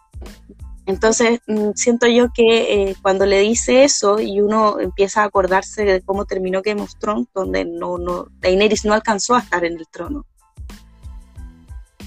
Entonces, 0.86 1.42
mm, 1.48 1.72
siento 1.76 2.08
yo 2.08 2.28
que 2.34 2.92
eh, 2.92 2.96
cuando 3.02 3.26
le 3.26 3.40
dice 3.40 3.84
eso 3.84 4.20
y 4.20 4.42
uno 4.42 4.80
empieza 4.80 5.22
a 5.22 5.26
acordarse 5.26 5.84
de 5.84 6.02
cómo 6.02 6.26
terminó 6.26 6.62
Game 6.62 6.82
of 6.82 6.96
Thrones, 7.00 7.28
donde 7.34 7.66
no, 7.66 7.98
no, 7.98 8.28
Daenerys 8.40 8.86
no 8.86 8.94
alcanzó 8.94 9.36
a 9.36 9.40
estar 9.40 9.66
en 9.66 9.78
el 9.78 9.88
trono. 9.88 10.26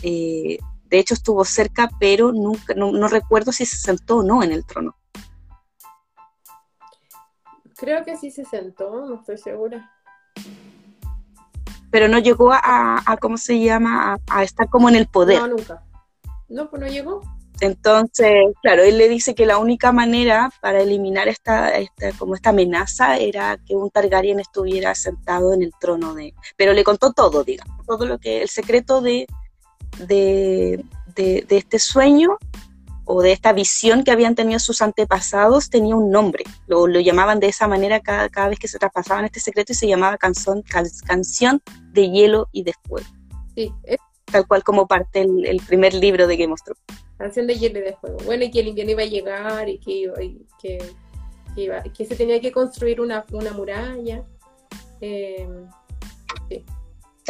Eh, 0.02 0.58
de 0.90 0.98
hecho, 0.98 1.14
estuvo 1.14 1.44
cerca, 1.44 1.88
pero 1.98 2.32
nunca, 2.32 2.74
no, 2.74 3.08
recuerdo 3.08 3.52
si 3.52 3.64
se 3.64 3.76
sentó 3.76 4.18
o 4.18 4.22
no 4.22 4.42
en 4.42 4.52
el 4.52 4.64
trono. 4.66 4.96
Creo 7.76 8.04
que 8.04 8.16
sí 8.16 8.30
se 8.30 8.44
sentó, 8.44 9.06
no 9.06 9.14
estoy 9.14 9.38
segura. 9.38 9.90
Pero 11.90 12.08
no 12.08 12.18
llegó 12.18 12.52
a, 12.52 13.16
¿cómo 13.20 13.36
se 13.36 13.60
llama? 13.60 14.14
A, 14.14 14.38
a, 14.38 14.42
estar 14.42 14.68
como 14.68 14.88
en 14.88 14.96
el 14.96 15.06
poder. 15.06 15.40
No, 15.40 15.48
nunca. 15.48 15.82
No, 16.48 16.68
pues 16.68 16.82
no 16.82 16.88
llegó. 16.88 17.22
Entonces, 17.60 18.32
claro, 18.62 18.82
él 18.82 18.96
le 18.96 19.08
dice 19.08 19.34
que 19.34 19.44
la 19.44 19.58
única 19.58 19.92
manera 19.92 20.50
para 20.62 20.80
eliminar 20.80 21.28
esta, 21.28 21.70
como 22.18 22.34
esta 22.34 22.50
amenaza 22.50 23.18
era 23.18 23.58
que 23.66 23.76
un 23.76 23.90
Targaryen 23.90 24.40
estuviera 24.40 24.94
sentado 24.94 25.52
en 25.52 25.62
el 25.62 25.72
trono 25.78 26.14
de... 26.14 26.34
Pero 26.56 26.72
le 26.72 26.84
contó 26.84 27.12
todo, 27.12 27.44
digamos, 27.44 27.84
todo 27.86 28.06
lo 28.06 28.18
que, 28.18 28.40
el 28.40 28.48
secreto 28.48 29.02
de, 29.02 29.26
de, 29.98 30.84
este 31.16 31.78
sueño 31.78 32.38
o 33.04 33.22
de 33.22 33.32
esta 33.32 33.52
visión 33.52 34.04
que 34.04 34.10
habían 34.10 34.34
tenido 34.34 34.58
sus 34.60 34.82
antepasados 34.82 35.68
tenía 35.68 35.96
un 35.96 36.10
nombre. 36.10 36.44
Lo, 36.66 36.86
lo 36.86 37.00
llamaban 37.00 37.40
de 37.40 37.48
esa 37.48 37.66
manera 37.66 38.00
cada, 38.00 38.28
cada, 38.28 38.48
vez 38.48 38.58
que 38.58 38.68
se 38.68 38.78
traspasaban 38.78 39.24
este 39.24 39.40
secreto 39.40 39.72
y 39.72 39.76
se 39.76 39.88
llamaba 39.88 40.16
canción, 40.16 40.62
canción 41.06 41.60
de 41.92 42.10
hielo 42.10 42.48
y 42.52 42.62
de 42.62 42.74
fuego. 42.86 43.06
Sí, 43.54 43.72
Tal 44.24 44.46
cual 44.46 44.62
como 44.62 44.86
parte 44.86 45.22
el, 45.22 45.44
el 45.44 45.60
primer 45.60 45.92
libro 45.92 46.28
de 46.28 46.36
Game 46.36 46.52
of 46.52 46.62
Thrones 46.62 47.00
canción 47.20 47.46
de 47.46 47.54
hielo 47.54 47.80
de 47.80 47.92
fuego. 47.96 48.16
Bueno, 48.24 48.44
y 48.44 48.50
que 48.50 48.60
el 48.60 48.68
invierno 48.68 48.92
iba 48.92 49.02
a 49.02 49.06
llegar 49.06 49.68
y 49.68 49.78
que, 49.78 50.10
que, 50.58 52.04
se 52.06 52.16
tenía 52.16 52.40
que 52.40 52.50
construir 52.50 53.00
una, 53.00 53.26
muralla. 53.54 54.24
Eh, 55.02 55.46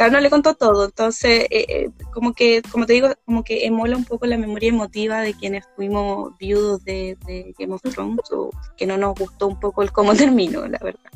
Claro, 0.01 0.13
no 0.13 0.19
le 0.19 0.31
contó 0.31 0.55
todo, 0.55 0.85
entonces, 0.85 1.45
eh, 1.51 1.65
eh, 1.69 1.89
como 2.11 2.33
que, 2.33 2.63
como 2.71 2.87
te 2.87 2.93
digo, 2.93 3.09
como 3.23 3.43
que 3.43 3.67
emola 3.67 3.95
un 3.95 4.03
poco 4.03 4.25
la 4.25 4.35
memoria 4.35 4.69
emotiva 4.69 5.21
de 5.21 5.35
quienes 5.35 5.63
fuimos 5.75 6.35
viudos 6.39 6.83
de, 6.83 7.19
de 7.27 7.53
Game 7.59 7.71
of 7.71 7.83
Thrones, 7.83 8.31
o 8.31 8.49
que 8.75 8.87
no 8.87 8.97
nos 8.97 9.13
gustó 9.13 9.45
un 9.45 9.59
poco 9.59 9.83
el 9.83 9.91
cómo 9.91 10.15
terminó, 10.15 10.65
la 10.67 10.79
verdad. 10.81 11.11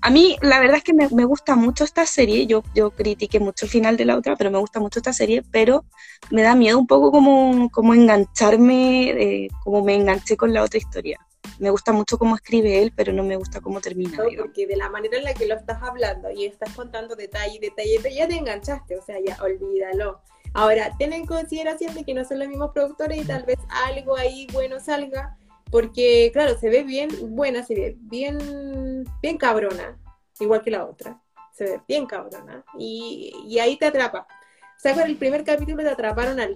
A 0.00 0.10
mí, 0.10 0.36
la 0.42 0.58
verdad 0.58 0.78
es 0.78 0.82
que 0.82 0.92
me, 0.92 1.06
gusta 1.06 1.54
mucho 1.54 1.84
esta 1.84 2.04
serie. 2.04 2.48
Yo, 2.48 2.64
yo 2.74 2.90
critiqué 2.90 3.38
mucho 3.38 3.66
el 3.66 3.70
final 3.70 3.96
de 3.96 4.06
la 4.06 4.16
otra, 4.16 4.34
pero 4.34 4.50
me 4.50 4.58
gusta 4.58 4.80
mucho 4.80 4.98
esta 4.98 5.12
serie. 5.12 5.44
Pero 5.52 5.84
me 6.32 6.42
da 6.42 6.56
miedo 6.56 6.76
un 6.80 6.88
poco 6.88 7.12
como, 7.12 7.70
como 7.70 7.94
engancharme, 7.94 9.10
eh, 9.10 9.48
como 9.62 9.84
me 9.84 9.94
enganché 9.94 10.36
con 10.36 10.52
la 10.52 10.64
otra 10.64 10.78
historia. 10.78 11.20
Me 11.58 11.70
gusta 11.70 11.92
mucho 11.92 12.18
cómo 12.18 12.34
escribe 12.34 12.82
él, 12.82 12.92
pero 12.94 13.12
no 13.12 13.22
me 13.22 13.36
gusta 13.36 13.60
cómo 13.60 13.80
termina. 13.80 14.18
porque 14.38 14.66
de 14.66 14.76
la 14.76 14.88
manera 14.90 15.18
en 15.18 15.24
la 15.24 15.34
que 15.34 15.46
lo 15.46 15.54
estás 15.54 15.82
hablando 15.82 16.30
y 16.30 16.46
estás 16.46 16.74
contando 16.74 17.14
detalle, 17.14 17.58
detalle, 17.60 18.00
ya 18.14 18.26
te 18.26 18.36
enganchaste, 18.36 18.96
o 18.96 19.02
sea, 19.02 19.16
ya 19.24 19.36
olvídalo. 19.42 20.20
Ahora, 20.52 20.92
ten 20.98 21.12
en 21.12 21.26
consideración 21.26 21.94
de 21.94 22.04
que 22.04 22.14
no 22.14 22.24
son 22.24 22.38
los 22.38 22.48
mismos 22.48 22.70
productores 22.72 23.20
y 23.20 23.24
tal 23.24 23.44
vez 23.44 23.58
algo 23.86 24.16
ahí 24.16 24.46
bueno 24.52 24.78
salga, 24.78 25.36
porque 25.70 26.30
claro, 26.32 26.56
se 26.56 26.70
ve 26.70 26.84
bien 26.84 27.08
buena, 27.34 27.64
se 27.64 27.74
ve 27.74 27.96
bien, 27.98 29.04
bien 29.20 29.36
cabrona, 29.36 29.98
igual 30.38 30.62
que 30.62 30.70
la 30.70 30.84
otra, 30.84 31.20
se 31.52 31.64
ve 31.64 31.80
bien 31.88 32.06
cabrona, 32.06 32.64
y, 32.78 33.58
ahí 33.60 33.76
te 33.76 33.86
atrapa. 33.86 34.28
O 34.76 34.80
sea, 34.80 34.94
con 34.94 35.02
el 35.02 35.16
primer 35.16 35.42
capítulo 35.42 35.82
te 35.82 35.88
atraparon 35.88 36.38
al 36.38 36.54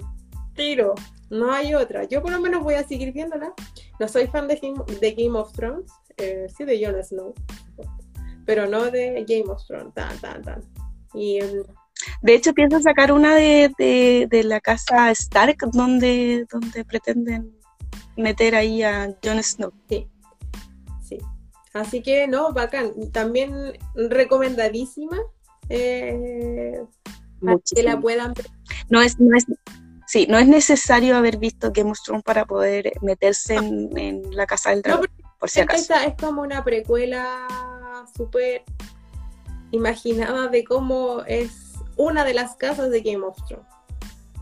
tiro, 0.59 0.95
no 1.31 1.53
hay 1.53 1.75
otra. 1.75 2.05
Yo 2.05 2.21
por 2.21 2.33
lo 2.33 2.41
menos 2.41 2.63
voy 2.63 2.75
a 2.75 2.87
seguir 2.87 3.13
viéndola. 3.13 3.55
No 3.99 4.09
soy 4.09 4.27
fan 4.27 4.49
de, 4.49 4.57
de 5.01 5.13
Game 5.13 5.39
of 5.39 5.53
Thrones, 5.53 5.91
eh, 6.17 6.47
sí 6.55 6.65
de 6.65 6.85
Jon 6.85 7.03
Snow, 7.03 7.35
pero 8.45 8.67
no 8.67 8.91
de 8.91 9.25
Game 9.27 9.51
of 9.51 9.65
Thrones, 9.67 9.95
tan, 9.95 10.19
tan, 10.19 10.43
tan. 10.43 10.63
Y, 11.15 11.39
em, 11.41 11.63
de 12.23 12.35
hecho, 12.35 12.53
pienso 12.53 12.81
sacar 12.81 13.13
una 13.13 13.35
de, 13.35 13.73
de, 14.31 14.45
la 14.45 14.61
casa 14.61 15.11
Stark, 15.13 15.57
donde, 15.73 16.47
donde 16.51 16.85
pretenden 16.85 17.57
meter 18.17 18.55
ahí 18.55 18.83
a 18.83 19.17
Jon 19.25 19.43
Snow. 19.43 19.73
Sí, 19.89 20.09
sí. 21.03 21.19
Así 21.73 22.03
que 22.03 22.27
no, 22.27 22.53
bacán. 22.53 22.93
También 23.13 23.73
recomendadísima. 23.95 25.19
Eh, 25.69 26.81
que 27.75 27.83
la 27.83 28.01
puedan 28.01 28.33
No 28.89 29.03
es, 29.03 29.21
no 29.21 29.37
es, 29.37 29.47
sí, 30.09 30.27
no 30.29 30.39
es 30.39 30.49
necesario 30.49 31.17
haber 31.17 31.37
visto 31.37 31.71
Game 31.73 31.91
of 31.91 31.99
Thrones 32.03 32.25
para 32.25 32.45
poder 32.45 32.93
meterse 33.03 33.55
en, 33.55 34.23
la 34.35 34.47
casa 34.47 34.71
del 34.71 34.83
dragón, 34.83 35.07
por 35.39 35.49
si 35.49 35.61
acaso. 35.61 35.83
Esta 35.83 36.05
es 36.05 36.15
como 36.17 36.43
una 36.43 36.65
precuela 36.65 37.47
súper 38.17 38.65
imaginada 39.71 40.49
de 40.49 40.65
cómo 40.65 41.23
es 41.27 41.75
una 41.97 42.25
de 42.25 42.35
las 42.35 42.57
casas 42.57 42.91
de 42.91 43.03
Game 43.03 43.25
of 43.25 43.37
Thrones 43.47 43.67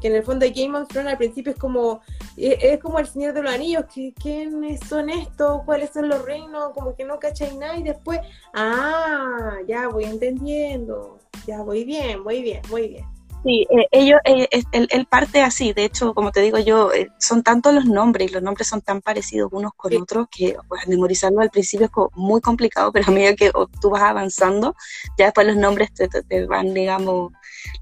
que 0.01 0.09
en 0.09 0.15
el 0.15 0.23
fondo 0.23 0.45
de 0.45 0.53
Game 0.53 0.79
of 0.79 0.89
Thrones 0.89 1.13
al 1.13 1.19
principio 1.19 1.53
es 1.53 1.59
como 1.59 2.03
eh, 2.37 2.59
es 2.61 2.81
como 2.81 2.99
el 2.99 3.07
Señor 3.07 3.33
de 3.33 3.43
los 3.43 3.53
Anillos, 3.53 3.87
que 3.93 4.13
quiénes 4.13 4.81
son 4.81 5.09
estos, 5.09 5.63
cuáles 5.65 5.91
son 5.91 6.09
los 6.09 6.23
reinos, 6.23 6.73
como 6.75 6.95
que 6.95 7.05
no 7.05 7.19
cacháis 7.19 7.55
nada 7.55 7.77
y 7.77 7.83
después, 7.83 8.21
ah, 8.55 9.57
ya 9.67 9.89
voy 9.89 10.05
entendiendo, 10.05 11.19
ya 11.47 11.63
voy 11.63 11.85
bien, 11.85 12.23
muy 12.23 12.43
bien, 12.43 12.61
muy 12.71 12.89
bien. 12.89 13.16
Sí, 13.47 13.65
eh, 13.71 13.87
ellos, 13.93 14.19
eh, 14.25 14.49
él, 14.73 15.07
parte 15.07 15.41
así, 15.41 15.73
de 15.73 15.85
hecho, 15.85 16.15
como 16.15 16.33
te 16.33 16.41
digo 16.41 16.59
yo, 16.59 16.91
son 17.21 17.45
tantos 17.45 17.73
los 17.73 17.85
nombres 17.85 18.29
y 18.29 18.35
los 18.35 18.43
nombres 18.43 18.67
son 18.67 18.81
tan 18.81 19.01
parecidos 19.01 19.53
unos 19.53 19.71
con 19.77 19.95
otros 20.03 20.27
que 20.37 20.57
pues, 20.67 20.89
memorizarlo 20.89 21.41
al 21.43 21.51
principio 21.51 21.87
es 21.87 21.93
muy 22.17 22.41
complicado, 22.41 22.91
pero 22.91 23.05
a 23.07 23.13
medida 23.13 23.37
que 23.37 23.53
tú 23.81 23.91
vas 23.91 24.03
avanzando, 24.03 24.75
ya 25.17 25.27
después 25.27 25.47
los 25.47 25.57
nombres 25.57 25.95
te, 25.95 26.09
te 26.09 26.47
van, 26.47 26.75
digamos, 26.75 27.31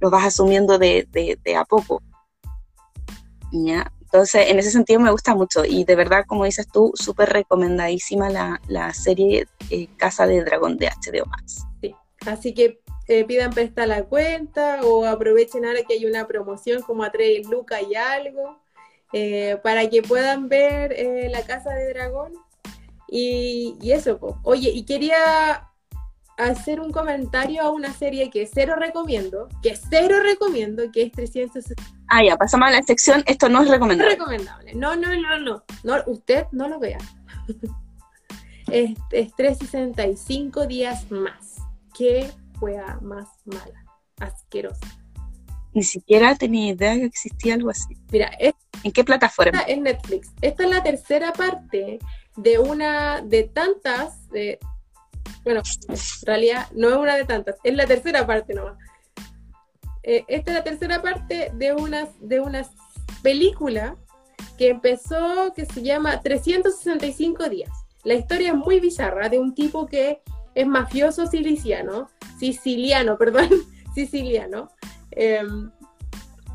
los 0.01 0.11
vas 0.11 0.27
asumiendo 0.27 0.77
de, 0.77 1.09
de, 1.11 1.57
a 1.57 1.65
poco. 1.65 2.03
¿Ya? 3.51 3.91
Entonces, 4.03 4.51
en 4.51 4.59
ese 4.59 4.71
sentido 4.71 5.01
me 5.01 5.13
gusta 5.13 5.35
mucho 5.35 5.65
y 5.65 5.85
de 5.85 5.97
verdad, 5.97 6.27
como 6.27 6.45
dices 6.45 6.69
tú, 6.71 6.93
súper 6.95 7.31
recomendadísima 7.31 8.29
la, 8.29 8.61
la 8.69 8.93
serie 8.93 9.47
eh, 9.71 9.89
Casa 9.97 10.27
de 10.27 10.45
Dragón 10.45 10.77
de 10.77 10.89
HBO 10.89 11.25
Max. 11.25 11.65
Sí, 11.81 11.95
así 12.27 12.53
que 12.53 12.84
eh, 13.09 13.25
pidan 13.25 13.53
presta 13.53 13.87
la 13.87 14.05
cuenta 14.05 14.81
o 14.83 15.05
aprovechen 15.05 15.65
ahora 15.65 15.83
que 15.83 15.95
hay 15.95 16.07
una 16.07 16.27
promoción 16.27 16.83
como 16.83 17.05
a 17.05 17.11
3 17.11 17.49
lucas 17.49 17.83
y 17.89 17.95
algo 17.95 18.59
eh, 19.13 19.59
para 19.63 19.89
que 19.89 20.03
puedan 20.03 20.49
ver 20.49 20.97
la 21.31 21.43
Casa 21.43 21.73
de 21.75 21.93
Dragón. 21.93 22.33
Y, 23.09 23.77
y 23.81 23.93
eso, 23.93 24.19
oye, 24.43 24.71
y 24.71 24.85
quería 24.85 25.71
hacer 26.37 26.81
un 26.81 26.91
comentario 26.91 27.63
a 27.63 27.71
una 27.71 27.93
serie 27.93 28.31
que 28.31 28.49
cero 28.53 28.75
recomiendo, 28.79 29.49
que 29.63 29.77
cero 29.77 30.17
recomiendo, 30.23 30.91
que 30.91 31.03
es 31.03 31.13
360. 31.13 31.83
Ah, 32.09 32.25
ya, 32.25 32.37
pasamos 32.37 32.69
a 32.69 32.73
la 32.73 32.83
sección, 32.83 33.23
esto 33.27 33.49
no 33.49 33.63
es 33.63 33.69
recomendable. 33.69 34.17
No 34.17 34.25
recomendable, 34.25 34.75
no, 34.75 34.97
no, 34.97 35.15
no, 35.15 35.39
no, 35.39 35.65
no 35.83 36.03
usted 36.07 36.47
no 36.53 36.69
lo 36.69 36.79
vea. 36.79 36.99
es, 38.71 38.91
es 39.11 39.35
365 39.35 40.67
días 40.67 41.11
más. 41.11 41.57
Qué 41.97 42.31
juega 42.59 42.99
más 43.01 43.29
mala, 43.45 43.85
asquerosa. 44.21 44.87
Ni 45.73 45.83
siquiera 45.83 46.37
tenía 46.37 46.73
idea 46.73 46.95
que 46.95 47.05
existía 47.05 47.55
algo 47.55 47.71
así. 47.71 47.97
Mira, 48.13 48.31
¿en 48.39 48.93
qué 48.93 49.03
plataforma? 49.03 49.63
En 49.67 49.83
Netflix. 49.83 50.31
Esta 50.41 50.65
es 50.65 50.71
la 50.71 50.83
tercera 50.83 51.33
parte 51.33 51.99
de 52.37 52.59
una 52.59 53.21
de 53.23 53.45
tantas, 53.45 54.29
de 54.31 54.59
Bueno, 55.43 55.63
en 55.89 55.97
realidad 56.27 56.69
no 56.75 56.91
es 56.91 56.97
una 56.97 57.17
de 57.17 57.25
tantas, 57.25 57.57
es 57.65 57.75
la 57.75 57.87
tercera 57.87 58.27
parte 58.27 58.55
nomás. 58.55 58.79
Eh, 60.03 60.25
esta 60.29 60.53
es 60.53 60.59
la 60.59 60.65
tercera 60.65 61.03
parte 61.03 61.51
de 61.55 61.73
una, 61.73 62.09
de 62.21 62.41
una 62.41 62.69
película 63.23 63.97
que 64.59 64.69
empezó, 64.69 65.53
que 65.55 65.65
se 65.65 65.83
llama 65.83 66.21
365 66.21 67.49
días. 67.49 67.71
La 68.05 68.15
historia 68.15 68.49
es 68.51 68.55
muy 68.55 68.81
bizarra 68.81 69.29
de 69.29 69.39
un 69.39 69.55
tipo 69.55 69.87
que 69.87 70.23
es 70.55 70.67
mafioso 70.67 71.27
siciliano, 71.27 72.09
siciliano, 72.39 73.17
perdón, 73.19 73.49
siciliano, 73.95 74.71
em, 75.11 75.71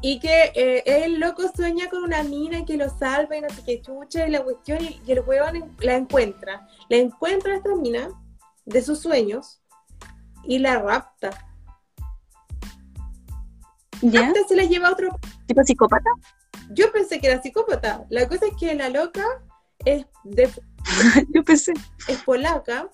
y 0.01 0.19
que 0.19 0.51
eh, 0.55 0.83
el 0.85 1.19
loco 1.19 1.43
sueña 1.53 1.89
con 1.89 2.03
una 2.03 2.23
mina 2.23 2.63
que 2.63 2.77
lo 2.77 2.89
salva 2.89 3.35
y 3.35 3.41
no 3.41 3.49
sé 3.49 3.63
qué 3.65 3.81
chucha 3.81 4.27
y 4.27 4.31
la 4.31 4.43
cuestión, 4.43 4.79
y, 4.81 5.11
el 5.11 5.19
huevón 5.21 5.75
la 5.79 5.95
encuentra. 5.95 6.67
La 6.87 6.97
encuentra 6.97 7.55
esta 7.55 7.75
mina 7.75 8.07
de 8.65 8.81
sus 8.81 8.99
sueños 8.99 9.61
y 10.45 10.59
la 10.59 10.79
rapta. 10.79 11.31
¿Ya? 14.01 14.27
Antes 14.27 14.47
se 14.47 14.55
la 14.55 14.63
lleva 14.63 14.87
a 14.87 14.91
otro. 14.93 15.09
¿Tipo 15.45 15.61
psicópata? 15.63 16.09
Yo 16.69 16.91
pensé 16.93 17.19
que 17.19 17.27
era 17.27 17.41
psicópata. 17.41 18.05
La 18.09 18.29
cosa 18.29 18.45
es 18.45 18.53
que 18.57 18.73
la 18.75 18.87
loca 18.89 19.25
es 19.83 20.05
de 20.23 20.49
Yo 21.33 21.43
pensé. 21.43 21.73
es 22.07 22.23
polaca. 22.23 22.89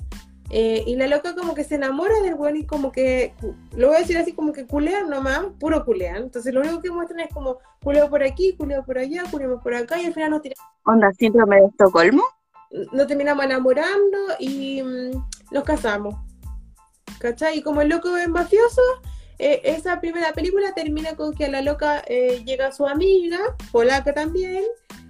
Eh, 0.51 0.83
y 0.85 0.95
la 0.95 1.07
loca 1.07 1.33
como 1.35 1.55
que 1.55 1.63
se 1.63 1.75
enamora 1.75 2.19
del 2.21 2.35
weón 2.35 2.57
y 2.57 2.65
como 2.65 2.91
que, 2.91 3.33
lo 3.75 3.87
voy 3.87 3.97
a 3.97 3.99
decir 3.99 4.17
así 4.17 4.33
como 4.33 4.53
que 4.53 4.65
culean 4.67 5.09
nomás, 5.09 5.41
puro 5.59 5.83
culean. 5.83 6.17
Entonces 6.23 6.53
lo 6.53 6.61
único 6.61 6.81
que 6.81 6.91
muestran 6.91 7.21
es 7.21 7.33
como 7.33 7.57
culeo 7.83 8.09
por 8.09 8.23
aquí, 8.23 8.55
culeo 8.55 8.83
por 8.85 8.97
allá, 8.97 9.23
culeamos 9.31 9.61
por 9.63 9.73
acá 9.73 9.99
y 10.01 10.05
al 10.05 10.13
final 10.13 10.31
nos, 10.31 10.41
tira- 10.41 10.55
Onda, 10.85 11.11
síndrome 11.13 11.61
de 11.61 11.67
Estocolmo. 11.67 12.23
nos 12.91 13.07
terminamos 13.07 13.43
enamorando 13.45 14.17
y 14.39 14.81
mm, 14.83 15.11
nos 15.51 15.63
casamos. 15.63 16.15
¿Cachai? 17.19 17.57
Y 17.59 17.61
como 17.61 17.81
el 17.81 17.89
loco 17.89 18.15
es 18.17 18.27
mafioso, 18.27 18.81
eh, 19.39 19.61
esa 19.63 19.99
primera 19.99 20.31
película 20.33 20.73
termina 20.73 21.15
con 21.15 21.33
que 21.33 21.45
a 21.45 21.49
la 21.49 21.61
loca 21.61 22.03
eh, 22.07 22.43
llega 22.45 22.71
su 22.71 22.85
amiga, 22.85 23.39
polaca 23.71 24.13
también, 24.13 24.63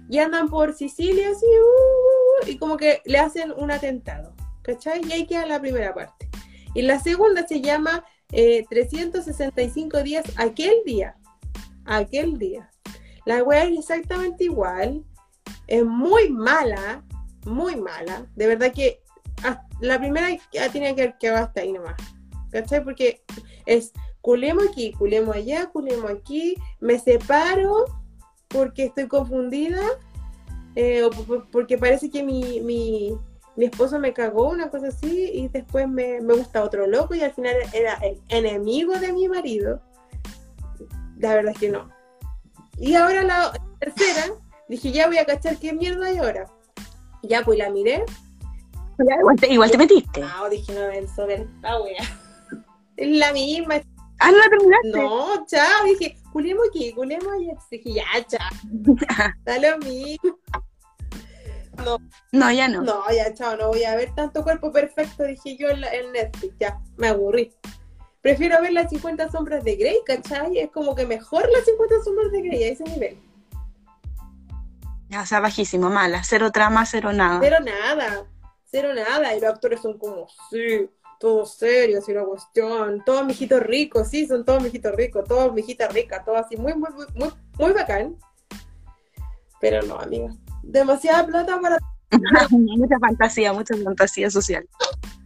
y 0.08 0.18
andan 0.18 0.48
por 0.48 0.72
Sicilia 0.72 1.30
así, 1.30 1.46
uh, 1.46 2.48
y 2.48 2.58
como 2.58 2.76
que 2.76 3.02
le 3.04 3.18
hacen 3.18 3.52
un 3.56 3.70
atentado. 3.70 4.32
¿Cachai? 4.66 5.00
Y 5.08 5.12
ahí 5.12 5.26
queda 5.28 5.46
la 5.46 5.60
primera 5.60 5.94
parte. 5.94 6.28
Y 6.74 6.82
la 6.82 6.98
segunda 6.98 7.46
se 7.46 7.60
llama 7.60 8.04
eh, 8.32 8.64
365 8.68 10.02
días, 10.02 10.24
aquel 10.36 10.74
día. 10.84 11.16
Aquel 11.84 12.36
día. 12.36 12.68
La 13.24 13.44
wea 13.44 13.64
es 13.64 13.78
exactamente 13.78 14.44
igual. 14.44 15.04
Es 15.68 15.84
muy 15.84 16.30
mala, 16.30 17.04
muy 17.44 17.76
mala. 17.76 18.26
De 18.34 18.48
verdad 18.48 18.72
que 18.72 19.00
la 19.80 19.98
primera 19.98 20.28
ya 20.52 20.68
tiene 20.72 20.94
que 20.96 21.02
haber 21.02 21.18
quedado 21.18 21.44
hasta 21.44 21.60
ahí 21.60 21.72
nomás. 21.72 21.94
¿Cachai? 22.50 22.82
Porque 22.82 23.22
es 23.66 23.92
culemo 24.20 24.62
aquí, 24.68 24.92
culemo 24.92 25.32
allá, 25.32 25.66
culemo 25.66 26.08
aquí, 26.08 26.56
me 26.80 26.98
separo 26.98 27.84
porque 28.48 28.84
estoy 28.86 29.06
confundida, 29.06 29.80
eh, 30.74 31.04
o 31.04 31.10
por- 31.10 31.48
porque 31.50 31.78
parece 31.78 32.10
que 32.10 32.22
mi, 32.24 32.60
mi 33.56 33.66
esposo 33.66 33.98
me 33.98 34.12
cagó, 34.12 34.50
una 34.50 34.70
cosa 34.70 34.88
así, 34.88 35.30
y 35.32 35.48
después 35.48 35.88
me, 35.88 36.20
me 36.20 36.34
gusta 36.34 36.62
otro 36.62 36.86
loco 36.86 37.14
y 37.14 37.22
al 37.22 37.32
final 37.32 37.56
era 37.72 37.94
el 38.02 38.20
enemigo 38.28 38.98
de 38.98 39.12
mi 39.12 39.28
marido. 39.28 39.80
La 41.18 41.34
verdad 41.34 41.52
es 41.52 41.58
que 41.58 41.70
no. 41.70 41.88
Y 42.78 42.94
ahora 42.94 43.22
la 43.22 43.52
tercera, 43.80 44.26
dije, 44.68 44.92
ya 44.92 45.06
voy 45.06 45.18
a 45.18 45.24
cachar 45.24 45.56
qué 45.56 45.72
mierda 45.72 46.06
hay 46.06 46.18
ahora. 46.18 46.46
Ya, 47.22 47.42
pues 47.44 47.58
la 47.58 47.70
miré. 47.70 48.04
Ya, 48.98 49.16
Igual 49.18 49.36
te, 49.36 49.52
igual 49.52 49.70
te 49.70 49.78
metiste. 49.78 50.20
No, 50.20 50.48
dije, 50.50 50.72
no, 50.74 50.90
Enzo, 50.90 51.26
ver 51.26 51.40
esta 51.40 51.80
wea. 51.80 52.02
Es 52.96 53.08
la 53.18 53.32
misma. 53.32 53.76
Ah, 54.18 54.30
no 54.30 54.38
la 54.38 54.48
terminaste. 54.48 54.88
No, 54.92 55.46
chao. 55.46 55.84
Dije, 55.86 56.18
culemos 56.32 56.68
aquí, 56.68 56.92
culemos 56.92 57.26
allá. 57.26 57.58
Dije, 57.70 57.92
ya, 57.94 58.04
chao. 58.26 58.50
Da 59.44 59.58
lo 59.58 59.78
mismo. 59.78 60.38
No, 62.32 62.50
ya 62.52 62.68
no. 62.68 62.82
No, 62.82 63.04
ya, 63.14 63.32
chao, 63.34 63.56
no 63.56 63.68
voy 63.68 63.84
a 63.84 63.94
ver 63.96 64.14
tanto 64.14 64.42
cuerpo 64.42 64.72
perfecto, 64.72 65.24
dije 65.24 65.56
yo 65.56 65.68
en, 65.68 65.80
la- 65.80 65.92
en 65.94 66.12
Netflix. 66.12 66.54
Ya, 66.58 66.80
me 66.96 67.08
aburrí. 67.08 67.52
Prefiero 68.22 68.60
ver 68.60 68.72
las 68.72 68.90
50 68.90 69.30
sombras 69.30 69.62
de 69.62 69.76
Grey, 69.76 69.98
¿cachai? 70.04 70.58
Es 70.58 70.70
como 70.72 70.94
que 70.94 71.06
mejor 71.06 71.48
las 71.52 71.64
50 71.64 71.94
sombras 72.04 72.32
de 72.32 72.42
Grey 72.42 72.64
a 72.64 72.68
ese 72.72 72.84
nivel. 72.84 73.18
Ya, 75.08 75.22
o 75.22 75.26
sea, 75.26 75.38
bajísimo, 75.40 75.88
mala. 75.90 76.22
Cero 76.24 76.50
trama, 76.50 76.84
cero 76.86 77.12
nada. 77.12 77.38
Cero 77.40 77.56
nada, 77.64 78.26
cero 78.64 78.88
nada. 78.94 79.36
Y 79.36 79.40
los 79.40 79.50
actores 79.50 79.80
son 79.80 79.96
como, 79.98 80.26
sí, 80.50 80.90
todos 81.20 81.54
serios 81.54 82.08
y 82.08 82.14
la 82.14 82.24
cuestión. 82.24 83.04
Todos 83.06 83.24
mijitos 83.24 83.60
ricos, 83.62 84.08
sí, 84.08 84.26
son 84.26 84.44
todos 84.44 84.60
mijitos 84.60 84.92
ricos, 84.96 85.22
todos 85.28 85.52
mijitas 85.54 85.92
ricas, 85.94 86.24
todo 86.24 86.36
así, 86.36 86.56
muy, 86.56 86.74
muy, 86.74 86.90
muy, 86.92 87.06
muy, 87.14 87.30
muy 87.58 87.72
bacán. 87.72 88.16
Pero 89.60 89.82
no, 89.82 89.98
amiga. 90.00 90.34
Demasiada 90.66 91.26
plata 91.26 91.60
para 91.60 91.78
mucha 92.50 92.98
fantasía, 92.98 93.52
mucha 93.52 93.74
fantasía 93.76 94.30
social. 94.30 94.66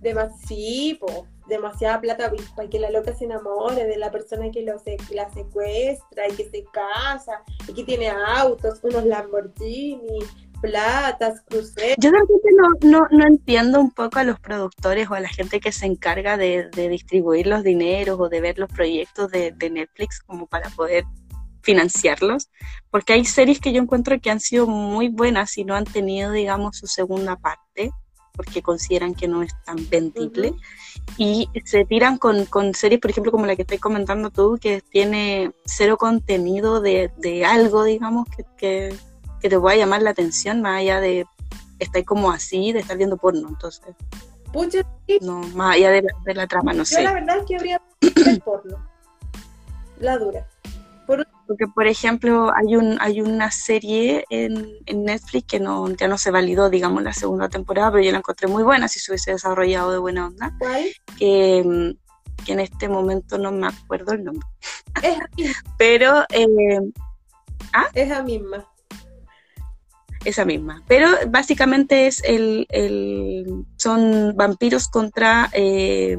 demasiado, 0.01 1.27
demasiada 1.49 2.01
plata 2.01 2.33
para 2.57 2.69
que 2.69 2.79
la 2.79 2.91
loca 2.91 3.15
se 3.15 3.25
enamore 3.25 3.85
de 3.85 3.97
la 3.97 4.11
persona 4.11 4.51
que 4.51 4.63
lo 4.63 4.79
se, 4.79 4.97
la 5.13 5.31
secuestra 5.31 6.29
y 6.29 6.33
que 6.33 6.49
se 6.49 6.65
casa 6.73 7.43
y 7.69 7.75
que 7.75 7.85
tiene 7.85 8.09
autos, 8.09 8.81
unos 8.83 9.05
Lamborghini, 9.05 10.21
platas, 10.61 11.41
cruceros. 11.43 11.97
Yo 11.99 12.11
de 12.11 12.19
repente 12.19 12.49
no, 12.57 12.69
no, 12.91 13.07
no 13.11 13.27
entiendo 13.27 13.81
un 13.81 13.91
poco 13.91 14.19
a 14.19 14.25
los 14.25 14.39
productores 14.41 15.11
o 15.11 15.15
a 15.15 15.21
la 15.21 15.29
gente 15.29 15.61
que 15.61 15.73
se 15.73 15.87
encarga 15.87 16.37
de, 16.37 16.69
de 16.71 16.89
distribuir 16.89 17.47
los 17.47 17.63
dineros 17.63 18.19
o 18.21 18.29
de 18.29 18.41
ver 18.41 18.59
los 18.59 18.71
proyectos 18.71 19.31
de, 19.31 19.53
de 19.53 19.71
Netflix 19.71 20.21
como 20.21 20.47
para 20.47 20.69
poder 20.71 21.05
financiarlos, 21.71 22.49
porque 22.91 23.13
hay 23.13 23.25
series 23.25 23.61
que 23.61 23.73
yo 23.73 23.81
encuentro 23.81 24.21
que 24.21 24.31
han 24.31 24.41
sido 24.41 24.67
muy 24.67 25.09
buenas 25.09 25.57
y 25.59 25.65
no 25.65 25.75
han 25.75 25.85
tenido, 25.85 26.33
digamos, 26.33 26.77
su 26.77 26.87
segunda 26.87 27.37
parte, 27.37 27.93
porque 28.35 28.63
consideran 28.63 29.15
que 29.15 29.29
no 29.29 29.43
es 29.43 29.53
tan 29.65 29.89
vendible, 29.89 30.49
Ujú. 30.49 30.61
y 31.17 31.49
se 31.65 31.85
tiran 31.85 32.19
con, 32.19 32.47
con 32.47 32.75
series, 32.75 33.01
por 33.01 33.11
ejemplo, 33.11 33.31
como 33.33 33.47
la 33.47 33.55
que 33.55 33.63
estás 33.63 33.79
comentando 33.79 34.31
tú, 34.31 34.59
que 34.61 34.81
tiene 34.81 35.53
cero 35.65 35.97
contenido 35.97 36.81
de, 36.81 37.11
de 37.19 37.45
algo, 37.45 37.85
digamos, 37.85 38.27
que, 38.35 38.45
que, 38.57 38.97
que 39.41 39.49
te 39.49 39.59
pueda 39.61 39.77
llamar 39.77 40.03
la 40.03 40.11
atención, 40.11 40.61
más 40.63 40.81
allá 40.81 41.01
de 41.01 41.27
estar 41.79 42.05
como 42.05 42.31
así, 42.31 42.73
de 42.73 42.81
estar 42.81 42.97
viendo 42.97 43.17
porno, 43.17 43.49
entonces, 43.49 43.95
Pucha, 44.53 44.81
sí, 45.07 45.19
no, 45.23 45.43
más 45.55 45.77
allá 45.77 45.91
de 45.91 46.03
la, 46.03 46.13
de 46.25 46.35
la 46.35 46.47
trama, 46.49 46.73
no 46.73 46.79
yo 46.79 46.85
sé. 46.87 47.03
la 47.05 47.13
verdad 47.13 47.39
es 47.39 47.45
que 47.47 47.57
habría 47.57 47.81
porno. 48.45 48.85
La 50.01 50.19
dura. 50.19 50.45
Porque, 51.51 51.67
por 51.67 51.89
ejemplo, 51.89 52.53
hay 52.55 52.77
un 52.77 52.97
hay 53.01 53.21
una 53.21 53.51
serie 53.51 54.25
en, 54.31 54.69
en 54.87 55.03
Netflix 55.05 55.49
que 55.49 55.59
no 55.59 55.91
ya 55.97 56.07
no 56.07 56.17
se 56.17 56.31
validó, 56.31 56.71
digamos, 56.71 57.03
la 57.03 57.13
segunda 57.13 57.49
temporada, 57.49 57.91
pero 57.91 58.05
yo 58.05 58.13
la 58.13 58.19
encontré 58.19 58.47
muy 58.47 58.63
buena 58.63 58.87
si 58.87 59.01
se 59.01 59.11
hubiese 59.11 59.33
desarrollado 59.33 59.91
de 59.91 59.99
buena 59.99 60.29
onda, 60.29 60.55
¿Cuál? 60.61 60.85
que, 61.19 61.97
que 62.45 62.53
en 62.53 62.61
este 62.61 62.89
momento 62.89 63.37
no 63.37 63.51
me 63.51 63.67
acuerdo 63.67 64.13
el 64.13 64.23
nombre. 64.23 64.47
Es 65.03 65.19
la 65.19 65.29
misma. 65.37 65.55
Pero 65.77 66.21
eh, 66.31 66.79
Es 67.95 68.09
la 68.09 68.23
misma. 68.23 68.69
esa 70.25 70.45
misma. 70.45 70.85
Pero 70.87 71.09
básicamente 71.31 72.07
es 72.07 72.23
el, 72.23 72.69
el 72.69 73.65
son 73.77 74.37
vampiros 74.37 74.87
contra 74.87 75.51
eh, 75.53 76.17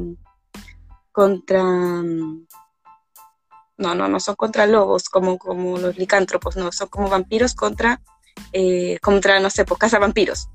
contra 1.14 1.64
mm, 1.64 2.48
no, 3.82 3.96
no, 3.96 4.08
no 4.08 4.20
son 4.20 4.36
contra 4.36 4.66
lobos 4.66 5.10
como, 5.10 5.38
como 5.38 5.78
los 5.78 5.98
licántropos, 5.98 6.56
no, 6.56 6.72
son 6.72 6.88
como 6.88 7.10
vampiros 7.10 7.56
contra 7.56 8.00
eh, 8.54 9.00
contra, 9.02 9.40
no 9.40 9.50
sé, 9.50 9.66
pues 9.66 9.80
cazavampiros. 9.80 10.50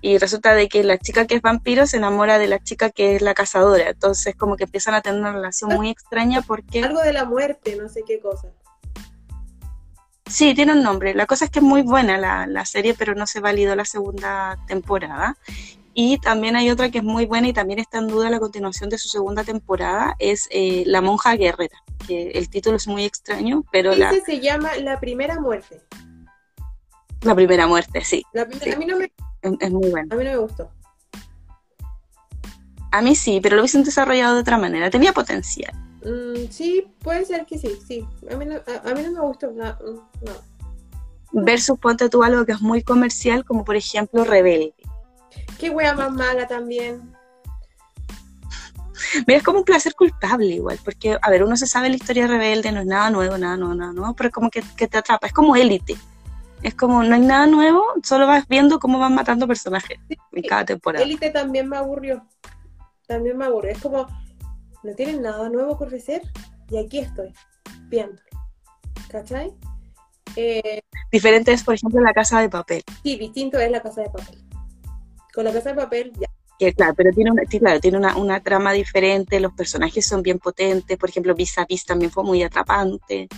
Y 0.00 0.18
resulta 0.18 0.54
de 0.54 0.68
que 0.68 0.82
la 0.82 0.98
chica 0.98 1.26
que 1.26 1.36
es 1.36 1.42
vampiro 1.42 1.86
se 1.86 1.96
enamora 1.96 2.38
de 2.38 2.48
la 2.48 2.58
chica 2.58 2.90
que 2.90 3.16
es 3.16 3.22
la 3.22 3.34
cazadora. 3.34 3.90
Entonces 3.90 4.34
como 4.34 4.56
que 4.56 4.64
empiezan 4.64 4.94
a 4.94 5.00
tener 5.00 5.20
una 5.20 5.32
relación 5.32 5.74
muy 5.74 5.90
extraña 5.90 6.42
porque 6.42 6.82
Algo 6.82 7.02
de 7.02 7.12
la 7.12 7.24
muerte, 7.24 7.76
no 7.76 7.88
sé 7.88 8.02
qué 8.06 8.20
cosa. 8.20 8.48
Sí, 10.28 10.54
tiene 10.54 10.72
un 10.72 10.82
nombre. 10.82 11.14
La 11.14 11.26
cosa 11.26 11.44
es 11.44 11.50
que 11.50 11.60
es 11.60 11.64
muy 11.64 11.82
buena 11.82 12.18
la, 12.18 12.46
la 12.46 12.64
serie, 12.64 12.94
pero 12.94 13.14
no 13.14 13.26
se 13.26 13.40
validó 13.40 13.76
la 13.76 13.84
segunda 13.84 14.58
temporada. 14.66 15.36
Y 15.98 16.18
también 16.18 16.56
hay 16.56 16.68
otra 16.68 16.90
que 16.90 16.98
es 16.98 17.04
muy 17.04 17.24
buena 17.24 17.48
y 17.48 17.54
también 17.54 17.78
está 17.78 17.96
en 17.96 18.08
duda 18.08 18.28
la 18.28 18.38
continuación 18.38 18.90
de 18.90 18.98
su 18.98 19.08
segunda 19.08 19.44
temporada, 19.44 20.14
es 20.18 20.46
eh, 20.50 20.82
La 20.84 21.00
monja 21.00 21.34
guerrera, 21.36 21.82
que 22.06 22.32
el 22.32 22.50
título 22.50 22.76
es 22.76 22.86
muy 22.86 23.06
extraño, 23.06 23.64
pero 23.72 23.94
la, 23.94 24.10
Ese 24.10 24.20
se 24.20 24.40
llama 24.40 24.76
La 24.76 25.00
Primera 25.00 25.40
Muerte. 25.40 25.80
la 27.22 27.34
primera 27.34 27.66
muerte, 27.66 28.04
sí, 28.04 28.22
La 28.34 28.44
primera- 28.46 28.66
Sí. 28.66 28.72
a, 28.74 28.78
mí 28.78 28.84
no 28.84 28.98
me, 28.98 29.04
es, 29.06 29.52
es 29.58 29.70
muy 29.72 29.88
buena. 29.90 30.14
a 30.14 30.18
mí 30.18 30.24
no 30.24 30.30
me 30.32 30.36
gustó. 30.36 30.70
A 32.92 33.00
mí 33.00 33.14
sí, 33.14 33.40
pero 33.42 33.56
lo 33.56 33.62
hubiesen 33.62 33.82
desarrollado 33.82 34.34
de 34.34 34.42
otra 34.42 34.58
manera, 34.58 34.90
tenía 34.90 35.14
potencial. 35.14 35.72
Mm, 36.04 36.50
sí, 36.50 36.86
puede 37.00 37.24
ser 37.24 37.46
que 37.46 37.56
sí, 37.58 37.70
sí. 37.88 38.06
A 38.30 38.36
mí 38.36 38.44
no, 38.44 38.56
a, 38.56 38.90
a 38.90 38.94
mí 38.94 39.02
no 39.02 39.12
me 39.12 39.20
gustó. 39.20 39.50
No, 39.50 39.64
no. 39.80 41.42
Versus 41.42 41.78
ponte 41.78 42.10
tú 42.10 42.22
algo 42.22 42.44
que 42.44 42.52
es 42.52 42.60
muy 42.60 42.82
comercial, 42.82 43.46
como 43.46 43.64
por 43.64 43.76
ejemplo 43.76 44.24
Rebelde. 44.24 44.74
Qué 45.58 45.70
wea 45.70 45.94
más 45.94 46.12
mala 46.12 46.46
también. 46.46 47.16
Mira, 49.26 49.38
es 49.38 49.42
como 49.42 49.58
un 49.58 49.64
placer 49.64 49.94
culpable 49.94 50.46
igual, 50.46 50.78
porque, 50.84 51.16
a 51.20 51.30
ver, 51.30 51.42
uno 51.42 51.56
se 51.56 51.66
sabe 51.66 51.88
la 51.88 51.96
historia 51.96 52.26
rebelde, 52.26 52.72
no 52.72 52.80
es 52.80 52.86
nada 52.86 53.10
nuevo, 53.10 53.38
nada 53.38 53.56
nuevo, 53.56 53.74
nada 53.74 53.92
nuevo, 53.92 54.14
pero 54.14 54.28
es 54.28 54.34
como 54.34 54.50
que, 54.50 54.62
que 54.76 54.88
te 54.88 54.98
atrapa, 54.98 55.26
es 55.26 55.32
como 55.32 55.56
élite. 55.56 55.96
Es 56.62 56.74
como, 56.74 57.02
no 57.02 57.14
hay 57.14 57.20
nada 57.20 57.46
nuevo, 57.46 57.84
solo 58.02 58.26
vas 58.26 58.48
viendo 58.48 58.78
cómo 58.78 58.98
van 58.98 59.14
matando 59.14 59.46
personajes 59.46 59.98
en 60.32 60.42
cada 60.42 60.64
temporada. 60.64 61.04
Élite 61.04 61.30
también 61.30 61.68
me 61.68 61.76
aburrió. 61.76 62.26
También 63.06 63.36
me 63.36 63.44
aburrió. 63.44 63.72
Es 63.72 63.78
como, 63.78 64.06
no 64.82 64.94
tienen 64.94 65.22
nada 65.22 65.48
nuevo 65.48 65.78
que 65.78 65.84
ofrecer 65.84 66.22
y 66.70 66.78
aquí 66.78 66.98
estoy, 66.98 67.32
viendo. 67.88 68.20
¿Cachai? 69.08 69.52
Eh, 70.34 70.80
Diferente 71.12 71.52
es, 71.52 71.62
por 71.62 71.74
ejemplo, 71.74 72.00
la 72.00 72.12
casa 72.12 72.40
de 72.40 72.48
papel. 72.48 72.82
sí, 73.02 73.16
distinto 73.16 73.58
es 73.58 73.70
la 73.70 73.80
casa 73.80 74.02
de 74.02 74.10
papel. 74.10 74.45
Con 75.36 75.44
la 75.44 75.52
casa 75.52 75.68
de 75.68 75.76
papel, 75.76 76.12
ya. 76.18 76.28
Que 76.58 76.72
claro, 76.72 76.94
pero 76.96 77.10
tiene 77.12 77.30
una, 77.30 77.42
claro, 77.44 77.78
tiene 77.78 77.98
una, 77.98 78.16
una 78.16 78.42
trama 78.42 78.72
diferente, 78.72 79.38
los 79.38 79.52
personajes 79.52 80.06
son 80.06 80.22
bien 80.22 80.38
potentes, 80.38 80.96
por 80.96 81.10
ejemplo, 81.10 81.34
Vis 81.34 81.58
a 81.58 81.66
Vis 81.66 81.84
también 81.84 82.10
fue 82.10 82.24
muy 82.24 82.42
atrapante, 82.42 83.28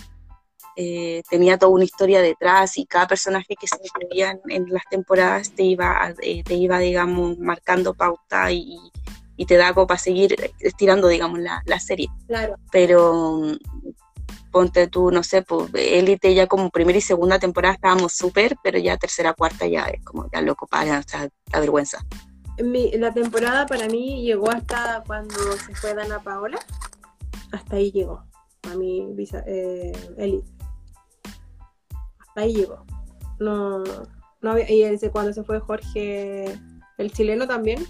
eh, 0.77 1.21
tenía 1.29 1.57
toda 1.57 1.73
una 1.73 1.83
historia 1.83 2.21
detrás 2.21 2.77
y 2.77 2.85
cada 2.85 3.07
personaje 3.07 3.55
que 3.59 3.67
se 3.67 3.75
incluía 3.83 4.31
en, 4.31 4.39
en 4.47 4.73
las 4.73 4.83
temporadas 4.89 5.51
te 5.51 5.63
iba, 5.63 6.13
eh, 6.21 6.41
te 6.43 6.53
iba, 6.53 6.79
digamos, 6.79 7.37
marcando 7.37 7.93
pauta 7.93 8.49
y, 8.49 8.77
y 9.35 9.45
te 9.45 9.57
da 9.57 9.73
como 9.73 9.87
para 9.87 9.99
seguir 9.99 10.37
estirando, 10.59 11.09
digamos, 11.09 11.39
la, 11.39 11.61
la 11.65 11.81
serie. 11.81 12.07
Claro. 12.27 12.55
Pero 12.71 13.41
ponte 14.51 14.87
tú, 14.87 15.11
no 15.11 15.23
sé, 15.23 15.41
pues 15.41 15.69
Élite 15.73 16.33
ya 16.33 16.47
como 16.47 16.69
primera 16.69 16.97
y 16.97 17.01
segunda 17.01 17.39
temporada 17.39 17.75
estábamos 17.75 18.13
súper, 18.13 18.57
pero 18.63 18.77
ya 18.79 18.97
tercera, 18.97 19.33
cuarta 19.33 19.67
ya 19.67 19.85
es 19.85 20.03
como 20.03 20.29
ya 20.31 20.41
loco 20.41 20.67
para, 20.67 20.99
o 20.99 21.03
sea, 21.03 21.29
la 21.51 21.59
vergüenza. 21.59 21.99
Mi- 22.63 22.91
la 22.91 23.13
temporada 23.13 23.65
para 23.65 23.87
mí 23.87 24.23
llegó 24.23 24.49
hasta 24.51 25.03
cuando 25.07 25.35
se 25.65 25.73
fue 25.75 25.93
Dana 25.93 26.19
Paola. 26.19 26.59
Hasta 27.51 27.77
ahí 27.77 27.91
llegó. 27.91 28.25
A 28.69 28.75
mi 28.75 29.07
visa, 29.13 29.43
eh, 29.47 29.93
Elite. 30.17 30.47
Hasta 32.19 32.41
ahí 32.41 32.53
llegó. 32.53 32.85
No, 33.39 33.83
no 34.41 34.51
había, 34.51 34.69
y 34.69 34.83
ese 34.83 35.09
cuando 35.11 35.31
se 35.31 35.43
fue 35.43 35.59
Jorge, 35.61 36.59
el 36.97 37.11
chileno 37.13 37.47
también. 37.47 37.85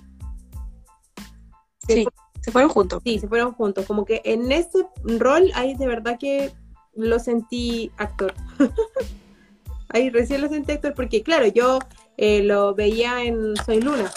Sí, 1.88 2.06
fueron 2.52 2.70
juntos. 2.70 3.02
sí, 3.04 3.20
se 3.20 3.28
fueron 3.28 3.54
juntos. 3.54 3.86
Como 3.86 4.06
que 4.06 4.22
en 4.26 4.52
ese 4.52 4.86
rol 5.04 5.52
ahí 5.56 5.76
de 5.76 5.88
verdad 5.88 6.18
que 6.20 6.52
lo 6.96 7.20
sentí 7.20 7.92
actor. 7.98 8.34
ahí 9.90 10.10
recién 10.10 10.42
lo 10.42 10.50
sentí 10.50 10.74
actor 10.74 10.94
porque 10.94 11.24
claro, 11.24 11.48
yo 11.48 11.80
eh, 12.18 12.44
lo 12.44 12.76
veía 12.76 13.24
en 13.24 13.56
Soy 13.66 13.82
Luna. 13.82 14.12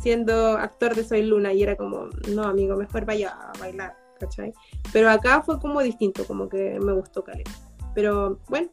Siendo 0.00 0.56
actor 0.56 0.94
de 0.94 1.04
Soy 1.04 1.22
Luna 1.24 1.52
y 1.52 1.62
era 1.62 1.76
como, 1.76 2.08
no 2.28 2.44
amigo, 2.44 2.76
mejor 2.76 3.04
vaya 3.04 3.30
a 3.30 3.52
bailar, 3.58 3.96
¿cachai? 4.18 4.54
Pero 4.92 5.10
acá 5.10 5.42
fue 5.42 5.60
como 5.60 5.82
distinto, 5.82 6.24
como 6.26 6.48
que 6.48 6.78
me 6.80 6.92
gustó 6.92 7.22
Caleta. 7.22 7.50
Pero 7.94 8.38
bueno, 8.48 8.70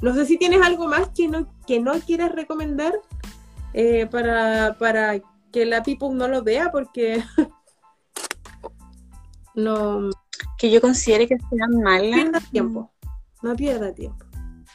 no 0.00 0.14
sé 0.14 0.24
si 0.24 0.38
tienes 0.38 0.62
algo 0.62 0.86
más 0.86 1.10
que 1.10 1.28
no, 1.28 1.46
que 1.66 1.80
no 1.80 1.92
quieras 2.00 2.32
recomendar 2.32 2.94
eh, 3.74 4.06
para, 4.06 4.76
para 4.78 5.20
que 5.52 5.66
la 5.66 5.82
people 5.82 6.10
no 6.12 6.28
lo 6.28 6.42
vea 6.42 6.70
porque 6.70 7.22
no 9.54 10.10
Que 10.58 10.70
yo 10.70 10.80
considere 10.80 11.26
que 11.26 11.36
sean 11.50 11.82
malas. 11.82 12.22
pierda 12.22 12.40
tiempo. 12.40 12.92
No 13.42 13.56
pierda 13.56 13.92
tiempo. 13.92 14.24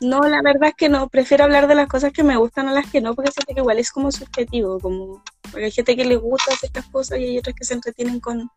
No, 0.02 0.22
la 0.22 0.42
verdad 0.42 0.70
es 0.70 0.76
que 0.76 0.90
no, 0.90 1.10
prefiero 1.10 1.44
hablar 1.44 1.68
de 1.68 1.76
las 1.76 1.88
cosas 1.88 2.12
que 2.12 2.24
me 2.24 2.36
gustan 2.36 2.68
a 2.68 2.74
las 2.74 2.90
que 2.90 3.02
no, 3.02 3.14
porque 3.14 3.32
siento 3.32 3.54
que 3.54 3.62
igual 3.62 3.78
es 3.78 3.92
como 3.92 4.12
subjetivo, 4.12 4.80
como 4.80 5.24
porque 5.52 5.66
hay 5.66 5.72
gente 5.72 5.96
que 5.96 6.06
le 6.06 6.16
gusta 6.16 6.56
ciertas 6.56 6.86
cosas 6.88 7.20
y 7.20 7.26
hay 7.26 7.38
otras 7.38 7.56
que 7.56 7.66
se 7.66 7.76
entretienen 7.76 8.20
con. 8.20 8.50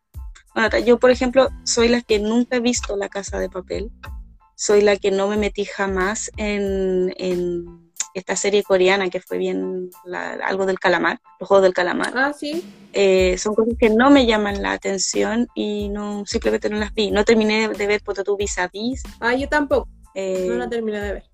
Yo, 0.86 0.98
por 0.98 1.10
ejemplo, 1.10 1.48
soy 1.64 1.88
la 1.88 2.00
que 2.00 2.18
nunca 2.18 2.56
he 2.56 2.60
visto 2.60 2.96
La 2.96 3.08
Casa 3.08 3.38
de 3.38 3.50
Papel, 3.50 3.90
soy 4.54 4.80
la 4.80 4.96
que 4.96 5.10
no 5.10 5.28
me 5.28 5.36
metí 5.36 5.64
jamás 5.64 6.30
en, 6.36 7.12
en 7.18 7.83
esta 8.14 8.36
serie 8.36 8.62
coreana 8.62 9.10
que 9.10 9.20
fue 9.20 9.38
bien 9.38 9.90
la- 10.04 10.34
algo 10.34 10.66
del 10.66 10.78
calamar, 10.78 11.20
los 11.40 11.48
juegos 11.48 11.62
del 11.64 11.74
calamar. 11.74 12.12
Ah, 12.16 12.32
sí. 12.32 12.64
Eh, 12.92 13.36
son 13.38 13.54
cosas 13.54 13.74
que 13.78 13.90
no 13.90 14.08
me 14.10 14.24
llaman 14.26 14.62
la 14.62 14.72
atención 14.72 15.48
y 15.54 15.88
no 15.88 16.24
simplemente 16.26 16.70
no 16.70 16.76
las 16.76 16.94
vi. 16.94 17.10
No 17.10 17.24
terminé 17.24 17.68
de 17.68 17.86
ver 17.86 18.02
Ponte 18.02 18.22
tú 18.22 18.36
vis 18.36 18.56
a 18.58 18.68
vis. 18.68 19.02
Ah, 19.20 19.34
yo 19.34 19.48
tampoco. 19.48 19.88
eh, 20.14 20.46
No 20.48 20.54
la 20.56 20.68
terminé 20.68 21.00
de 21.00 21.12
ver. 21.14 21.24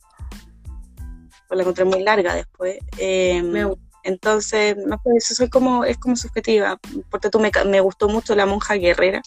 pues 1.48 1.56
la 1.56 1.62
encontré 1.62 1.84
muy 1.84 2.02
larga 2.02 2.34
después. 2.34 2.78
Eh, 2.96 3.42
Me 3.42 3.64
gusta. 3.64 3.82
entonces, 4.04 4.76
no 4.86 4.96
sé, 5.04 5.10
eso 5.18 5.34
soy 5.34 5.50
como, 5.50 5.84
es 5.84 5.98
como 5.98 6.16
subjetiva. 6.16 6.78
Porque 7.10 7.28
tú 7.28 7.40
me, 7.40 7.50
me 7.66 7.80
gustó 7.80 8.08
mucho 8.08 8.34
La 8.34 8.46
Monja 8.46 8.74
Guerrera. 8.74 9.20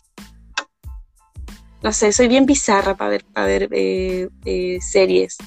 No 1.84 1.92
sé, 1.92 2.14
soy 2.14 2.30
bien 2.30 2.46
bizarra 2.46 2.96
para 2.96 3.10
ver, 3.10 3.26
para 3.34 3.46
ver 3.46 3.68
eh, 3.74 4.30
eh, 4.46 4.80
series, 4.82 5.38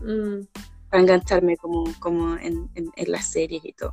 Mm, 0.00 0.46
para 0.90 1.02
engancharme 1.02 1.56
como, 1.56 1.84
como 2.00 2.36
en, 2.36 2.68
en- 2.74 2.90
en 2.96 3.12
las 3.12 3.26
series 3.30 3.64
y 3.64 3.72
todo. 3.72 3.92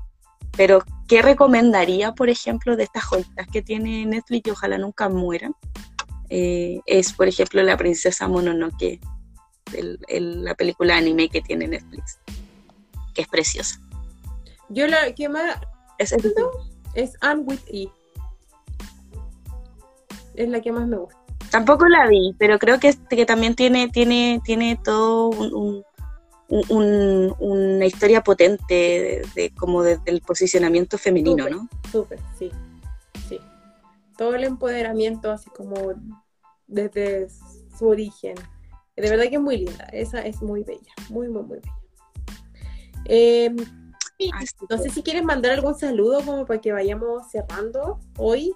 Pero, 0.55 0.83
¿qué 1.07 1.21
recomendaría, 1.21 2.13
por 2.13 2.29
ejemplo, 2.29 2.75
de 2.77 2.83
estas 2.83 3.03
joyitas 3.03 3.47
que 3.47 3.61
tiene 3.61 4.05
Netflix 4.05 4.47
y 4.47 4.51
ojalá 4.51 4.77
nunca 4.77 5.09
mueran? 5.09 5.53
Eh, 6.29 6.79
es, 6.85 7.11
por 7.13 7.27
ejemplo, 7.27 7.61
La 7.63 7.75
Princesa 7.77 8.27
Mononoke, 8.27 8.99
el- 9.73 9.99
el- 10.07 10.43
la 10.45 10.55
película 10.55 10.95
anime 10.97 11.27
que 11.29 11.41
tiene 11.41 11.67
Netflix, 11.67 12.19
que 13.13 13.23
es 13.23 13.27
preciosa. 13.27 13.79
Yo 14.69 14.87
la 14.87 15.13
que 15.13 15.27
más 15.29 15.57
Es, 15.97 16.11
es- 16.11 16.25
es 16.93 17.13
Anne 17.21 17.43
with 17.45 17.59
E. 17.67 17.87
Es 20.35 20.49
la 20.49 20.59
que 20.61 20.71
más 20.71 20.87
me 20.87 20.97
gusta. 20.97 21.17
tampoco 21.51 21.87
la 21.87 22.07
vi, 22.07 22.35
pero 22.37 22.59
creo 22.59 22.79
que, 22.79 22.93
que 23.09 23.25
también 23.25 23.55
tiene, 23.55 23.87
tiene, 23.89 24.41
tiene 24.43 24.77
todo 24.83 25.29
un, 25.29 25.53
un- 25.53 25.83
un- 26.69 27.35
una 27.39 27.85
historia 27.85 28.23
potente 28.23 28.73
de, 28.73 29.27
de- 29.35 29.49
como 29.55 29.83
de- 29.83 29.97
del 29.97 30.21
posicionamiento 30.21 30.97
femenino, 30.97 31.49
¿no? 31.49 31.69
Súper, 31.91 32.19
sí. 32.37 32.51
Sí. 33.29 33.39
Todo 34.17 34.35
el 34.35 34.43
empoderamiento, 34.43 35.31
así 35.31 35.49
como 35.49 35.93
desde 36.67 37.27
su 37.77 37.87
origen. 37.87 38.35
De 38.95 39.09
verdad 39.09 39.25
que 39.29 39.35
es 39.35 39.41
muy 39.41 39.57
linda. 39.57 39.85
Esa 39.91 40.21
es 40.21 40.41
muy 40.41 40.63
bella. 40.63 40.93
Muy, 41.09 41.27
muy, 41.27 41.43
muy 41.43 41.57
bella. 41.59 41.75
Eh, 43.05 43.53
Así 44.33 44.55
no 44.69 44.77
sé 44.77 44.89
si 44.89 45.03
quieres 45.03 45.23
mandar 45.23 45.51
algún 45.51 45.75
saludo 45.75 46.23
como 46.23 46.45
para 46.45 46.61
que 46.61 46.71
vayamos 46.71 47.29
cerrando 47.29 47.99
hoy. 48.17 48.53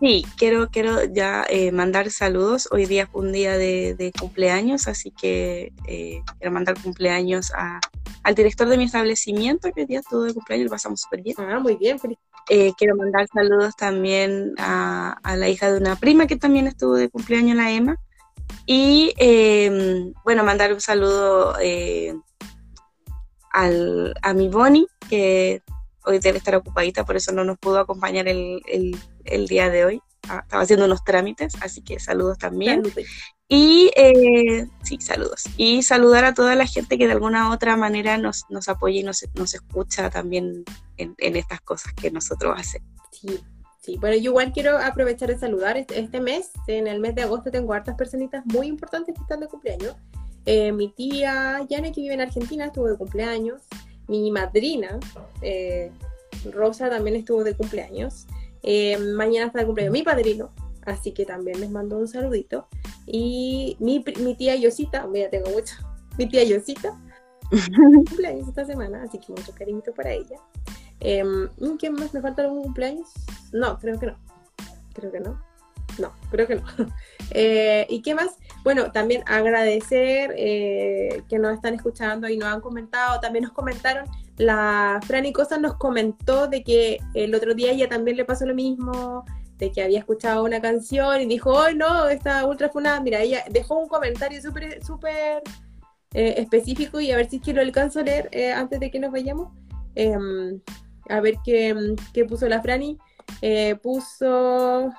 Sí, 0.00 0.24
quiero, 0.36 0.68
quiero 0.70 1.02
ya 1.04 1.44
eh, 1.48 1.72
mandar 1.72 2.10
saludos. 2.10 2.68
Hoy 2.70 2.86
día 2.86 3.08
fue 3.08 3.22
un 3.22 3.32
día 3.32 3.58
de, 3.58 3.94
de 3.98 4.12
cumpleaños, 4.12 4.86
así 4.86 5.10
que 5.10 5.72
eh, 5.88 6.22
quiero 6.38 6.52
mandar 6.52 6.80
cumpleaños 6.80 7.50
a- 7.52 7.80
al 8.22 8.34
director 8.36 8.68
de 8.68 8.76
mi 8.76 8.84
establecimiento, 8.84 9.72
que 9.72 9.80
hoy 9.82 9.86
día 9.86 9.98
estuvo 10.00 10.22
de 10.22 10.34
cumpleaños, 10.34 10.66
lo 10.66 10.70
pasamos 10.70 11.00
súper 11.00 11.22
bien. 11.22 11.34
Ah, 11.38 11.58
muy 11.58 11.74
bien. 11.76 11.98
feliz- 11.98 12.18
Eh, 12.50 12.72
quiero 12.78 12.96
mandar 12.96 13.26
saludos 13.34 13.74
también 13.76 14.54
a, 14.58 15.18
a 15.22 15.36
la 15.36 15.48
hija 15.48 15.70
de 15.70 15.78
una 15.78 15.96
prima 15.96 16.26
que 16.26 16.36
también 16.36 16.66
estuvo 16.66 16.94
de 16.94 17.10
cumpleaños, 17.10 17.56
la 17.56 17.70
Emma. 17.72 17.96
Y 18.66 19.12
eh, 19.18 20.12
bueno, 20.24 20.44
mandar 20.44 20.72
un 20.72 20.80
saludo 20.80 21.56
eh, 21.60 22.14
al, 23.52 24.14
a 24.22 24.32
mi 24.32 24.48
Bonnie, 24.48 24.86
que 25.10 25.60
hoy 26.08 26.18
debe 26.18 26.38
estar 26.38 26.54
ocupadita, 26.56 27.04
por 27.04 27.16
eso 27.16 27.32
no 27.32 27.44
nos 27.44 27.58
pudo 27.58 27.78
acompañar 27.78 28.26
el, 28.28 28.62
el- 28.66 28.96
el 29.24 29.46
día 29.46 29.68
de 29.70 29.84
hoy. 29.84 30.00
Ah, 30.28 30.40
Estaba 30.42 30.62
haciendo 30.62 30.86
unos 30.86 31.04
trámites, 31.04 31.54
así 31.60 31.82
que 31.82 32.00
saludos 32.00 32.38
también. 32.38 32.82
Salud. 32.84 33.06
Y 33.50 33.90
eh, 33.96 34.66
sí, 34.82 34.98
saludos. 35.00 35.44
Y 35.56 35.82
saludar 35.82 36.24
a 36.24 36.34
toda 36.34 36.54
la 36.54 36.66
gente 36.66 36.98
que 36.98 37.06
de 37.06 37.12
alguna 37.12 37.48
u 37.48 37.52
otra 37.52 37.76
manera 37.76 38.18
nos, 38.18 38.44
nos 38.50 38.68
apoya 38.68 39.00
y 39.00 39.02
nos, 39.02 39.24
nos 39.34 39.54
escucha 39.54 40.10
también 40.10 40.64
en, 40.98 41.14
en 41.18 41.36
estas 41.36 41.60
cosas 41.62 41.92
que 41.94 42.10
nosotros 42.10 42.54
hacemos. 42.58 42.88
Sí, 43.10 43.40
sí. 43.80 43.96
Bueno, 43.98 44.16
yo 44.16 44.30
igual 44.32 44.52
quiero 44.52 44.76
aprovechar 44.78 45.28
de 45.30 45.38
saludar 45.38 45.78
este, 45.78 45.98
este 45.98 46.20
mes. 46.20 46.50
En 46.66 46.86
el 46.88 47.00
mes 47.00 47.14
de 47.14 47.22
agosto 47.22 47.50
tengo 47.50 47.72
hartas 47.72 47.94
personitas 47.96 48.44
muy 48.46 48.66
importantes 48.66 49.14
que 49.14 49.20
están 49.22 49.40
de 49.40 49.48
cumpleaños. 49.48 49.94
Eh, 50.44 50.72
mi 50.72 50.88
tía 50.92 51.64
Yane, 51.70 51.92
que 51.92 52.00
vive 52.02 52.14
en 52.14 52.20
Argentina, 52.22 52.66
estuvo 52.66 52.86
de 52.88 52.96
cumpleaños. 52.98 53.62
Mi 54.08 54.30
madrina, 54.30 54.98
eh, 55.42 55.90
Rosa, 56.52 56.90
también 56.90 57.16
estuvo 57.16 57.44
de 57.44 57.54
cumpleaños. 57.54 58.26
Eh, 58.62 58.98
mañana 58.98 59.46
está 59.46 59.60
de 59.60 59.66
cumpleaños 59.66 59.92
mi 59.92 60.02
padrino, 60.02 60.50
así 60.84 61.12
que 61.12 61.24
también 61.24 61.60
les 61.60 61.70
mando 61.70 61.98
un 61.98 62.08
saludito. 62.08 62.66
Y 63.06 63.76
mi, 63.80 64.04
mi 64.20 64.34
tía 64.34 64.56
Yosita, 64.56 65.08
ya 65.14 65.30
tengo 65.30 65.50
mucho. 65.50 65.74
Mi 66.18 66.26
tía 66.26 66.42
Yosita, 66.42 66.98
cumpleaños 68.08 68.48
esta 68.48 68.64
semana, 68.64 69.04
así 69.04 69.20
que 69.20 69.30
mucho 69.30 69.52
cariñito 69.54 69.94
para 69.94 70.10
ella. 70.12 70.36
Em, 70.98 71.48
¿Quién 71.78 71.92
más? 71.92 72.12
¿Me 72.12 72.20
falta 72.20 72.42
algún 72.42 72.62
cumpleaños? 72.64 73.08
No, 73.52 73.78
creo 73.78 74.00
que 74.00 74.06
no. 74.06 74.16
Creo 74.94 75.12
que 75.12 75.20
no. 75.20 75.40
No, 75.98 76.12
creo 76.30 76.46
que 76.46 76.56
no. 76.56 76.62
Eh, 77.30 77.86
¿Y 77.90 78.00
qué 78.00 78.14
más? 78.14 78.38
Bueno, 78.64 78.90
también 78.92 79.22
agradecer 79.26 80.34
eh, 80.36 81.22
que 81.28 81.38
nos 81.38 81.54
están 81.54 81.74
escuchando 81.74 82.28
y 82.28 82.36
nos 82.36 82.48
han 82.48 82.60
comentado, 82.60 83.20
también 83.20 83.44
nos 83.44 83.52
comentaron, 83.52 84.06
la 84.36 85.00
Franny 85.06 85.32
Cosa 85.32 85.58
nos 85.58 85.76
comentó 85.76 86.48
de 86.48 86.62
que 86.62 86.98
el 87.14 87.34
otro 87.34 87.54
día 87.54 87.72
ella 87.72 87.88
también 87.88 88.16
le 88.16 88.24
pasó 88.24 88.46
lo 88.46 88.54
mismo, 88.54 89.24
de 89.56 89.72
que 89.72 89.82
había 89.82 89.98
escuchado 89.98 90.44
una 90.44 90.60
canción 90.60 91.20
y 91.20 91.26
dijo, 91.26 91.50
oh 91.50 91.72
no, 91.72 92.08
esta 92.08 92.46
ultra 92.46 92.68
fue 92.68 92.80
una, 92.80 93.00
mira, 93.00 93.20
ella 93.20 93.44
dejó 93.50 93.78
un 93.78 93.88
comentario 93.88 94.40
súper, 94.40 94.84
súper 94.84 95.42
eh, 96.14 96.34
específico 96.38 97.00
y 97.00 97.10
a 97.10 97.16
ver 97.16 97.28
si 97.28 97.36
es 97.36 97.42
que 97.42 97.52
lo 97.52 97.60
alcanzo 97.60 98.00
a 98.00 98.02
leer 98.02 98.28
eh, 98.32 98.52
antes 98.52 98.80
de 98.80 98.90
que 98.90 99.00
nos 99.00 99.12
vayamos. 99.12 99.52
Em, 99.94 100.60
a 101.08 101.20
ver 101.20 101.36
qué, 101.44 101.74
qué, 102.12 102.24
puso 102.24 102.48
la 102.48 102.60
Franny. 102.60 102.98
puso... 103.82 104.92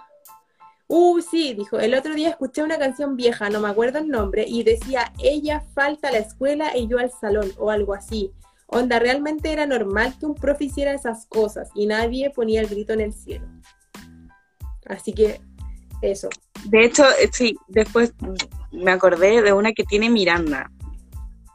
Uh, 0.92 1.22
sí, 1.22 1.54
dijo, 1.54 1.80
el 1.80 1.94
otro 1.94 2.16
día 2.16 2.30
escuché 2.30 2.64
una 2.64 2.80
canción 2.80 3.16
vieja, 3.16 3.52
no 3.52 3.60
me 3.60 3.70
acuerdo 3.70 4.00
el 4.00 4.10
nombre, 4.10 4.44
y 4.48 4.64
decía, 4.64 5.14
ella 5.20 5.64
falta 5.76 6.08
a 6.08 6.12
la 6.12 6.18
escuela 6.18 6.76
y 6.76 6.88
yo 6.88 6.98
al 6.98 7.12
salón, 7.12 7.52
o 7.60 7.70
algo 7.70 7.94
así. 7.94 8.32
Onda, 8.66 8.98
realmente 8.98 9.52
era 9.52 9.68
normal 9.68 10.16
que 10.20 10.26
un 10.26 10.34
profe 10.34 10.64
hiciera 10.66 10.94
esas 10.94 11.28
cosas 11.28 11.70
y 11.76 11.86
nadie 11.86 12.32
ponía 12.32 12.62
el 12.62 12.68
grito 12.68 12.94
en 12.94 13.02
el 13.02 13.14
cielo. 13.14 13.46
Así 14.88 15.14
que, 15.14 15.40
eso. 16.02 16.28
De 16.66 16.86
hecho, 16.86 17.04
eh, 17.22 17.30
sí, 17.32 17.56
después 17.68 18.14
me 18.72 18.90
acordé 18.90 19.44
de 19.44 19.54
una 19.54 19.74
que 19.74 19.84
tiene 19.84 20.10
Miranda, 20.10 20.72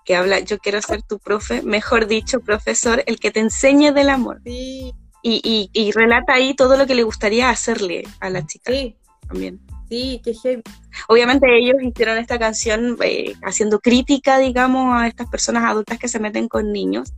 que 0.04 0.14
habla, 0.14 0.38
yo 0.38 0.58
quiero 0.58 0.80
ser 0.80 1.02
tu 1.02 1.18
profe, 1.18 1.60
mejor 1.62 2.06
dicho, 2.06 2.38
profesor, 2.38 3.02
el 3.06 3.18
que 3.18 3.32
te 3.32 3.40
enseñe 3.40 3.90
del 3.90 4.10
amor. 4.10 4.40
Sí. 4.44 4.94
Y, 5.22 5.40
y, 5.42 5.70
y 5.72 5.90
relata 5.90 6.34
ahí 6.34 6.54
todo 6.54 6.76
lo 6.76 6.86
que 6.86 6.94
le 6.94 7.02
gustaría 7.02 7.50
hacerle 7.50 8.04
a 8.20 8.30
la 8.30 8.46
chica. 8.46 8.70
Sí, 8.70 8.96
también. 9.26 9.60
Sí, 9.88 10.20
qué 10.24 10.34
heavy. 10.34 10.62
Obviamente 11.08 11.46
ellos 11.56 11.76
hicieron 11.82 12.18
esta 12.18 12.38
canción 12.38 12.96
eh, 13.02 13.34
haciendo 13.42 13.80
crítica, 13.80 14.38
digamos, 14.38 14.94
a 14.94 15.06
estas 15.06 15.28
personas 15.28 15.64
adultas 15.64 15.98
que 15.98 16.08
se 16.08 16.18
meten 16.18 16.48
con 16.48 16.72
niños. 16.72 17.12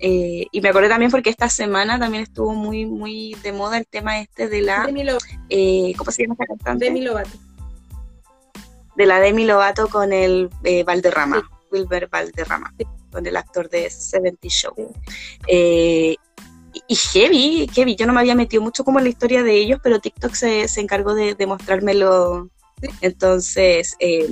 Eh, 0.00 0.46
y 0.52 0.60
me 0.60 0.68
acordé 0.68 0.88
también 0.88 1.10
porque 1.10 1.30
esta 1.30 1.48
semana 1.48 1.98
también 1.98 2.22
estuvo 2.22 2.54
muy 2.54 2.86
muy 2.86 3.34
de 3.42 3.52
moda 3.52 3.78
el 3.78 3.86
tema 3.86 4.20
este 4.20 4.48
de 4.48 4.62
la... 4.62 4.86
Demi 4.86 5.04
Lovato. 5.04 5.26
Eh, 5.48 5.92
¿Cómo 5.96 6.10
se 6.10 6.22
llama 6.22 6.34
esta 6.34 6.46
cantante? 6.46 6.84
Demi 6.84 7.02
Lovato. 7.02 7.30
De 8.96 9.06
la 9.06 9.20
Demi 9.20 9.44
Lovato 9.44 9.88
con 9.88 10.12
el 10.12 10.50
Valderrama, 10.86 11.48
Wilber 11.70 12.08
Valderrama, 12.08 12.74
con 13.12 13.26
el 13.26 13.36
actor 13.36 13.68
de 13.68 13.90
Seventy 13.90 14.48
Show. 14.48 14.74
Sí 15.46 16.18
y 16.88 16.96
heavy, 16.96 17.68
heavy. 17.74 17.94
Yo 17.94 18.06
no 18.06 18.14
me 18.14 18.20
había 18.20 18.34
metido 18.34 18.62
mucho 18.62 18.82
como 18.82 18.98
en 18.98 19.04
la 19.04 19.10
historia 19.10 19.42
de 19.42 19.54
ellos, 19.54 19.78
pero 19.82 20.00
TikTok 20.00 20.34
se, 20.34 20.66
se 20.68 20.80
encargó 20.80 21.14
de, 21.14 21.34
de 21.34 21.46
mostrármelo. 21.46 22.48
Entonces, 23.02 23.94
eh, 23.98 24.26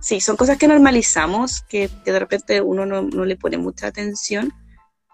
sí, 0.00 0.20
son 0.20 0.36
cosas 0.36 0.58
que 0.58 0.68
normalizamos, 0.68 1.62
que, 1.62 1.88
de 2.04 2.18
repente 2.18 2.60
uno 2.60 2.84
no, 2.84 3.02
no, 3.02 3.24
le 3.24 3.36
pone 3.36 3.56
mucha 3.56 3.86
atención, 3.86 4.52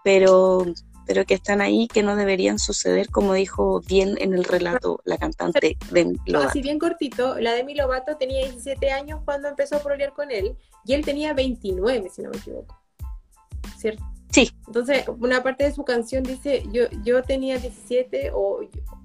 pero, 0.03 0.65
pero 1.07 1.25
que 1.25 1.35
están 1.35 1.61
ahí, 1.61 1.87
que 1.87 2.03
no 2.03 2.17
deberían 2.17 2.59
suceder, 2.59 3.09
como 3.09 3.33
dijo 3.33 3.81
bien 3.87 4.17
en 4.19 4.33
el 4.33 4.43
relato 4.43 4.99
la 5.05 5.17
cantante 5.17 5.77
Demi 5.91 6.17
Lovato. 6.25 6.49
Así 6.49 6.61
bien 6.61 6.79
cortito, 6.79 7.39
la 7.39 7.53
Demi 7.53 7.75
Lovato 7.75 8.17
tenía 8.17 8.43
17 8.43 8.91
años 8.91 9.21
cuando 9.23 9.47
empezó 9.47 9.77
a 9.77 9.79
prolear 9.79 10.13
con 10.13 10.29
él, 10.29 10.57
y 10.83 10.93
él 10.93 11.05
tenía 11.05 11.33
29, 11.33 12.09
si 12.09 12.21
no 12.21 12.31
me 12.31 12.37
equivoco. 12.37 12.75
¿Cierto? 13.77 14.03
Sí. 14.31 14.51
Entonces, 14.67 15.05
una 15.07 15.43
parte 15.43 15.63
de 15.63 15.71
su 15.71 15.83
canción 15.85 16.23
dice, 16.23 16.63
yo, 16.71 16.83
yo 17.03 17.23
tenía 17.23 17.57
17 17.57 18.31
o, 18.33 18.61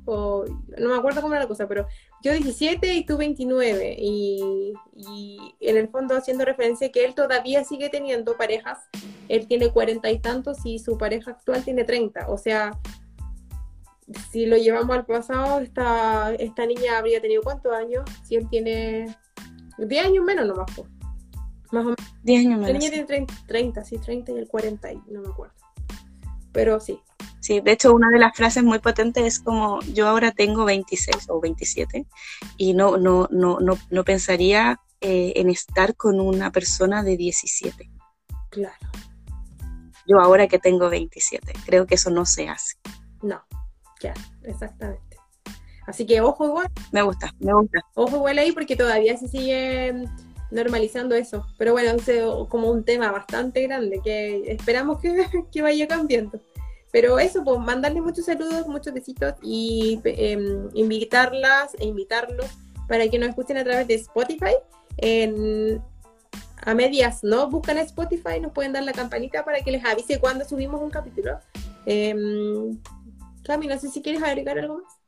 o, 0.06 0.44
no 0.78 0.88
me 0.88 0.96
acuerdo 0.96 1.20
cómo 1.20 1.34
era 1.34 1.44
la 1.44 1.48
cosa, 1.48 1.68
pero 1.68 1.86
yo 2.22 2.32
17 2.32 2.94
y 2.94 3.04
tú 3.04 3.16
29. 3.16 3.96
Y, 3.98 4.72
y 4.96 5.54
en 5.60 5.76
el 5.76 5.88
fondo 5.88 6.16
haciendo 6.16 6.44
referencia 6.44 6.90
que 6.90 7.04
él 7.04 7.14
todavía 7.14 7.64
sigue 7.64 7.88
teniendo 7.90 8.36
parejas. 8.36 8.78
Él 9.28 9.46
tiene 9.46 9.70
cuarenta 9.70 10.10
y 10.10 10.18
tantos 10.18 10.58
y 10.64 10.78
su 10.78 10.98
pareja 10.98 11.32
actual 11.32 11.62
tiene 11.62 11.84
30. 11.84 12.28
O 12.28 12.36
sea, 12.36 12.72
si 14.30 14.46
lo 14.46 14.56
llevamos 14.56 14.96
al 14.96 15.06
pasado, 15.06 15.60
esta, 15.60 16.34
esta 16.34 16.66
niña 16.66 16.98
habría 16.98 17.20
tenido 17.20 17.42
cuántos 17.42 17.72
años? 17.72 18.04
Si 18.24 18.36
él 18.36 18.48
tiene 18.48 19.16
10 19.78 20.06
años 20.06 20.24
menos 20.24 20.46
nomás. 20.46 20.70
Pues. 20.74 20.88
Más 21.72 21.82
o 21.82 21.90
menos. 21.90 21.96
10 22.22 22.46
años 22.46 22.60
menos. 22.60 22.82
niña 22.82 23.06
tiene 23.06 23.26
30, 23.46 23.84
sí, 23.84 23.98
30 23.98 24.32
y 24.32 24.38
el 24.38 24.48
40, 24.48 24.92
y 24.92 25.02
no 25.10 25.22
me 25.22 25.28
acuerdo. 25.28 25.54
Pero 26.52 26.80
sí. 26.80 27.00
Sí, 27.40 27.60
de 27.60 27.72
hecho, 27.72 27.94
una 27.94 28.10
de 28.10 28.18
las 28.18 28.36
frases 28.36 28.62
muy 28.62 28.78
potentes 28.80 29.24
es 29.24 29.40
como: 29.40 29.80
Yo 29.94 30.08
ahora 30.08 30.32
tengo 30.32 30.64
26 30.64 31.28
o 31.28 31.40
27 31.40 32.06
y 32.56 32.74
no, 32.74 32.96
no, 32.96 33.28
no, 33.30 33.58
no, 33.60 33.78
no 33.90 34.04
pensaría 34.04 34.80
eh, 35.00 35.32
en 35.36 35.48
estar 35.48 35.96
con 35.96 36.20
una 36.20 36.50
persona 36.52 37.02
de 37.02 37.16
17. 37.16 37.90
Claro. 38.50 38.76
Yo 40.06 40.20
ahora 40.20 40.48
que 40.48 40.58
tengo 40.58 40.90
27, 40.90 41.52
creo 41.64 41.86
que 41.86 41.94
eso 41.94 42.10
no 42.10 42.26
se 42.26 42.48
hace. 42.48 42.76
No, 43.22 43.42
ya, 44.00 44.12
exactamente. 44.42 45.16
Así 45.86 46.06
que 46.06 46.20
ojo 46.20 46.46
igual. 46.46 46.68
Me 46.92 47.02
gusta, 47.02 47.32
me 47.38 47.52
gusta. 47.52 47.80
Ojo 47.94 48.16
igual 48.16 48.38
ahí 48.38 48.52
porque 48.52 48.76
todavía 48.76 49.16
se 49.16 49.28
sigue 49.28 50.04
normalizando 50.50 51.14
eso. 51.14 51.46
Pero 51.58 51.72
bueno, 51.72 51.90
es 51.90 52.10
como 52.48 52.70
un 52.70 52.84
tema 52.84 53.10
bastante 53.10 53.62
grande 53.62 54.00
que 54.02 54.52
esperamos 54.52 55.00
que, 55.52 55.62
vaya 55.62 55.88
cambiando. 55.88 56.40
Pero 56.92 57.18
eso, 57.18 57.44
pues 57.44 57.58
mandarles 57.60 58.02
muchos 58.02 58.24
saludos, 58.24 58.66
muchos 58.66 58.92
besitos 58.92 59.34
y 59.42 60.00
em, 60.04 60.68
invitarlas 60.74 61.74
e 61.78 61.86
invitarlos 61.86 62.46
para 62.88 63.08
que 63.08 63.18
nos 63.18 63.28
escuchen 63.28 63.56
a 63.58 63.64
través 63.64 63.86
de 63.86 63.94
Spotify. 63.94 64.54
A 66.62 66.74
medias, 66.74 67.24
¿no? 67.24 67.48
Buscan 67.48 67.78
Spotify, 67.78 68.38
nos 68.38 68.52
pueden 68.52 68.72
dar 68.72 68.82
la 68.82 68.92
campanita 68.92 69.44
para 69.44 69.60
que 69.62 69.70
les 69.70 69.84
avise 69.84 70.18
cuando 70.18 70.44
subimos 70.44 70.82
un 70.82 70.90
capítulo. 70.90 71.38
Eh, 71.86 72.14
Cami, 73.44 73.66
no 73.66 73.78
sé 73.78 73.88
si 73.88 74.02
quieres 74.02 74.22
agregar 74.22 74.58
algo 74.58 74.82
más. 74.82 74.99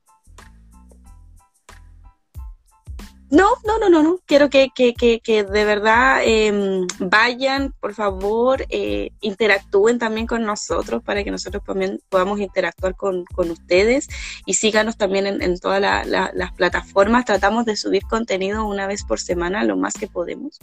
No, 3.32 3.48
no, 3.64 3.78
no, 3.78 3.88
no, 3.88 4.02
no. 4.02 4.18
Quiero 4.26 4.50
que, 4.50 4.68
que, 4.74 4.92
que, 4.92 5.20
que 5.20 5.42
de 5.42 5.64
verdad 5.64 6.20
em, 6.22 6.86
vayan, 6.98 7.72
por 7.80 7.94
favor, 7.94 8.66
eh, 8.68 9.12
interactúen 9.22 9.98
también 9.98 10.26
con 10.26 10.44
nosotros 10.44 11.02
para 11.02 11.24
que 11.24 11.30
nosotros 11.30 11.64
también 11.64 11.98
podamos 12.10 12.40
interactuar 12.40 12.94
con, 12.94 13.24
con 13.24 13.50
ustedes 13.50 14.08
y 14.44 14.52
síganos 14.52 14.98
también 14.98 15.26
en, 15.26 15.40
en 15.40 15.58
todas 15.58 15.80
las 16.06 16.52
plataformas. 16.52 17.24
Tratamos 17.24 17.64
de 17.64 17.76
subir 17.76 18.02
contenido 18.02 18.66
una 18.66 18.86
vez 18.86 19.02
por 19.02 19.18
semana, 19.18 19.64
lo 19.64 19.78
más 19.78 19.94
que 19.94 20.08
podemos, 20.08 20.58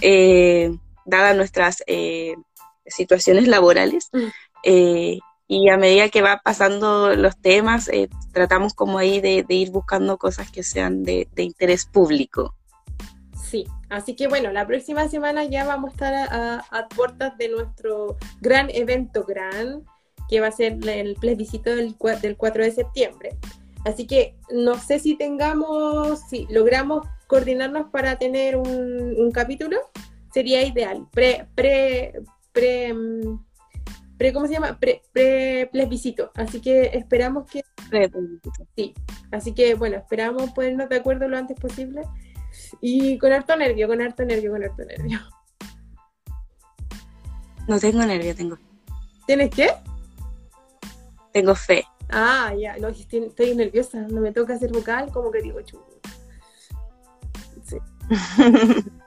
eh, 0.00 0.76
dadas 1.04 1.36
nuestras 1.36 1.84
eh, 1.86 2.34
situaciones 2.84 3.46
laborales. 3.46 4.08
Mm. 4.12 5.20
Y 5.52 5.68
a 5.68 5.76
medida 5.76 6.08
que 6.08 6.22
va 6.22 6.40
pasando 6.42 7.14
los 7.14 7.36
temas, 7.36 7.86
eh, 7.90 8.08
tratamos 8.32 8.72
como 8.72 8.96
ahí 8.96 9.20
de, 9.20 9.44
ir 9.50 9.70
buscando 9.70 10.16
cosas 10.16 10.50
que 10.50 10.62
sean 10.62 11.02
de, 11.02 11.28
interés 11.36 11.84
público. 11.84 12.54
Sí, 13.50 13.66
así 13.90 14.16
que 14.16 14.28
bueno, 14.28 14.50
la 14.50 14.66
próxima 14.66 15.08
semana 15.08 15.44
ya 15.44 15.66
vamos 15.66 15.90
a 15.90 15.92
estar 15.92 16.14
a, 16.70 16.88
puertas 16.96 17.36
de 17.36 17.50
nuestro 17.50 18.16
gran 18.40 18.70
evento 18.70 19.24
gran, 19.24 19.84
que 20.26 20.40
va 20.40 20.46
a 20.46 20.52
ser 20.52 20.78
el 20.88 21.16
plebiscito 21.16 21.76
del, 21.76 21.96
del 22.22 22.36
4 22.38 22.64
de 22.64 22.70
septiembre. 22.70 23.36
Así 23.84 24.06
que 24.06 24.38
no 24.50 24.78
sé 24.78 25.00
si 25.00 25.18
tengamos, 25.18 26.18
si 26.30 26.46
logramos 26.48 27.06
coordinarnos 27.26 27.90
para 27.90 28.16
tener 28.16 28.56
un, 28.56 29.16
un 29.18 29.30
capítulo, 29.30 29.76
sería 30.32 30.64
ideal. 30.64 31.06
Pre, 31.12 31.46
pre, 31.54 32.22
pre, 32.52 32.94
¿cómo 34.30 34.46
se 34.46 34.52
llama? 34.52 34.78
Pre, 34.78 35.02
plebiscito. 35.72 36.30
Así 36.34 36.60
que 36.60 36.90
esperamos 36.92 37.50
que... 37.50 37.62
Sí, 38.76 38.94
así 39.30 39.52
que 39.54 39.74
bueno, 39.74 39.96
esperamos 39.96 40.50
ponernos 40.52 40.88
de 40.88 40.96
acuerdo 40.96 41.28
lo 41.28 41.36
antes 41.36 41.58
posible. 41.58 42.02
Y 42.80 43.18
con 43.18 43.32
harto 43.32 43.56
nervio, 43.56 43.88
con 43.88 44.00
harto 44.02 44.24
nervio, 44.24 44.52
con 44.52 44.62
harto 44.62 44.84
nervio. 44.84 45.18
No 47.66 47.78
tengo 47.78 48.04
nervio, 48.04 48.34
tengo. 48.34 48.58
¿Tienes 49.26 49.50
qué? 49.50 49.70
Tengo 51.32 51.54
fe. 51.54 51.84
Ah, 52.10 52.52
ya, 52.58 52.76
no, 52.76 52.88
estoy, 52.88 53.24
estoy 53.24 53.54
nerviosa, 53.54 54.00
no 54.02 54.20
me 54.20 54.32
toca 54.32 54.54
hacer 54.54 54.70
vocal, 54.70 55.10
como 55.10 55.30
que 55.30 55.40
digo 55.40 55.62
chulo. 55.62 55.86
Sí. 57.64 57.78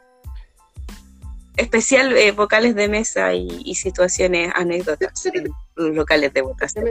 especial 1.58 2.16
eh, 2.16 2.32
vocales 2.32 2.76
de 2.76 2.88
mesa 2.89 3.34
y, 3.34 3.76
situaciones, 3.76 4.51
anécdotas 4.56 5.26
en 5.26 5.49
locales 5.76 6.34
de 6.34 6.41
votación. 6.41 6.86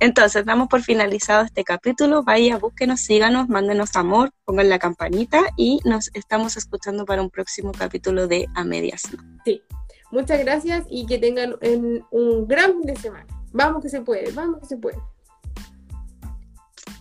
Entonces, 0.00 0.44
damos 0.44 0.68
por 0.68 0.82
finalizado 0.82 1.44
este 1.44 1.64
capítulo. 1.64 2.22
Vaya, 2.24 2.58
búsquenos, 2.58 3.00
síganos, 3.00 3.48
mándenos 3.48 3.94
amor, 3.96 4.32
pongan 4.44 4.68
la 4.68 4.78
campanita 4.78 5.40
y 5.56 5.80
nos 5.84 6.10
estamos 6.14 6.56
escuchando 6.56 7.04
para 7.04 7.22
un 7.22 7.30
próximo 7.30 7.72
capítulo 7.72 8.26
de 8.26 8.46
A 8.54 8.64
Medias. 8.64 9.02
Sí, 9.44 9.62
muchas 10.10 10.40
gracias 10.40 10.84
y 10.90 11.06
que 11.06 11.18
tengan 11.18 11.56
un 12.10 12.46
gran 12.46 12.72
fin 12.72 12.82
de 12.82 12.96
semana. 12.96 13.26
Vamos 13.52 13.82
que 13.82 13.88
se 13.88 14.00
puede, 14.00 14.32
vamos 14.32 14.60
que 14.60 14.66
se 14.66 14.76
puede. 14.76 14.98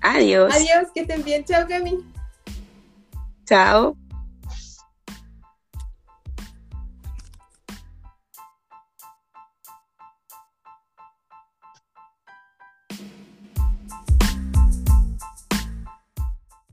Adiós. 0.01 0.53
Adiós, 0.53 0.91
que 0.93 1.01
estén 1.01 1.24
bien. 1.24 1.43
Chao, 1.45 1.68
Cami. 1.68 2.12
Chao. 3.45 3.97